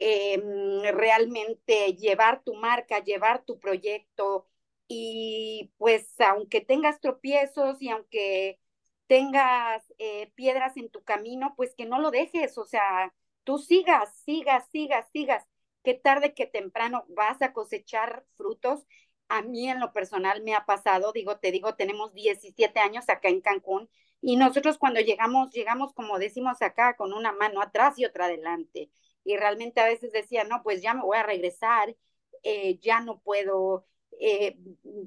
Em, 0.00 0.82
realmente 0.94 1.94
llevar 1.96 2.42
tu 2.44 2.54
marca, 2.54 3.02
llevar 3.02 3.44
tu 3.44 3.58
proyecto 3.58 4.46
y 4.86 5.72
pues 5.76 6.20
aunque 6.20 6.60
tengas 6.60 7.00
tropiezos 7.00 7.82
y 7.82 7.88
aunque 7.90 8.60
tengas 9.08 9.82
eh, 9.98 10.30
piedras 10.36 10.76
en 10.76 10.88
tu 10.90 11.02
camino, 11.02 11.54
pues 11.56 11.74
que 11.74 11.84
no 11.86 11.98
lo 12.00 12.10
dejes, 12.12 12.58
o 12.58 12.64
sea, 12.64 13.12
tú 13.44 13.58
sigas, 13.58 14.14
sigas, 14.24 14.68
sigas, 14.70 15.06
sigas, 15.12 15.44
que 15.82 15.94
tarde 15.94 16.32
que 16.34 16.46
temprano 16.46 17.04
vas 17.08 17.42
a 17.42 17.52
cosechar 17.52 18.24
frutos. 18.36 18.86
A 19.28 19.42
mí 19.42 19.68
en 19.68 19.80
lo 19.80 19.92
personal 19.92 20.42
me 20.42 20.54
ha 20.54 20.64
pasado, 20.64 21.12
digo, 21.12 21.38
te 21.38 21.50
digo, 21.52 21.74
tenemos 21.74 22.14
17 22.14 22.78
años 22.80 23.08
acá 23.08 23.28
en 23.28 23.40
Cancún 23.40 23.88
y 24.20 24.36
nosotros 24.36 24.78
cuando 24.78 25.00
llegamos, 25.00 25.50
llegamos 25.50 25.92
como 25.92 26.18
decimos 26.18 26.62
acá, 26.62 26.96
con 26.96 27.12
una 27.12 27.32
mano 27.32 27.60
atrás 27.62 27.98
y 27.98 28.04
otra 28.04 28.26
adelante 28.26 28.90
y 29.28 29.36
realmente 29.36 29.80
a 29.80 29.86
veces 29.86 30.12
decía, 30.12 30.44
no, 30.44 30.62
pues 30.62 30.82
ya 30.82 30.94
me 30.94 31.02
voy 31.02 31.16
a 31.18 31.22
regresar, 31.22 31.94
eh, 32.42 32.78
ya 32.80 33.00
no 33.00 33.20
puedo, 33.20 33.86
eh, 34.20 34.56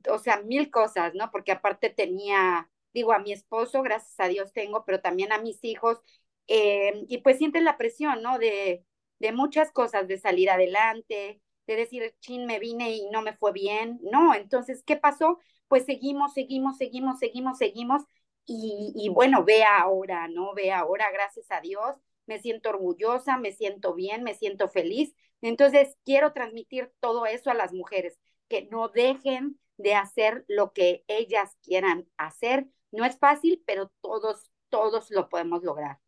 o 0.09 0.19
sea, 0.19 0.41
mil 0.41 0.69
cosas, 0.71 1.13
¿no? 1.15 1.31
Porque 1.31 1.51
aparte 1.51 1.89
tenía, 1.89 2.69
digo, 2.93 3.13
a 3.13 3.19
mi 3.19 3.31
esposo, 3.33 3.81
gracias 3.83 4.19
a 4.19 4.27
Dios 4.27 4.53
tengo, 4.53 4.85
pero 4.85 5.01
también 5.01 5.31
a 5.31 5.41
mis 5.41 5.63
hijos, 5.63 5.99
eh, 6.47 7.05
y 7.07 7.19
pues 7.19 7.37
sientes 7.37 7.63
la 7.63 7.77
presión, 7.77 8.21
¿no? 8.21 8.37
De, 8.39 8.85
de 9.19 9.31
muchas 9.31 9.71
cosas, 9.71 10.07
de 10.07 10.17
salir 10.17 10.49
adelante, 10.49 11.41
de 11.67 11.75
decir, 11.75 12.15
chin, 12.19 12.45
me 12.45 12.59
vine 12.59 12.91
y 12.91 13.09
no 13.09 13.21
me 13.21 13.33
fue 13.33 13.51
bien, 13.53 13.99
no, 14.03 14.33
entonces, 14.35 14.83
¿qué 14.83 14.97
pasó? 14.97 15.39
Pues 15.67 15.85
seguimos, 15.85 16.33
seguimos, 16.33 16.77
seguimos, 16.77 17.19
seguimos, 17.19 17.57
seguimos, 17.57 18.03
y, 18.45 18.91
y 18.95 19.09
bueno, 19.09 19.43
ve 19.45 19.63
ahora, 19.63 20.27
¿no? 20.27 20.53
Ve 20.53 20.71
ahora, 20.71 21.11
gracias 21.11 21.49
a 21.51 21.61
Dios, 21.61 21.95
me 22.31 22.39
siento 22.39 22.69
orgullosa, 22.69 23.37
me 23.37 23.51
siento 23.51 23.93
bien, 23.93 24.23
me 24.23 24.35
siento 24.35 24.69
feliz. 24.69 25.13
Entonces, 25.41 25.97
quiero 26.05 26.31
transmitir 26.31 26.93
todo 27.01 27.25
eso 27.25 27.51
a 27.51 27.53
las 27.53 27.73
mujeres, 27.73 28.17
que 28.47 28.69
no 28.71 28.87
dejen 28.87 29.59
de 29.75 29.95
hacer 29.95 30.45
lo 30.47 30.71
que 30.71 31.03
ellas 31.07 31.57
quieran 31.61 32.07
hacer. 32.15 32.67
No 32.91 33.03
es 33.03 33.17
fácil, 33.17 33.61
pero 33.67 33.91
todos, 33.99 34.49
todos 34.69 35.11
lo 35.11 35.27
podemos 35.27 35.61
lograr. 35.61 35.99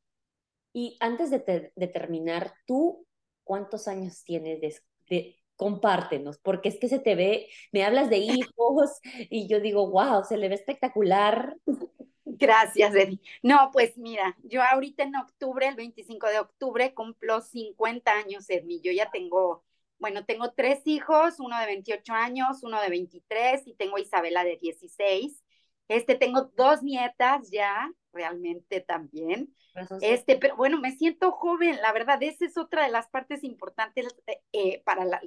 Y 0.71 0.95
antes 1.01 1.30
de, 1.30 1.39
terminar, 1.88 2.53
¿tú 2.65 3.05
cuántos 3.43 3.89
años 3.89 4.24
tienes 4.24 4.82
de, 5.09 5.36
compártenos, 5.57 6.39
porque 6.39 6.69
es 6.69 6.80
que 6.80 6.88
se 6.88 6.99
te 6.99 7.15
ve, 7.15 7.49
me 7.74 7.84
hablas 7.84 8.09
de 8.09 8.17
hijos 8.17 8.99
y 9.30 9.47
yo 9.47 9.59
digo, 9.59 9.89
wow, 9.91 10.24
se 10.24 10.38
le 10.38 10.47
ve 10.47 10.55
espectacular. 10.55 11.57
Gracias, 12.26 12.95
Eddie. 12.95 13.19
No, 13.41 13.69
pues 13.74 13.97
mira, 13.97 14.38
yo 14.43 14.61
ahorita 14.63 15.03
en 15.03 15.15
octubre, 15.15 15.67
el 15.67 15.76
25 15.76 16.28
de 16.28 16.39
octubre, 16.39 16.93
cumplo 16.93 17.41
50 17.41 18.11
años, 18.11 18.49
Edmi. 18.49 18.80
Yo 18.82 18.91
ya 18.91 19.11
tengo, 19.11 19.63
bueno, 19.99 20.26
tengo 20.26 20.51
tres 20.53 20.82
hijos, 20.86 21.39
uno 21.39 21.59
de 21.59 21.65
28 21.65 22.13
años, 22.13 22.63
uno 22.63 22.82
de 22.82 22.89
23 22.89 23.67
y 23.67 23.74
tengo 23.76 23.97
Isabela 23.97 24.43
de 24.43 24.57
16. 24.57 25.43
Este, 25.89 26.15
tengo 26.15 26.51
dos 26.55 26.82
nietas 26.82 27.49
ya, 27.51 27.91
realmente 28.13 28.80
también. 28.80 29.53
Este, 30.01 30.38
pero 30.38 30.55
bueno, 30.55 30.80
me 30.80 30.91
siento 30.91 31.32
joven, 31.32 31.82
la 31.82 31.91
verdad, 31.91 32.21
esa 32.21 32.45
es 32.45 32.57
otra 32.57 32.84
de 32.84 32.91
las 32.91 33.07
partes 33.07 33.43
importantes 33.43 34.15
eh, 34.53 34.82
para 34.86 35.03
la, 35.03 35.21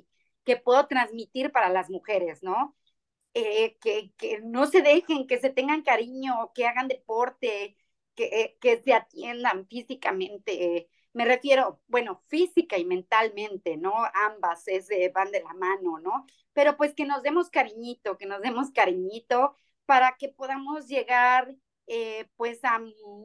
que 0.45 0.57
puedo 0.57 0.87
transmitir 0.87 1.51
para 1.51 1.69
las 1.69 1.91
mujeres, 1.91 2.43
¿no? 2.43 2.77
Eh, 3.39 3.77
que, 3.83 4.41
no 4.45 4.67
se 4.67 4.81
dejen, 4.81 5.27
que 5.27 5.39
se 5.39 5.51
tengan 5.51 5.83
cariño, 5.83 6.53
que 6.55 6.67
hagan 6.67 6.89
deporte, 6.89 7.77
que, 8.15 8.57
que 8.63 8.83
se 8.83 8.95
atiendan 8.95 9.67
físicamente, 9.69 10.89
me 11.13 11.27
refiero, 11.27 11.83
bueno, 11.87 12.23
física 12.29 12.79
y 12.79 12.87
mentalmente, 12.87 13.77
¿no? 13.77 13.93
Ambas 14.15 14.67
es, 14.69 14.89
van 15.13 15.33
de 15.33 15.43
la 15.43 15.53
mano, 15.53 15.99
¿no? 15.99 16.25
Pero 16.55 16.79
pues 16.79 16.95
que 16.95 17.05
nos 17.05 17.23
demos 17.23 17.51
cariñito, 17.51 18.17
que 18.17 18.25
nos 18.25 18.41
demos 18.41 18.71
cariñito 18.71 19.55
para 19.85 20.17
que 20.17 20.31
podamos 20.31 20.87
llegar 20.89 21.55
eh, 21.89 22.29
pues 22.37 22.65
a 22.65 22.81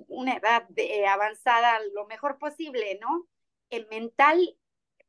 una 0.08 0.36
edad 0.36 0.68
avanzada 1.08 1.80
lo 1.94 2.06
mejor 2.08 2.38
posible, 2.38 3.00
¿no? 3.02 3.30
En 3.70 3.88
mental 3.90 4.58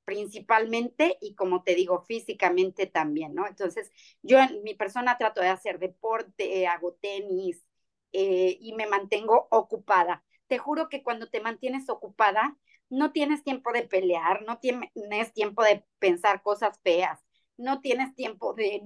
principalmente 0.05 1.17
y 1.21 1.35
como 1.35 1.63
te 1.63 1.75
digo, 1.75 2.03
físicamente 2.03 2.87
también, 2.87 3.35
¿no? 3.35 3.47
Entonces, 3.47 3.91
yo 4.23 4.39
en 4.41 4.63
mi 4.63 4.75
persona 4.75 5.19
trato 5.19 5.41
de 5.41 5.49
hacer 5.49 5.79
deporte, 5.79 6.67
hago 6.67 6.95
tenis 6.95 7.65
eh, 8.13 8.57
y 8.61 8.75
me 8.75 8.87
mantengo 8.87 9.49
ocupada. 9.51 10.25
Te 10.47 10.59
juro 10.59 10.89
que 10.89 11.03
cuando 11.03 11.29
te 11.29 11.41
mantienes 11.41 11.89
ocupada, 11.89 12.57
no 12.91 13.13
tienes 13.13 13.43
tiempo 13.43 13.73
de 13.73 13.85
pelear, 13.85 14.43
no 14.43 14.59
tienes 14.59 15.33
tiempo 15.33 15.63
de 15.65 15.85
pensar 15.99 16.43
cosas 16.43 16.79
feas, 16.83 17.21
no 17.57 17.81
tienes 17.81 18.15
tiempo 18.15 18.53
de 18.55 18.83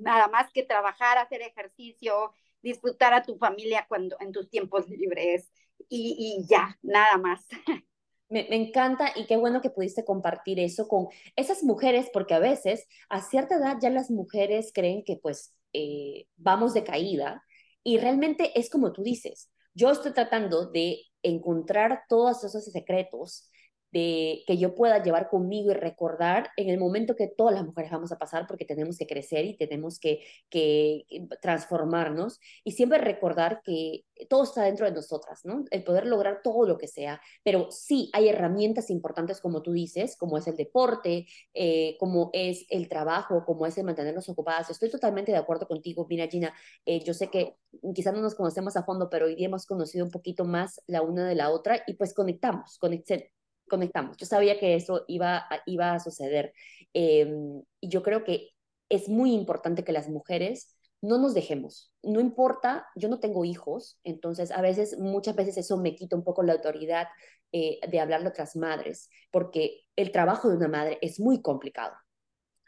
nada 0.00 0.28
más 0.28 0.50
que 0.52 0.62
trabajar, 0.64 1.18
hacer 1.18 1.42
ejercicio, 1.42 2.32
disfrutar 2.62 3.14
a 3.14 3.22
tu 3.22 3.36
familia 3.38 3.86
cuando 3.88 4.16
en 4.20 4.32
tus 4.32 4.50
tiempos 4.50 4.88
libres 4.88 5.50
y, 5.88 6.16
y 6.42 6.46
ya, 6.48 6.78
nada 6.82 7.16
más. 7.18 7.46
Me, 8.28 8.46
encanta 8.54 9.12
y 9.16 9.26
qué 9.26 9.36
bueno 9.36 9.62
que 9.62 9.70
pudiste 9.70 10.04
compartir 10.04 10.60
eso 10.60 10.86
con 10.86 11.08
esas 11.36 11.62
mujeres, 11.62 12.10
porque 12.12 12.34
a 12.34 12.38
veces 12.38 12.86
a 13.08 13.22
cierta 13.22 13.56
edad 13.56 13.78
ya 13.80 13.90
las 13.90 14.10
mujeres 14.10 14.70
creen 14.74 15.02
que 15.04 15.16
pues 15.16 15.54
eh, 15.72 16.26
vamos 16.36 16.74
de 16.74 16.84
caída 16.84 17.42
y 17.82 17.98
realmente 17.98 18.58
es 18.58 18.68
como 18.68 18.92
tú 18.92 19.02
dices, 19.02 19.50
yo 19.74 19.90
estoy 19.90 20.12
tratando 20.12 20.66
de 20.70 21.02
encontrar 21.22 22.02
todos 22.08 22.44
esos 22.44 22.64
secretos 22.64 23.48
de 23.90 24.42
que 24.46 24.58
yo 24.58 24.74
pueda 24.74 25.02
llevar 25.02 25.28
conmigo 25.28 25.70
y 25.70 25.74
recordar 25.74 26.50
en 26.56 26.68
el 26.68 26.78
momento 26.78 27.16
que 27.16 27.28
todas 27.28 27.54
las 27.54 27.64
mujeres 27.64 27.90
vamos 27.90 28.12
a 28.12 28.18
pasar 28.18 28.46
porque 28.46 28.64
tenemos 28.64 28.98
que 28.98 29.06
crecer 29.06 29.46
y 29.46 29.56
tenemos 29.56 29.98
que, 29.98 30.24
que, 30.50 31.06
transformarnos 31.40 32.38
y 32.64 32.72
siempre 32.72 32.98
recordar 32.98 33.62
que 33.64 34.04
todo 34.28 34.44
está 34.44 34.64
dentro 34.64 34.86
de 34.86 34.92
nosotras, 34.92 35.44
¿no? 35.44 35.64
El 35.70 35.84
poder 35.84 36.06
lograr 36.06 36.40
todo 36.42 36.66
lo 36.66 36.76
que 36.76 36.88
sea, 36.88 37.20
pero 37.42 37.70
sí 37.70 38.10
hay 38.12 38.28
herramientas 38.28 38.90
importantes 38.90 39.40
como 39.40 39.62
tú 39.62 39.72
dices, 39.72 40.16
como 40.16 40.36
es 40.36 40.46
el 40.46 40.56
deporte, 40.56 41.26
eh, 41.54 41.96
como 41.98 42.30
es 42.32 42.66
el 42.68 42.88
trabajo, 42.88 43.44
como 43.46 43.64
es 43.66 43.78
el 43.78 43.84
mantenernos 43.84 44.28
ocupadas. 44.28 44.70
Estoy 44.70 44.90
totalmente 44.90 45.32
de 45.32 45.38
acuerdo 45.38 45.66
contigo, 45.66 46.06
mira 46.08 46.26
Gina, 46.26 46.52
eh, 46.84 47.00
yo 47.00 47.14
sé 47.14 47.28
que 47.28 47.56
quizás 47.94 48.12
no 48.12 48.20
nos 48.20 48.34
conocemos 48.34 48.76
a 48.76 48.82
fondo, 48.82 49.08
pero 49.08 49.26
hoy 49.26 49.34
día 49.34 49.46
hemos 49.46 49.66
conocido 49.66 50.04
un 50.04 50.10
poquito 50.10 50.44
más 50.44 50.82
la 50.86 51.02
una 51.02 51.26
de 51.26 51.34
la 51.34 51.50
otra 51.50 51.82
y 51.86 51.94
pues 51.94 52.12
conectamos, 52.12 52.78
conectamos 52.78 53.37
conectamos. 53.68 54.16
Yo 54.16 54.26
sabía 54.26 54.58
que 54.58 54.74
eso 54.74 55.04
iba 55.08 55.36
a, 55.38 55.62
iba 55.66 55.94
a 55.94 56.00
suceder. 56.00 56.52
Em, 56.92 57.62
y 57.80 57.88
yo 57.88 58.02
creo 58.02 58.24
que 58.24 58.50
es 58.88 59.08
muy 59.08 59.32
importante 59.34 59.84
que 59.84 59.92
las 59.92 60.08
mujeres 60.08 60.76
no 61.00 61.18
nos 61.18 61.34
dejemos. 61.34 61.92
No 62.02 62.20
importa, 62.20 62.86
yo 62.96 63.08
no 63.08 63.20
tengo 63.20 63.44
hijos, 63.44 63.98
entonces 64.04 64.50
a 64.50 64.60
veces, 64.62 64.98
muchas 64.98 65.36
veces 65.36 65.56
eso 65.58 65.76
me 65.76 65.94
quita 65.94 66.16
un 66.16 66.24
poco 66.24 66.42
la 66.42 66.54
autoridad 66.54 67.08
eh, 67.52 67.80
de 67.88 68.00
hablar 68.00 68.22
de 68.22 68.28
otras 68.28 68.56
madres, 68.56 69.08
porque 69.30 69.82
el 69.96 70.10
trabajo 70.12 70.48
de 70.48 70.56
una 70.56 70.68
madre 70.68 70.98
es 71.02 71.20
muy 71.20 71.40
complicado. 71.42 71.94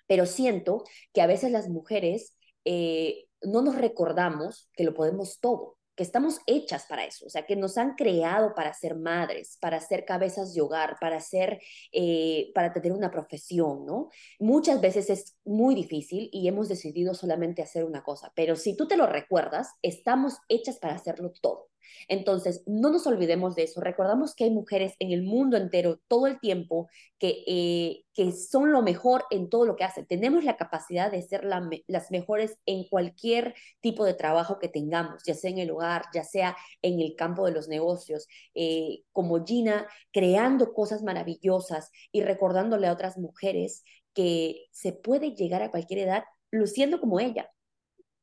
Pero 0.07 0.27
siento 0.27 0.85
que 1.13 1.23
a 1.23 1.27
veces 1.27 1.53
las 1.53 1.69
mujeres 1.69 2.37
eh, 2.65 3.27
no 3.43 3.63
nos 3.63 3.77
recordamos 3.77 4.71
que 4.75 4.85
lo 4.85 4.95
podemos 4.95 5.41
todo 5.41 5.80
que 6.01 6.05
estamos 6.05 6.41
hechas 6.47 6.87
para 6.87 7.05
eso, 7.05 7.27
o 7.27 7.29
sea, 7.29 7.45
que 7.45 7.57
nos 7.57 7.77
han 7.77 7.95
creado 7.95 8.55
para 8.55 8.73
ser 8.73 8.97
madres, 8.97 9.59
para 9.61 9.79
ser 9.81 10.07
cabezas 10.07 10.55
de 10.55 10.63
hogar, 10.63 10.97
para 10.99 11.21
ser, 11.21 11.61
eh, 11.93 12.51
para 12.55 12.73
tener 12.73 12.93
una 12.93 13.11
profesión, 13.11 13.85
¿no? 13.85 14.09
Muchas 14.39 14.81
veces 14.81 15.11
es 15.11 15.37
muy 15.45 15.75
difícil 15.75 16.31
y 16.33 16.49
hemos 16.49 16.71
decidido 16.71 17.13
solamente 17.13 17.61
hacer 17.61 17.85
una 17.85 18.03
cosa, 18.03 18.33
pero 18.35 18.57
si 18.57 18.75
tú 18.75 18.89
te 18.89 18.97
lo 18.97 19.07
recuerdas, 19.07 19.73
estamos 19.83 20.39
hechas 20.49 20.79
para 20.79 20.95
hacerlo 20.95 21.35
todo. 21.39 21.69
Entonces, 22.09 22.63
no 22.67 22.91
nos 22.91 23.07
olvidemos 23.07 23.55
de 23.55 23.65
eso. 23.65 23.81
Recordamos 23.81 24.35
que 24.35 24.45
hay 24.45 24.51
mujeres 24.51 24.95
en 24.99 25.13
el 25.13 25.23
mundo 25.23 25.57
entero 25.57 26.01
todo 26.09 26.27
el 26.27 26.41
tiempo 26.41 26.89
que, 27.19 27.45
eh, 27.47 28.05
que 28.15 28.33
son 28.33 28.73
lo 28.73 28.83
mejor 28.83 29.25
en 29.31 29.49
todo 29.49 29.67
lo 29.67 29.77
que 29.77 29.85
hacen. 29.85 30.07
Tenemos 30.07 30.45
la 30.45 30.57
capacidad 30.57 31.11
de 31.11 31.23
ser 31.23 31.45
las 31.45 32.11
mejores 32.11 32.59
en 32.67 32.85
cualquier 32.89 33.55
tipo 33.81 34.05
de 34.05 34.15
trabajo 34.15 34.59
que 34.59 34.69
tengamos, 34.69 35.23
ya 35.25 35.35
sea 35.35 35.51
en 35.51 35.59
el 35.59 35.71
hogar, 35.71 36.05
ya 36.15 36.25
sea 36.25 36.57
en 36.83 37.01
el 37.01 37.15
campo 37.17 37.47
de 37.47 37.53
los 37.53 37.69
negocios, 37.69 38.27
eh, 38.55 39.03
como 39.13 39.45
Gina, 39.45 39.87
creando 40.13 40.73
cosas 40.73 41.03
maravillosas 41.03 41.91
y 42.13 42.23
recordándole 42.23 42.87
a 42.87 42.93
otras 42.93 43.19
mujeres 43.19 43.85
que 44.15 44.67
se 44.73 44.93
puede 44.93 45.35
llegar 45.35 45.63
a 45.63 45.71
cualquier 45.71 46.01
edad 46.01 46.25
luciendo 46.51 47.01
como 47.01 47.21
ella, 47.21 47.51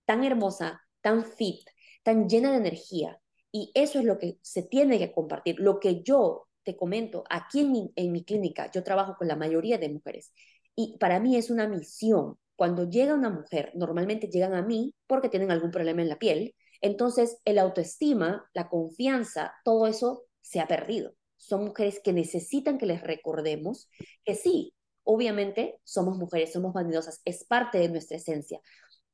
tan 0.06 0.24
hermosa, 0.24 0.82
tan 1.02 1.26
fit, 1.26 1.68
tan 2.04 2.30
llena 2.30 2.52
de 2.52 2.58
energía, 2.58 3.20
y 3.52 3.72
eso 3.74 4.00
es 4.00 4.06
lo 4.06 4.18
que 4.18 4.38
se 4.42 4.64
tiene 4.64 5.00
que 5.00 5.12
compartir. 5.12 5.60
Lo 5.60 5.80
que 5.80 6.02
yo 6.04 6.48
te 6.64 6.76
comento 6.76 7.24
aquí 7.30 7.62
en 7.62 7.72
mi, 7.72 7.92
en 7.96 8.12
mi 8.12 8.24
clínica, 8.24 8.70
yo 8.72 8.84
trabajo 8.84 9.16
con 9.18 9.28
la 9.28 9.36
mayoría 9.36 9.78
de 9.78 9.90
mujeres 9.90 10.34
y 10.76 10.98
para 11.00 11.20
mí 11.20 11.38
es 11.38 11.50
una 11.50 11.68
misión. 11.68 12.38
Cuando 12.56 12.90
llega 12.90 13.14
una 13.14 13.30
mujer, 13.30 13.72
normalmente 13.76 14.28
llegan 14.28 14.54
a 14.54 14.64
mí 14.64 14.94
porque 15.08 15.30
tienen 15.30 15.52
algún 15.52 15.72
problema 15.72 16.02
en 16.02 16.10
la 16.10 16.20
piel, 16.20 16.56
entonces 16.82 17.38
el 17.46 17.60
autoestima, 17.60 18.50
la 18.54 18.68
confianza, 18.70 19.54
todo 19.64 19.88
eso 19.88 20.26
se 20.42 20.60
ha 20.60 20.68
perdido. 20.68 21.14
Son 21.38 21.66
mujeres 21.66 22.02
que 22.04 22.14
necesitan 22.14 22.78
que 22.78 22.86
les 22.86 23.02
recordemos 23.02 23.90
que 24.26 24.36
sí, 24.36 24.74
obviamente 25.04 25.80
somos 25.84 26.18
mujeres, 26.18 26.52
somos 26.52 26.74
vanidosas, 26.74 27.22
es 27.26 27.46
parte 27.46 27.78
de 27.78 27.90
nuestra 27.90 28.18
esencia, 28.18 28.60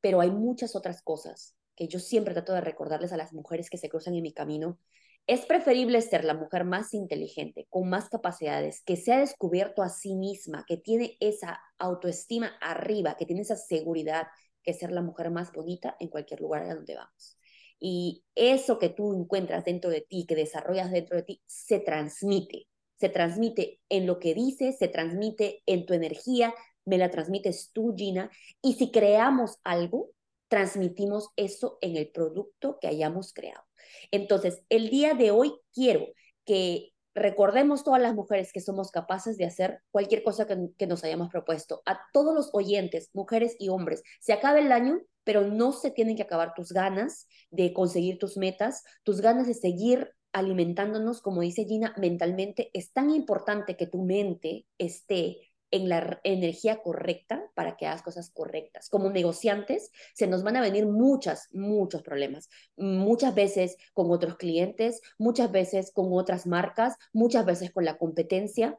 pero 0.02 0.22
hay 0.22 0.32
muchas 0.32 0.76
otras 0.76 1.02
cosas 1.02 1.56
que 1.76 1.88
yo 1.88 2.00
siempre 2.00 2.34
trato 2.34 2.54
de 2.54 2.62
recordarles 2.62 3.12
a 3.14 3.18
las 3.18 3.34
mujeres 3.34 3.70
que 3.70 3.78
se 3.78 3.90
cruzan 3.90 4.16
en 4.16 4.24
mi 4.24 4.34
camino, 4.34 4.78
es 5.26 5.46
preferible 5.46 6.02
ser 6.02 6.26
la 6.26 6.34
mujer 6.34 6.66
más 6.66 6.94
inteligente, 6.94 7.66
con 7.70 7.90
más 7.90 8.10
capacidades, 8.10 8.82
que 8.84 8.98
se 8.98 9.14
ha 9.14 9.20
descubierto 9.20 9.82
a 9.82 9.90
sí 9.90 10.16
misma, 10.16 10.66
que 10.68 10.76
tiene 10.78 11.16
esa 11.22 11.62
autoestima 11.78 12.52
arriba, 12.60 13.16
que 13.16 13.26
tiene 13.26 13.42
esa 13.42 13.56
seguridad, 13.56 14.28
que 14.64 14.74
ser 14.74 14.92
la 14.92 15.02
mujer 15.02 15.32
más 15.32 15.52
bonita 15.54 15.96
en 16.00 16.10
cualquier 16.10 16.42
lugar 16.42 16.64
a 16.64 16.76
donde 16.76 16.96
vamos. 16.96 17.38
Y 17.80 18.24
eso 18.36 18.80
que 18.80 18.90
tú 18.90 19.14
encuentras 19.14 19.66
dentro 19.66 19.90
de 19.90 20.02
ti, 20.02 20.26
que 20.26 20.36
desarrollas 20.36 20.92
dentro 20.92 21.18
de 21.18 21.24
ti, 21.24 21.42
se 21.46 21.80
transmite. 21.80 22.68
Se 22.98 23.10
transmite 23.10 23.82
en 23.90 24.08
lo 24.08 24.20
que 24.20 24.34
dices, 24.34 24.78
se 24.78 24.88
transmite 24.88 25.62
en 25.66 25.86
tu 25.86 25.94
energía, 25.94 26.54
me 26.86 26.98
la 26.98 27.12
transmites 27.12 27.72
tú, 27.74 27.94
Gina. 27.98 28.30
Y 28.62 28.76
si 28.76 28.92
creamos 28.92 29.58
algo, 29.64 30.12
transmitimos 30.54 31.30
eso 31.36 31.80
en 31.82 31.98
el 31.98 32.12
producto 32.12 32.78
que 32.80 32.88
hayamos 32.88 33.34
creado. 33.34 33.64
Entonces, 34.12 34.62
el 34.70 34.92
día 34.92 35.16
de 35.16 35.32
hoy 35.32 35.52
quiero 35.74 36.06
que 36.46 36.92
recordemos 37.16 37.84
todas 37.84 38.00
las 38.00 38.14
mujeres 38.14 38.54
que 38.54 38.62
somos 38.62 38.92
capaces 38.92 39.36
de 39.38 39.46
hacer 39.46 39.82
cualquier 39.90 40.22
cosa 40.22 40.46
que, 40.46 40.86
nos 40.86 41.04
hayamos 41.04 41.30
propuesto. 41.30 41.82
A 41.88 42.02
todos 42.14 42.36
los 42.36 42.52
oyentes, 42.54 43.10
mujeres 43.14 43.56
y 43.58 43.70
hombres, 43.70 44.04
se 44.20 44.32
acaba 44.32 44.60
el 44.60 44.72
año, 44.72 45.02
pero 45.24 45.42
no 45.42 45.72
se 45.72 45.90
tienen 45.90 46.16
que 46.16 46.22
acabar 46.22 46.54
tus 46.54 46.72
ganas 46.72 47.28
de 47.50 47.74
conseguir 47.74 48.20
tus 48.20 48.38
metas, 48.38 48.84
tus 49.02 49.22
ganas 49.22 49.48
de 49.48 49.56
seguir 49.56 50.14
alimentándonos, 50.34 51.24
como 51.24 51.42
dice 51.42 51.66
Gina, 51.66 51.96
mentalmente. 51.98 52.70
Es 52.74 52.94
tan 52.94 53.10
importante 53.10 53.76
que 53.76 53.88
tu 53.88 54.04
mente 54.04 54.68
esté 54.78 55.52
en 55.74 55.90
la 55.90 56.22
energía 56.24 56.84
correcta 56.84 57.50
para 57.56 57.76
que 57.76 57.88
hagas 57.88 58.04
cosas 58.04 58.30
correctas. 58.30 58.90
Como 58.90 59.10
negociantes, 59.10 59.92
se 60.14 60.28
nos 60.28 60.44
van 60.44 60.56
a 60.56 60.62
venir 60.62 60.86
muchas, 60.86 61.50
muchos 61.52 62.04
problemas. 62.04 62.48
Muchas 62.78 63.34
veces 63.34 63.78
con 63.92 64.12
otros 64.12 64.38
clientes, 64.38 65.02
muchas 65.18 65.52
veces 65.52 65.92
con 65.92 66.10
otras 66.12 66.46
marcas, 66.46 66.96
muchas 67.12 67.44
veces 67.44 67.72
con 67.72 67.86
la 67.86 67.98
competencia. 67.98 68.78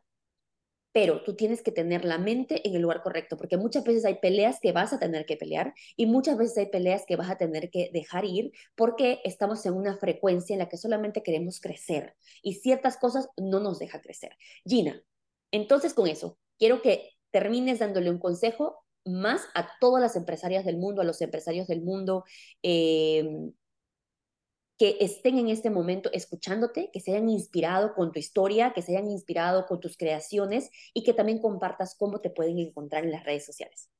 Pero 0.92 1.24
tú 1.24 1.34
tienes 1.34 1.62
que 1.62 1.72
tener 1.72 2.04
la 2.04 2.18
mente 2.18 2.64
en 2.64 2.76
el 2.76 2.82
lugar 2.82 3.02
correcto, 3.02 3.36
porque 3.36 3.56
muchas 3.56 3.82
veces 3.82 4.04
hay 4.04 4.20
peleas 4.20 4.60
que 4.60 4.70
vas 4.70 4.92
a 4.92 5.00
tener 5.00 5.26
que 5.26 5.36
pelear 5.36 5.74
y 5.96 6.06
muchas 6.06 6.38
veces 6.38 6.56
hay 6.58 6.66
peleas 6.66 7.02
que 7.08 7.16
vas 7.16 7.28
a 7.28 7.38
tener 7.38 7.70
que 7.70 7.90
dejar 7.92 8.24
ir 8.24 8.52
porque 8.76 9.20
estamos 9.24 9.66
en 9.66 9.74
una 9.74 9.96
frecuencia 9.96 10.54
en 10.54 10.60
la 10.60 10.68
que 10.68 10.76
solamente 10.76 11.24
queremos 11.24 11.60
crecer 11.60 12.14
y 12.40 12.54
ciertas 12.54 12.96
cosas 12.98 13.28
no 13.36 13.58
nos 13.58 13.80
deja 13.80 14.00
crecer. 14.00 14.36
Gina, 14.64 15.02
entonces 15.50 15.92
con 15.92 16.06
eso, 16.06 16.38
quiero 16.58 16.82
que 16.82 17.10
termines 17.30 17.78
dándole 17.80 18.10
un 18.10 18.18
consejo 18.18 18.84
más 19.04 19.46
a 19.54 19.68
todas 19.80 20.00
las 20.00 20.16
empresarias 20.16 20.64
del 20.64 20.78
mundo, 20.78 21.02
a 21.02 21.04
los 21.04 21.20
empresarios 21.20 21.66
del 21.66 21.82
mundo, 21.82 22.24
em, 22.62 23.52
que 24.78 24.96
estén 25.00 25.38
en 25.38 25.48
este 25.48 25.70
momento 25.70 26.10
escuchándote, 26.12 26.90
que 26.92 27.00
se 27.00 27.12
hayan 27.12 27.28
inspirado 27.28 27.94
con 27.94 28.12
tu 28.12 28.18
historia, 28.18 28.72
que 28.72 28.82
se 28.82 28.96
hayan 28.96 29.10
inspirado 29.10 29.66
con 29.66 29.78
tus 29.80 29.96
creaciones 29.96 30.70
y 30.92 31.04
que 31.04 31.12
también 31.12 31.40
compartas 31.40 31.96
cómo 31.96 32.20
te 32.20 32.30
pueden 32.30 32.58
encontrar 32.58 33.04
en 33.04 33.12
las 33.12 33.24
redes 33.24 33.44
sociales. 33.44 33.90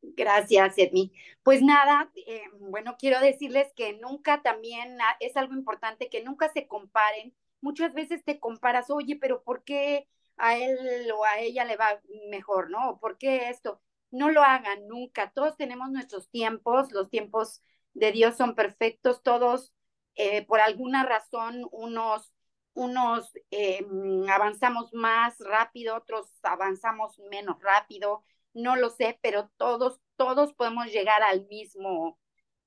Gracias, 0.00 0.78
Edmi. 0.78 1.12
Pues 1.42 1.62
nada, 1.62 2.10
eh, 2.26 2.42
bueno, 2.60 2.96
quiero 2.98 3.20
decirles 3.20 3.72
que 3.74 3.94
nunca 3.94 4.42
también 4.42 4.98
es 5.20 5.36
algo 5.36 5.54
importante 5.54 6.08
que 6.08 6.22
nunca 6.22 6.50
se 6.52 6.66
comparen. 6.66 7.34
Muchas 7.60 7.92
veces 7.92 8.24
te 8.24 8.38
comparas, 8.40 8.90
oye, 8.90 9.16
pero 9.16 9.42
¿por 9.42 9.64
qué 9.64 10.08
a 10.42 10.56
él 10.58 11.10
o 11.16 11.24
a 11.24 11.38
ella 11.38 11.64
le 11.64 11.76
va 11.76 12.00
mejor, 12.28 12.68
no? 12.70 12.98
¿Por 13.00 13.16
qué 13.16 13.48
esto? 13.48 13.80
No 14.10 14.30
lo 14.30 14.42
hagan 14.42 14.88
nunca. 14.88 15.30
Todos 15.32 15.56
tenemos 15.56 15.90
nuestros 15.90 16.28
tiempos, 16.30 16.90
los 16.92 17.08
tiempos 17.10 17.62
de 17.94 18.10
Dios 18.12 18.36
son 18.36 18.54
perfectos, 18.56 19.22
todos 19.22 19.72
eh, 20.16 20.44
por 20.46 20.60
alguna 20.60 21.04
razón 21.04 21.66
unos 21.70 22.32
unos 22.74 23.32
eh, 23.50 23.86
avanzamos 24.30 24.92
más 24.94 25.38
rápido, 25.40 25.96
otros 25.96 26.28
avanzamos 26.42 27.18
menos 27.30 27.60
rápido, 27.62 28.24
no 28.54 28.76
lo 28.76 28.90
sé, 28.90 29.18
pero 29.22 29.50
todos, 29.58 30.00
todos 30.16 30.54
podemos 30.54 30.86
llegar 30.86 31.22
al 31.22 31.46
mismo, 31.48 32.18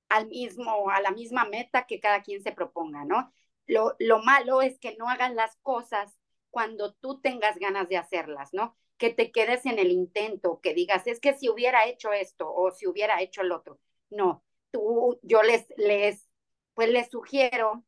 al 0.09 0.27
mismo, 0.27 0.89
a 0.91 1.01
la 1.01 1.11
misma 1.11 1.45
meta 1.45 1.87
que 1.87 1.99
cada 1.99 2.21
quien 2.23 2.43
se 2.43 2.51
proponga, 2.51 3.03
¿no? 3.05 3.33
Lo, 3.67 3.95
lo 3.99 4.19
malo 4.19 4.61
es 4.61 4.79
que 4.79 4.95
no 4.97 5.09
hagan 5.09 5.35
las 5.35 5.57
cosas 5.63 6.15
cuando 6.55 6.93
tú 6.93 7.19
tengas 7.19 7.57
ganas 7.57 7.89
de 7.89 7.97
hacerlas, 7.97 8.53
¿no? 8.53 8.77
Que 8.97 9.09
te 9.09 9.33
quedes 9.33 9.65
en 9.65 9.77
el 9.77 9.91
intento, 9.91 10.61
que 10.61 10.73
digas, 10.73 11.05
es 11.05 11.19
que 11.19 11.33
si 11.33 11.49
hubiera 11.49 11.85
hecho 11.85 12.13
esto 12.13 12.49
o 12.49 12.71
si 12.71 12.87
hubiera 12.87 13.21
hecho 13.21 13.41
el 13.41 13.51
otro. 13.51 13.77
No, 14.09 14.41
tú, 14.71 15.19
yo 15.21 15.43
les, 15.43 15.65
les, 15.75 16.29
pues 16.73 16.87
les 16.89 17.09
sugiero 17.11 17.83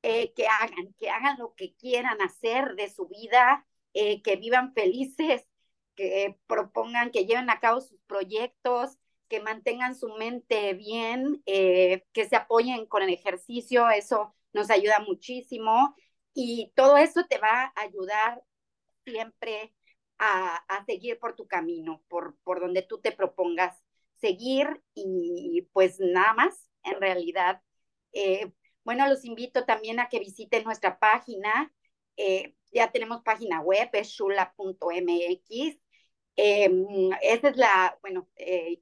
eh, 0.00 0.32
que 0.32 0.46
hagan, 0.46 0.94
que 0.98 1.10
hagan 1.10 1.38
lo 1.38 1.54
que 1.54 1.74
quieran 1.74 2.22
hacer 2.22 2.74
de 2.74 2.88
su 2.88 3.06
vida, 3.08 3.66
eh, 3.92 4.22
que 4.22 4.36
vivan 4.36 4.72
felices, 4.72 5.46
que 5.94 6.38
propongan, 6.46 7.10
que 7.10 7.26
lleven 7.26 7.50
a 7.50 7.60
cabo 7.60 7.82
sus 7.82 8.00
proyectos, 8.06 8.96
que 9.28 9.40
mantengan 9.40 9.94
su 9.94 10.08
mente 10.14 10.72
bien, 10.72 11.42
eh, 11.44 12.06
que 12.14 12.26
se 12.26 12.36
apoyen 12.36 12.86
con 12.86 13.02
el 13.02 13.10
ejercicio, 13.10 13.90
eso 13.90 14.34
nos 14.54 14.70
ayuda 14.70 15.00
muchísimo 15.00 15.94
y 16.34 16.72
todo 16.76 16.96
eso 16.96 17.24
te 17.26 17.38
va 17.38 17.72
a 17.76 17.80
ayudar 17.82 18.42
siempre 19.04 19.74
a, 20.18 20.56
a 20.68 20.84
seguir 20.84 21.18
por 21.18 21.34
tu 21.36 21.46
camino, 21.46 22.02
por, 22.08 22.36
por 22.44 22.60
donde 22.60 22.82
tú 22.82 23.00
te 23.00 23.12
propongas 23.12 23.82
seguir 24.20 24.82
y 24.94 25.68
pues 25.72 25.98
nada 26.00 26.34
más, 26.34 26.70
en 26.84 27.00
realidad. 27.00 27.62
Eh, 28.12 28.52
bueno, 28.84 29.08
los 29.08 29.24
invito 29.24 29.64
también 29.64 30.00
a 30.00 30.08
que 30.08 30.20
visiten 30.20 30.64
nuestra 30.64 30.98
página. 30.98 31.72
Eh, 32.16 32.54
ya 32.72 32.90
tenemos 32.92 33.22
página 33.22 33.60
web, 33.60 33.90
es 33.92 34.08
shula.mx. 34.08 35.78
Eh, 36.36 36.70
esa 37.22 37.48
es 37.48 37.56
la, 37.56 37.98
bueno, 38.00 38.28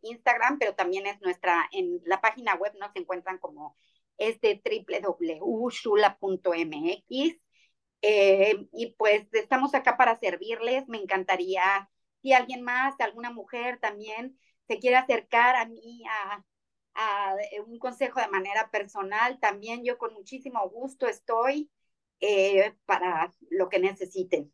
Instagram, 0.02 0.58
pero 0.58 0.74
también 0.74 1.06
es 1.06 1.20
nuestra, 1.20 1.68
en 1.72 2.00
la 2.04 2.20
página 2.20 2.54
web 2.54 2.72
nos 2.78 2.94
encuentran 2.94 3.38
como 3.38 3.76
este 4.20 4.62
www.shula.mx. 4.64 6.10
y 8.72 8.94
pues 8.98 9.26
estamos 9.32 9.74
acá 9.74 9.96
para 9.96 10.18
servirles. 10.18 10.86
Me 10.88 10.98
encantaría, 10.98 11.90
si 12.22 12.32
alguien 12.32 12.62
más, 12.62 12.94
alguna 13.00 13.30
mujer 13.32 13.78
también 13.80 14.38
se 14.68 14.78
quiere 14.78 14.96
acercar 14.96 15.56
a 15.56 15.66
mí 15.66 16.04
a 16.08 16.44
a 16.94 17.34
eh, 17.52 17.60
un 17.60 17.78
consejo 17.78 18.20
de 18.20 18.28
manera 18.28 18.70
personal, 18.70 19.38
también 19.40 19.84
yo 19.84 19.98
con 19.98 20.12
muchísimo 20.14 20.68
gusto 20.70 21.06
estoy 21.06 21.70
eh, 22.20 22.74
para 22.86 23.32
lo 23.50 23.68
que 23.68 23.78
necesiten. 23.78 24.52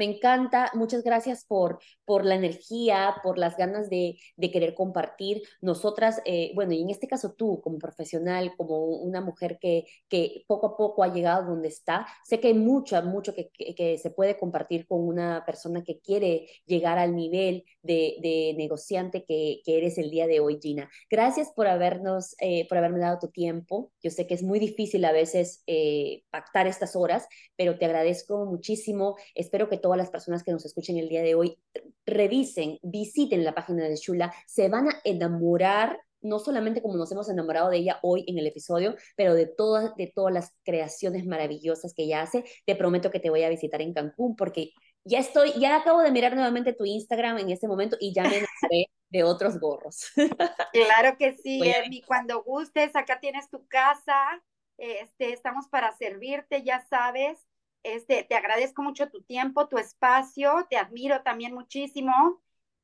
Me 0.00 0.06
encanta, 0.06 0.70
muchas 0.72 1.04
gracias 1.04 1.44
por, 1.44 1.78
por 2.06 2.24
la 2.24 2.34
energía, 2.34 3.16
por 3.22 3.36
las 3.36 3.58
ganas 3.58 3.90
de, 3.90 4.18
de 4.34 4.50
querer 4.50 4.72
compartir. 4.72 5.42
Nosotras, 5.60 6.22
eh, 6.24 6.52
bueno, 6.54 6.72
y 6.72 6.80
en 6.80 6.88
este 6.88 7.06
caso 7.06 7.34
tú 7.34 7.60
como 7.60 7.76
profesional, 7.76 8.54
como 8.56 8.78
una 8.86 9.20
mujer 9.20 9.58
que, 9.60 9.84
que 10.08 10.42
poco 10.46 10.68
a 10.68 10.76
poco 10.78 11.02
ha 11.02 11.12
llegado 11.12 11.50
donde 11.50 11.68
está, 11.68 12.06
sé 12.24 12.40
que 12.40 12.48
hay 12.48 12.54
mucho, 12.54 13.02
mucho 13.02 13.34
que, 13.34 13.50
que, 13.50 13.98
se 13.98 14.10
puede 14.10 14.38
compartir 14.38 14.86
con 14.86 15.06
una 15.06 15.44
persona 15.44 15.84
que 15.84 16.00
quiere 16.00 16.48
llegar 16.64 16.98
al 16.98 17.14
nivel 17.14 17.64
de, 17.82 18.16
de 18.22 18.54
negociante 18.56 19.26
que, 19.26 19.60
que, 19.66 19.76
eres 19.76 19.98
el 19.98 20.10
día 20.10 20.26
de 20.26 20.40
hoy, 20.40 20.58
Gina. 20.62 20.88
Gracias 21.10 21.52
por 21.54 21.66
habernos, 21.66 22.36
eh, 22.40 22.66
por 22.70 22.78
haberme 22.78 23.00
dado 23.00 23.18
tu 23.18 23.28
tiempo. 23.28 23.92
Yo 24.02 24.10
sé 24.10 24.26
que 24.26 24.32
es 24.32 24.42
muy 24.42 24.60
difícil 24.60 25.04
a 25.04 25.12
veces 25.12 25.62
eh, 25.66 26.22
pactar 26.30 26.66
estas 26.66 26.96
horas, 26.96 27.28
pero 27.54 27.76
te 27.76 27.84
agradezco 27.84 28.46
muchísimo. 28.46 29.16
Espero 29.34 29.68
que 29.68 29.76
todo 29.76 29.89
todas 29.90 29.98
las 29.98 30.10
personas 30.10 30.44
que 30.44 30.52
nos 30.52 30.64
escuchen 30.64 30.98
el 30.98 31.08
día 31.08 31.20
de 31.20 31.34
hoy 31.34 31.58
revisen, 32.06 32.78
visiten 32.80 33.42
la 33.42 33.56
página 33.56 33.88
de 33.88 33.96
Shula, 33.96 34.32
se 34.46 34.68
van 34.68 34.88
a 34.88 35.00
enamorar 35.02 35.98
no 36.20 36.38
solamente 36.38 36.80
como 36.80 36.96
nos 36.96 37.10
hemos 37.10 37.28
enamorado 37.28 37.70
de 37.70 37.78
ella 37.78 37.98
hoy 38.02 38.24
en 38.28 38.38
el 38.38 38.46
episodio, 38.46 38.94
pero 39.16 39.34
de 39.34 39.46
todas, 39.46 39.96
de 39.96 40.06
todas 40.06 40.32
las 40.32 40.54
creaciones 40.62 41.26
maravillosas 41.26 41.92
que 41.92 42.04
ella 42.04 42.22
hace. 42.22 42.44
Te 42.66 42.76
prometo 42.76 43.10
que 43.10 43.18
te 43.18 43.30
voy 43.30 43.42
a 43.42 43.48
visitar 43.48 43.82
en 43.82 43.92
Cancún 43.92 44.36
porque 44.36 44.70
ya 45.02 45.18
estoy, 45.18 45.54
ya 45.58 45.74
acabo 45.74 46.02
de 46.02 46.12
mirar 46.12 46.36
nuevamente 46.36 46.72
tu 46.72 46.84
Instagram 46.84 47.38
en 47.38 47.50
este 47.50 47.66
momento 47.66 47.96
y 47.98 48.14
ya 48.14 48.22
me 48.22 48.28
enamoré 48.28 48.90
de 49.08 49.24
otros 49.24 49.58
gorros. 49.58 50.04
Claro 50.72 51.16
que 51.18 51.36
sí, 51.36 51.60
Emi, 51.64 52.02
cuando 52.02 52.44
gustes, 52.44 52.94
acá 52.94 53.18
tienes 53.18 53.50
tu 53.50 53.66
casa, 53.66 54.40
este, 54.78 55.32
estamos 55.32 55.66
para 55.66 55.90
servirte, 55.96 56.62
ya 56.62 56.86
sabes. 56.88 57.44
Este, 57.82 58.24
te 58.24 58.34
agradezco 58.36 58.82
mucho 58.82 59.10
tu 59.10 59.22
tiempo, 59.22 59.68
tu 59.68 59.78
espacio, 59.78 60.66
te 60.70 60.76
admiro 60.76 61.22
también 61.22 61.54
muchísimo. 61.54 62.42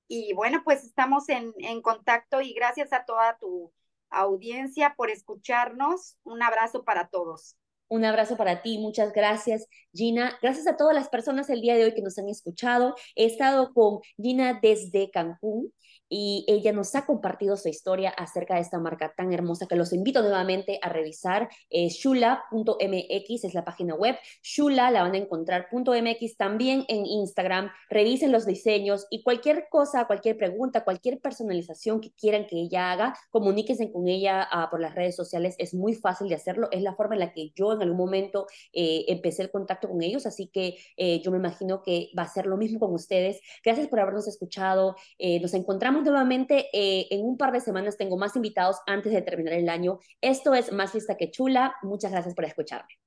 Y 0.08 0.32
bueno, 0.34 0.62
pues 0.64 0.84
estamos 0.84 1.28
en, 1.28 1.52
en 1.58 1.82
contacto 1.82 2.40
y 2.40 2.54
gracias 2.54 2.92
a 2.92 3.04
toda 3.04 3.38
tu 3.38 3.72
audiencia 4.10 4.94
por 4.96 5.10
escucharnos. 5.10 6.16
Un 6.24 6.42
abrazo 6.42 6.84
para 6.84 7.08
todos. 7.08 7.56
Un 7.88 8.04
abrazo 8.04 8.36
para 8.36 8.62
ti, 8.62 8.78
muchas 8.78 9.12
gracias 9.12 9.68
Gina. 9.92 10.36
Gracias 10.42 10.66
a 10.66 10.76
todas 10.76 10.94
las 10.94 11.08
personas 11.08 11.48
el 11.50 11.60
día 11.60 11.76
de 11.76 11.84
hoy 11.84 11.94
que 11.94 12.02
nos 12.02 12.18
han 12.18 12.28
escuchado. 12.28 12.94
He 13.14 13.26
estado 13.26 13.72
con 13.72 14.00
Gina 14.16 14.58
desde 14.60 15.10
Cancún 15.10 15.72
y 16.08 16.44
ella 16.48 16.72
nos 16.72 16.94
ha 16.94 17.04
compartido 17.04 17.56
su 17.56 17.68
historia 17.68 18.10
acerca 18.10 18.54
de 18.54 18.60
esta 18.60 18.78
marca 18.78 19.12
tan 19.16 19.32
hermosa 19.32 19.66
que 19.66 19.76
los 19.76 19.92
invito 19.92 20.22
nuevamente 20.22 20.78
a 20.82 20.88
revisar. 20.88 21.48
shula.mx 21.70 23.44
es 23.44 23.54
la 23.54 23.64
página 23.64 23.94
web. 23.94 24.16
Shula 24.42 24.90
la 24.90 25.02
van 25.02 25.14
a 25.14 25.18
encontrar 25.18 25.68
.mx 25.72 26.36
también 26.36 26.84
en 26.88 27.06
Instagram. 27.06 27.70
Revisen 27.90 28.32
los 28.32 28.46
diseños 28.46 29.06
y 29.10 29.22
cualquier 29.22 29.66
cosa, 29.68 30.06
cualquier 30.06 30.36
pregunta, 30.36 30.84
cualquier 30.84 31.20
personalización 31.20 32.00
que 32.00 32.12
quieran 32.12 32.46
que 32.46 32.56
ella 32.56 32.92
haga, 32.92 33.18
comuníquense 33.30 33.90
con 33.90 34.06
ella 34.08 34.48
uh, 34.52 34.70
por 34.70 34.80
las 34.80 34.94
redes 34.94 35.16
sociales. 35.16 35.56
Es 35.58 35.74
muy 35.74 35.94
fácil 35.94 36.28
de 36.28 36.36
hacerlo. 36.36 36.68
Es 36.70 36.82
la 36.82 36.94
forma 36.94 37.14
en 37.14 37.20
la 37.20 37.32
que 37.32 37.50
yo 37.54 37.75
en 37.76 37.82
algún 37.82 37.98
momento 37.98 38.46
eh, 38.72 39.04
empecé 39.08 39.42
el 39.42 39.50
contacto 39.50 39.88
con 39.88 40.02
ellos, 40.02 40.26
así 40.26 40.48
que 40.48 40.76
eh, 40.96 41.20
yo 41.20 41.30
me 41.30 41.38
imagino 41.38 41.82
que 41.82 42.10
va 42.18 42.24
a 42.24 42.28
ser 42.28 42.46
lo 42.46 42.56
mismo 42.56 42.80
con 42.80 42.92
ustedes. 42.92 43.40
Gracias 43.64 43.88
por 43.88 44.00
habernos 44.00 44.28
escuchado. 44.28 44.96
Eh, 45.18 45.40
nos 45.40 45.54
encontramos 45.54 46.04
nuevamente 46.04 46.68
en 46.72 47.24
un 47.24 47.36
par 47.36 47.52
de 47.52 47.60
semanas. 47.60 47.96
Tengo 47.96 48.16
más 48.16 48.36
invitados 48.36 48.78
antes 48.86 49.12
de 49.12 49.22
terminar 49.22 49.54
el 49.54 49.68
año. 49.68 49.98
Esto 50.20 50.54
es 50.54 50.72
Más 50.72 50.94
Lista 50.94 51.16
que 51.16 51.30
Chula. 51.30 51.74
Muchas 51.82 52.12
gracias 52.12 52.34
por 52.34 52.44
escucharme. 52.44 53.05